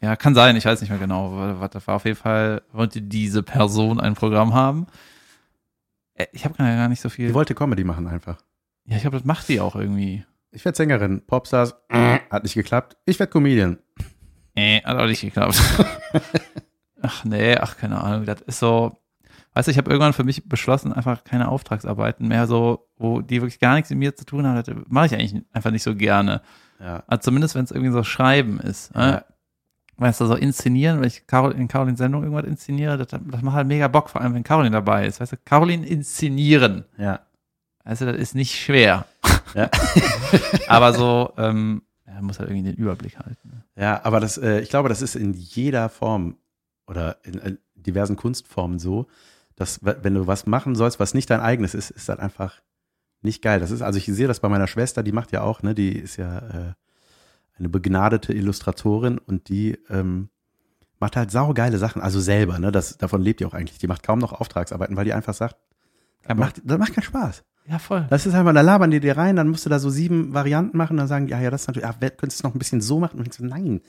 [0.00, 1.32] Ja, kann sein, ich weiß nicht mehr genau.
[1.58, 4.86] Was das war auf jeden Fall, wollte diese Person ein Programm haben.
[6.14, 7.28] Äh, Ich habe gar nicht so viel.
[7.28, 8.38] Die wollte Comedy machen einfach.
[8.86, 10.24] ja, ich glaube, das macht die auch irgendwie.
[10.50, 11.22] Ich werde Sängerin.
[11.26, 12.96] Popstars, äh, hat nicht geklappt.
[13.06, 13.78] Ich werde Comedian.
[14.54, 15.60] Äh, hat auch nicht geklappt.
[17.02, 18.24] ach nee, ach keine Ahnung.
[18.26, 18.98] Das ist so.
[19.54, 23.40] Weißt du, ich habe irgendwann für mich beschlossen, einfach keine Auftragsarbeiten mehr so, wo die
[23.40, 24.84] wirklich gar nichts mit mir zu tun haben.
[24.88, 26.42] Mache ich eigentlich einfach nicht so gerne.
[26.80, 27.04] Ja.
[27.06, 28.92] Also zumindest, wenn es irgendwie so Schreiben ist.
[28.94, 29.10] Ja.
[29.10, 29.24] Ne?
[29.96, 33.54] Weißt du, so inszenieren, wenn ich Carol, in Carolins Sendung irgendwas inszeniere, das, das macht
[33.54, 35.20] halt mega Bock, vor allem wenn Caroline dabei ist.
[35.20, 36.84] Weißt du, Caroline inszenieren.
[36.98, 37.20] Ja.
[37.84, 39.06] Also, das ist nicht schwer.
[39.54, 39.70] Ja.
[40.68, 43.64] Aber so, ähm, er muss halt irgendwie den Überblick halten.
[43.76, 46.36] Ja, aber das, äh, ich glaube, das ist in jeder Form
[46.86, 49.06] oder in, in diversen Kunstformen so,
[49.56, 52.60] dass wenn du was machen sollst, was nicht dein eigenes ist, ist das einfach
[53.22, 53.60] nicht geil.
[53.60, 55.98] Das ist, also ich sehe das bei meiner Schwester, die macht ja auch, ne, die
[55.98, 56.72] ist ja äh,
[57.58, 60.28] eine begnadete Illustratorin und die ähm,
[60.98, 63.78] macht halt saugeile Sachen, also selber, ne, das, davon lebt die auch eigentlich.
[63.78, 65.56] Die macht kaum noch Auftragsarbeiten, weil die einfach sagt,
[66.26, 67.44] das macht, das macht keinen Spaß.
[67.66, 68.06] Ja, voll.
[68.10, 70.76] Das ist einfach, da labern die dir rein, dann musst du da so sieben Varianten
[70.76, 72.58] machen, dann sagen, die, ja, ja, das ist natürlich, ah, könntest du es noch ein
[72.58, 73.18] bisschen so machen?
[73.18, 73.80] Und ich so, nein,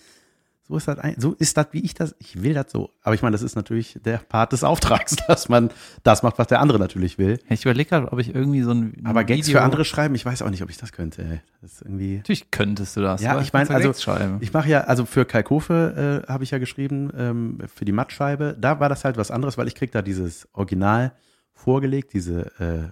[0.67, 2.89] so ist das, ein, so ist das, wie ich das, ich will das so.
[3.03, 5.69] Aber ich meine, das ist natürlich der Part des Auftrags, dass man
[6.01, 7.39] das macht, was der andere natürlich will.
[7.49, 10.25] Ich überlege gerade, ob ich irgendwie so ein Aber Gags Video, für andere schreiben, ich
[10.25, 11.21] weiß auch nicht, ob ich das könnte.
[11.21, 11.41] Ey.
[11.61, 12.17] Das ist irgendwie.
[12.17, 13.21] Natürlich könntest du das.
[13.21, 14.37] Ja, ich mein, kannst du also-.
[14.39, 18.57] Ich mache ja, also für Kalkofe äh, habe ich ja geschrieben, ähm, für die Mattscheibe.
[18.59, 21.13] Da war das halt was anderes, weil ich krieg da dieses Original
[21.53, 22.89] vorgelegt, diese äh,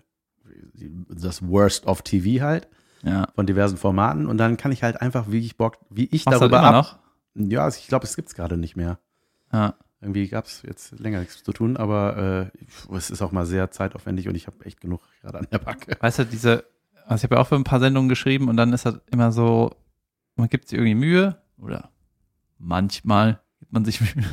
[1.10, 2.68] das Worst of TV halt.
[3.04, 3.28] ja.
[3.36, 6.40] von diversen Formaten und dann kann ich halt einfach, wie ich Bock, wie ich Machst
[6.40, 7.03] darüber ab.
[7.36, 9.00] Ja, also ich glaube, es gibt's gerade nicht mehr.
[9.52, 9.76] Ja.
[10.02, 14.28] Irgendwie gab's jetzt länger nichts zu tun, aber äh, es ist auch mal sehr zeitaufwendig
[14.28, 15.96] und ich habe echt genug gerade an der Backe.
[16.00, 16.66] Weißt du, diese,
[17.06, 19.32] also ich habe ja auch für ein paar Sendungen geschrieben und dann ist das immer
[19.32, 19.76] so,
[20.36, 21.90] man gibt sich irgendwie Mühe oder
[22.58, 24.26] manchmal gibt man sich Mühe.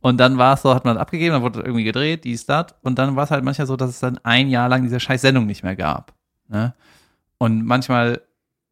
[0.00, 2.66] Und dann war es so, hat man abgegeben, dann wurde irgendwie gedreht, dies, das.
[2.82, 5.20] Und dann war es halt manchmal so, dass es dann ein Jahr lang diese scheiß
[5.20, 6.14] Sendung nicht mehr gab.
[6.46, 6.74] Ne?
[7.38, 8.22] Und manchmal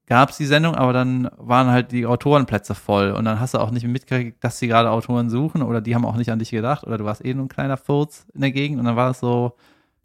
[0.06, 3.12] gab es die Sendung, aber dann waren halt die Autorenplätze voll.
[3.12, 6.04] Und dann hast du auch nicht mitgekriegt, dass sie gerade Autoren suchen oder die haben
[6.04, 8.52] auch nicht an dich gedacht oder du warst eh nur ein kleiner Furz in der
[8.52, 8.78] Gegend.
[8.78, 9.56] Und dann war es so,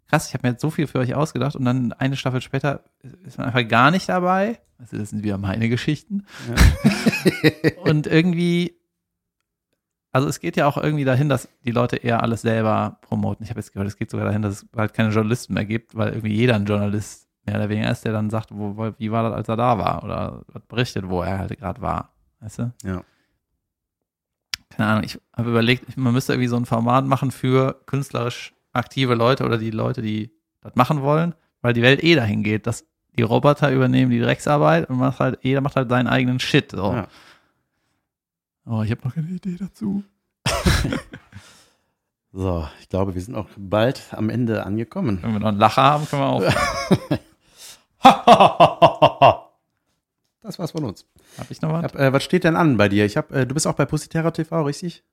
[0.08, 2.84] krass, ich habe mir jetzt so viel für euch ausgedacht und dann eine Staffel später
[3.24, 4.60] ist man einfach gar nicht dabei.
[4.78, 6.24] Also das sind wieder meine Geschichten.
[7.84, 8.80] und irgendwie,
[10.12, 13.44] also es geht ja auch irgendwie dahin, dass die Leute eher alles selber promoten.
[13.44, 15.94] Ich habe jetzt gehört, es geht sogar dahin, dass es halt keine Journalisten mehr gibt,
[15.94, 19.24] weil irgendwie jeder ein Journalist mehr oder weniger ist, der dann sagt, wo, wie war
[19.24, 22.12] das, als er da war oder was berichtet, wo er halt gerade war.
[22.40, 22.72] Weißt du?
[22.84, 23.02] Ja.
[24.70, 29.14] Keine Ahnung, ich habe überlegt, man müsste irgendwie so ein Format machen für künstlerisch aktive
[29.14, 30.30] Leute oder die Leute, die
[30.60, 32.86] das machen wollen, weil die Welt eh dahin geht, dass
[33.18, 36.70] die Roboter übernehmen die Drecksarbeit und macht halt, jeder macht halt seinen eigenen Shit.
[36.70, 36.92] So.
[36.92, 37.08] Ja.
[38.64, 40.04] Oh, ich habe noch keine Idee dazu.
[42.32, 45.18] So, ich glaube, wir sind auch bald am Ende angekommen.
[45.20, 46.44] Wenn wir noch einen Lacher haben, können wir auch.
[50.42, 51.04] Das war's von uns.
[51.38, 51.84] Hab ich noch was?
[51.84, 53.04] Hab, äh, was steht denn an bei dir?
[53.04, 55.04] Ich hab, äh, du bist auch bei Pussyterror TV, richtig?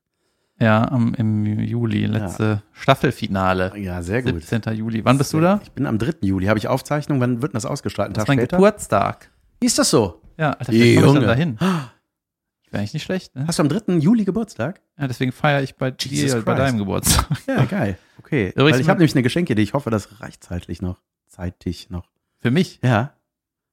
[0.60, 3.72] Ja, am, im Juli, letzte Staffelfinale.
[3.76, 4.42] Ja, sehr gut.
[4.42, 4.74] 17.
[4.74, 5.04] Juli.
[5.04, 5.60] Wann bist du da?
[5.62, 6.14] Ich bin am 3.
[6.22, 6.46] Juli.
[6.46, 7.20] Habe ich Aufzeichnung?
[7.20, 8.16] Wann wird denn das ausgestrahlt?
[8.16, 8.56] Das ist mein später?
[8.56, 9.30] Geburtstag.
[9.60, 10.20] Ist das so?
[10.36, 11.58] Ja, Alter, vielleicht komme ich dann dahin.
[12.70, 13.46] Wäre eigentlich nicht schlecht, ne?
[13.46, 13.94] Hast du am 3.
[13.98, 14.80] Juli Geburtstag?
[14.98, 16.66] Ja, deswegen feiere ich bei Jesus dir, bei Christ.
[16.66, 17.26] deinem Geburtstag.
[17.46, 17.98] Ja, geil.
[18.18, 18.52] Okay.
[18.56, 19.62] Übrigens ich habe nämlich eine Geschenkidee.
[19.62, 21.00] Ich hoffe, das reicht zeitlich noch.
[21.28, 22.08] Zeitig noch.
[22.40, 22.78] Für mich.
[22.82, 23.12] Ja.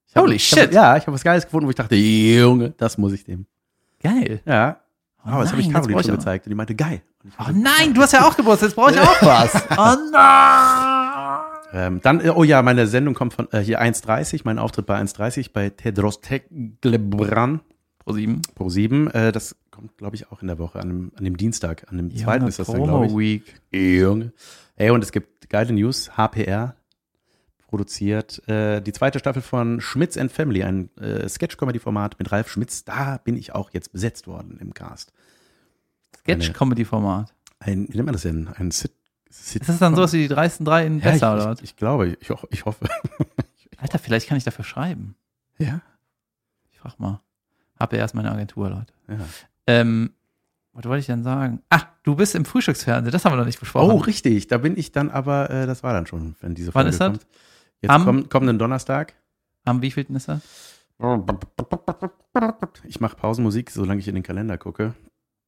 [0.08, 0.74] Ich Holy ich hab, shit.
[0.74, 3.46] ja, ich habe was Geiles gefunden, wo ich dachte, Junge, das muss ich dem.
[4.02, 4.42] Geil.
[4.46, 4.80] Ja.
[5.26, 7.02] Oh Aber das habe ich Caroline schon gezeigt und die meinte, geil.
[7.24, 9.54] Ich Oh nein, du hast ja auch Geburtstag, jetzt brauche ich auch was.
[9.78, 11.42] Oh nein.
[11.74, 15.50] Ähm, dann, oh ja, meine Sendung kommt von äh, hier 1.30, mein Auftritt bei 1.30
[15.52, 17.60] bei Tedros Teglebran
[18.00, 18.42] Pro sieben.
[18.54, 19.10] pro 7.
[19.12, 21.98] Äh, das kommt, glaube ich, auch in der Woche, an dem, an dem Dienstag, an
[21.98, 23.18] dem zweiten ist das dann, glaube ich.
[23.18, 23.62] Week.
[23.72, 24.32] Junge.
[24.76, 26.12] Ey, und es gibt geile News.
[26.16, 26.76] HPR
[27.76, 32.86] produziert äh, die zweite Staffel von Schmitz and Family, ein äh, Sketch-Comedy-Format mit Ralf Schmitz.
[32.86, 35.12] Da bin ich auch jetzt besetzt worden im Cast.
[36.20, 37.34] Sketch-Comedy-Format.
[37.60, 38.48] Ein, wie nennt man das denn?
[38.48, 38.94] Ein Sit,
[39.30, 41.58] Sit Ist das dann sowas wie die dreisten drei in ja, besser, oder ich, was?
[41.60, 42.88] ich, ich glaube, ich, ho- ich hoffe.
[43.78, 45.16] Alter, vielleicht kann ich dafür schreiben.
[45.58, 45.82] Ja.
[46.72, 47.20] Ich frag mal.
[47.78, 48.94] Hab ja erst meine Agentur, Leute.
[49.10, 49.18] ja.
[49.68, 50.12] Ähm,
[50.72, 51.62] was wollte ich denn sagen?
[51.70, 53.92] Ach, du bist im Frühstücksfernsehen, das haben wir noch nicht besprochen.
[53.92, 54.48] Oh, richtig.
[54.48, 57.02] Da bin ich dann aber, äh, das war dann schon, wenn diese Wann Folge ist
[57.02, 57.08] das?
[57.12, 57.28] kommt.
[57.86, 59.14] Jetzt Am- komm, kommenden Donnerstag.
[59.64, 60.42] Am wievielten ist das?
[62.84, 64.94] Ich mache Pausenmusik, solange ich in den Kalender gucke.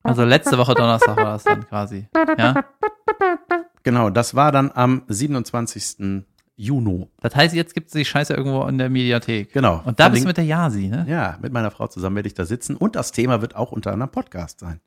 [0.04, 2.08] Also letzte Woche Donnerstag war das dann quasi.
[2.38, 2.64] Ja?
[3.84, 6.24] Genau, das war dann am 27.
[6.56, 7.08] Juni.
[7.22, 9.54] Das heißt, jetzt gibt es die Scheiße irgendwo in der Mediathek.
[9.54, 9.82] Genau.
[9.86, 11.06] Und da bist du mit der Yasi, ne?
[11.08, 13.92] Ja, mit meiner Frau zusammen werde ich da sitzen und das Thema wird auch unter
[13.94, 14.82] anderem Podcast sein.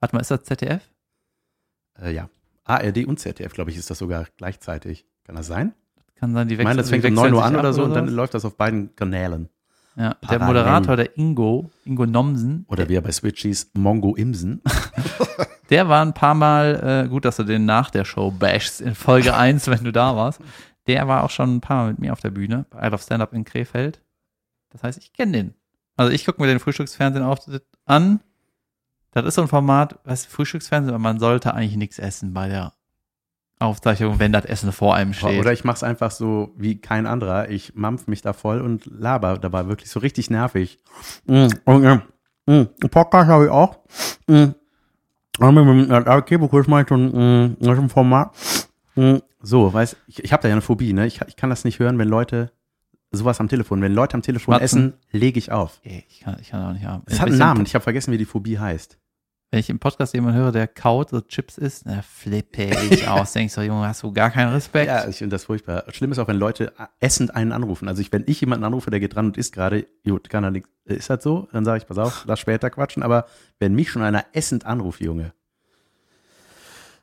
[0.00, 0.82] Warte mal, ist das ZDF?
[2.00, 2.30] Äh, ja.
[2.64, 5.04] ARD und ZDF, glaube ich, ist das sogar gleichzeitig.
[5.30, 5.74] Kann das sein?
[6.16, 7.84] Kann sein, die Ich wechseln meine, das fängt um wechseln 9 Uhr an oder so
[7.84, 9.48] und dann läuft das auf beiden Kanälen.
[9.94, 10.40] Ja, der.
[10.40, 14.60] Moderator, der Ingo, Ingo Nomsen, Oder wie er bei Switchies Mongo Imsen.
[15.70, 18.96] der war ein paar Mal, äh, gut, dass du den nach der Show bashst in
[18.96, 20.40] Folge 1, wenn du da warst.
[20.88, 23.04] Der war auch schon ein paar Mal mit mir auf der Bühne, bei I Love
[23.04, 24.02] Stand-Up in Krefeld.
[24.70, 25.54] Das heißt, ich kenne den.
[25.96, 27.24] Also ich gucke mir den Frühstücksfernsehen
[27.86, 28.18] an.
[29.12, 32.72] Das ist so ein Format, was Frühstücksfernsehen, aber man sollte eigentlich nichts essen bei der
[33.60, 35.38] Aufzeichnung, wenn das Essen vor einem steht.
[35.38, 37.50] Oder ich mache es einfach so wie kein anderer.
[37.50, 40.78] Ich mampf mich da voll und laber dabei wirklich so richtig nervig.
[41.26, 41.98] Mm, und, äh,
[42.46, 43.78] mm, Podcast habe ich auch.
[44.26, 44.52] Mm,
[45.38, 48.34] aber mit dem Arbeitgeberkurs mache ich so ein, mm, das ist ein Format.
[48.94, 51.06] Mm, so, weiß ich, ich habe da ja eine Phobie, ne?
[51.06, 52.52] Ich, ich kann das nicht hören, wenn Leute
[53.12, 54.64] sowas am Telefon, wenn Leute am Telefon Schmatzen.
[54.64, 55.80] essen, lege ich auf.
[55.82, 57.02] Ey, ich kann, ich kann auch nicht haben.
[57.06, 58.98] Es hat einen Namen, ich habe vergessen, wie die Phobie heißt.
[59.50, 63.32] Wenn ich im Podcast jemanden höre, der kaut so Chips isst, da flippe ich aus.
[63.32, 64.86] Denk so, Junge, hast du gar keinen Respekt?
[64.86, 65.84] Ja, ich finde das furchtbar.
[65.88, 67.88] Schlimm ist auch, wenn Leute essend einen anrufen.
[67.88, 70.52] Also ich, wenn ich jemanden anrufe, der geht dran und isst gerade, gut, kann er
[70.52, 71.48] nichts, ist das so?
[71.52, 73.02] Dann sage ich, pass auf, lass später quatschen.
[73.02, 73.26] Aber
[73.58, 75.32] wenn mich schon einer essend anruft, Junge,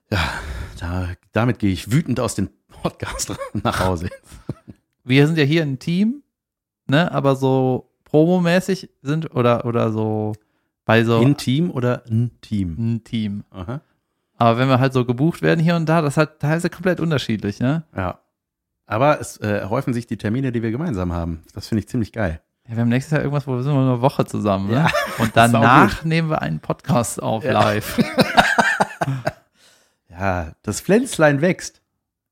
[0.10, 0.20] ja,
[0.80, 4.10] da, damit gehe ich wütend aus dem Podcast nach Hause.
[5.04, 6.24] wir sind ja hier ein Team,
[6.88, 10.34] ne, aber so promomäßig sind oder, oder so
[10.88, 12.76] bei so Intim oder ein Team?
[12.80, 13.44] ein Team.
[13.52, 13.82] Aha.
[14.40, 17.60] Aber wenn wir halt so gebucht werden hier und da, das hat teilweise komplett unterschiedlich,
[17.60, 17.84] ne?
[17.96, 18.20] Ja.
[18.86, 21.42] Aber es äh, häufen sich die Termine, die wir gemeinsam haben.
[21.54, 22.42] Das finde ich ziemlich geil.
[22.68, 24.76] Ja, wir haben nächstes Jahr irgendwas, wo wir sind wir eine Woche zusammen, ne?
[24.76, 27.52] Ja, Und danach nehmen wir einen Podcast auf Ja.
[27.54, 27.98] live.
[30.10, 31.82] Ja, das Pflänzlein wächst.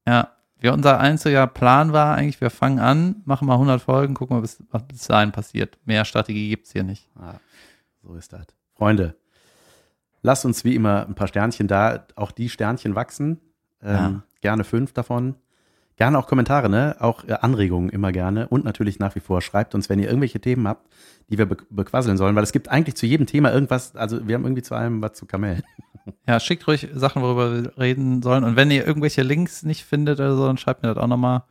[0.07, 0.29] Ja.
[0.57, 4.41] Wir, unser einziger Plan war eigentlich, wir fangen an, machen mal 100 Folgen, gucken mal,
[4.41, 5.77] bis, was bis dahin passiert.
[5.85, 7.07] Mehr Strategie gibt's hier nicht.
[7.19, 7.35] Ah,
[8.05, 8.45] so ist das.
[8.75, 9.15] Freunde,
[10.21, 13.39] lasst uns wie immer ein paar Sternchen da, auch die Sternchen wachsen.
[13.81, 14.23] Ähm, Ja.
[14.41, 15.35] Gerne fünf davon.
[15.95, 16.97] Gerne auch Kommentare, ne?
[16.99, 18.47] Auch äh, Anregungen immer gerne.
[18.49, 20.87] Und natürlich nach wie vor schreibt uns, wenn ihr irgendwelche Themen habt,
[21.29, 24.35] die wir be bequasseln sollen, weil es gibt eigentlich zu jedem Thema irgendwas, also wir
[24.35, 25.63] haben irgendwie zu allem was zu kamellen.
[26.27, 28.43] Ja, schickt ruhig Sachen, worüber wir reden sollen.
[28.43, 31.43] Und wenn ihr irgendwelche Links nicht findet oder so, dann schreibt mir das auch nochmal.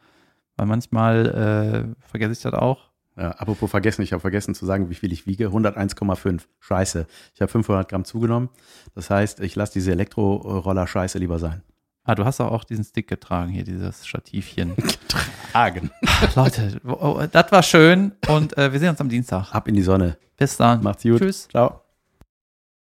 [0.56, 2.90] Weil manchmal äh, vergesse ich das auch.
[3.16, 5.48] Ja, apropos vergessen, ich habe vergessen zu sagen, wie viel ich wiege.
[5.48, 6.42] 101,5.
[6.60, 7.06] Scheiße.
[7.34, 8.48] Ich habe 500 Gramm zugenommen.
[8.94, 11.62] Das heißt, ich lasse diese Elektroroller-Scheiße lieber sein.
[12.02, 14.74] Ah, du hast auch, auch diesen Stick getragen hier, dieses Stativchen.
[15.52, 15.90] Tragen.
[16.34, 19.54] Leute, oh, das war schön und äh, wir sehen uns am Dienstag.
[19.54, 20.18] Ab in die Sonne.
[20.36, 20.82] Bis dann.
[20.82, 21.20] Macht's gut.
[21.20, 21.48] Tschüss.
[21.48, 21.83] Ciao.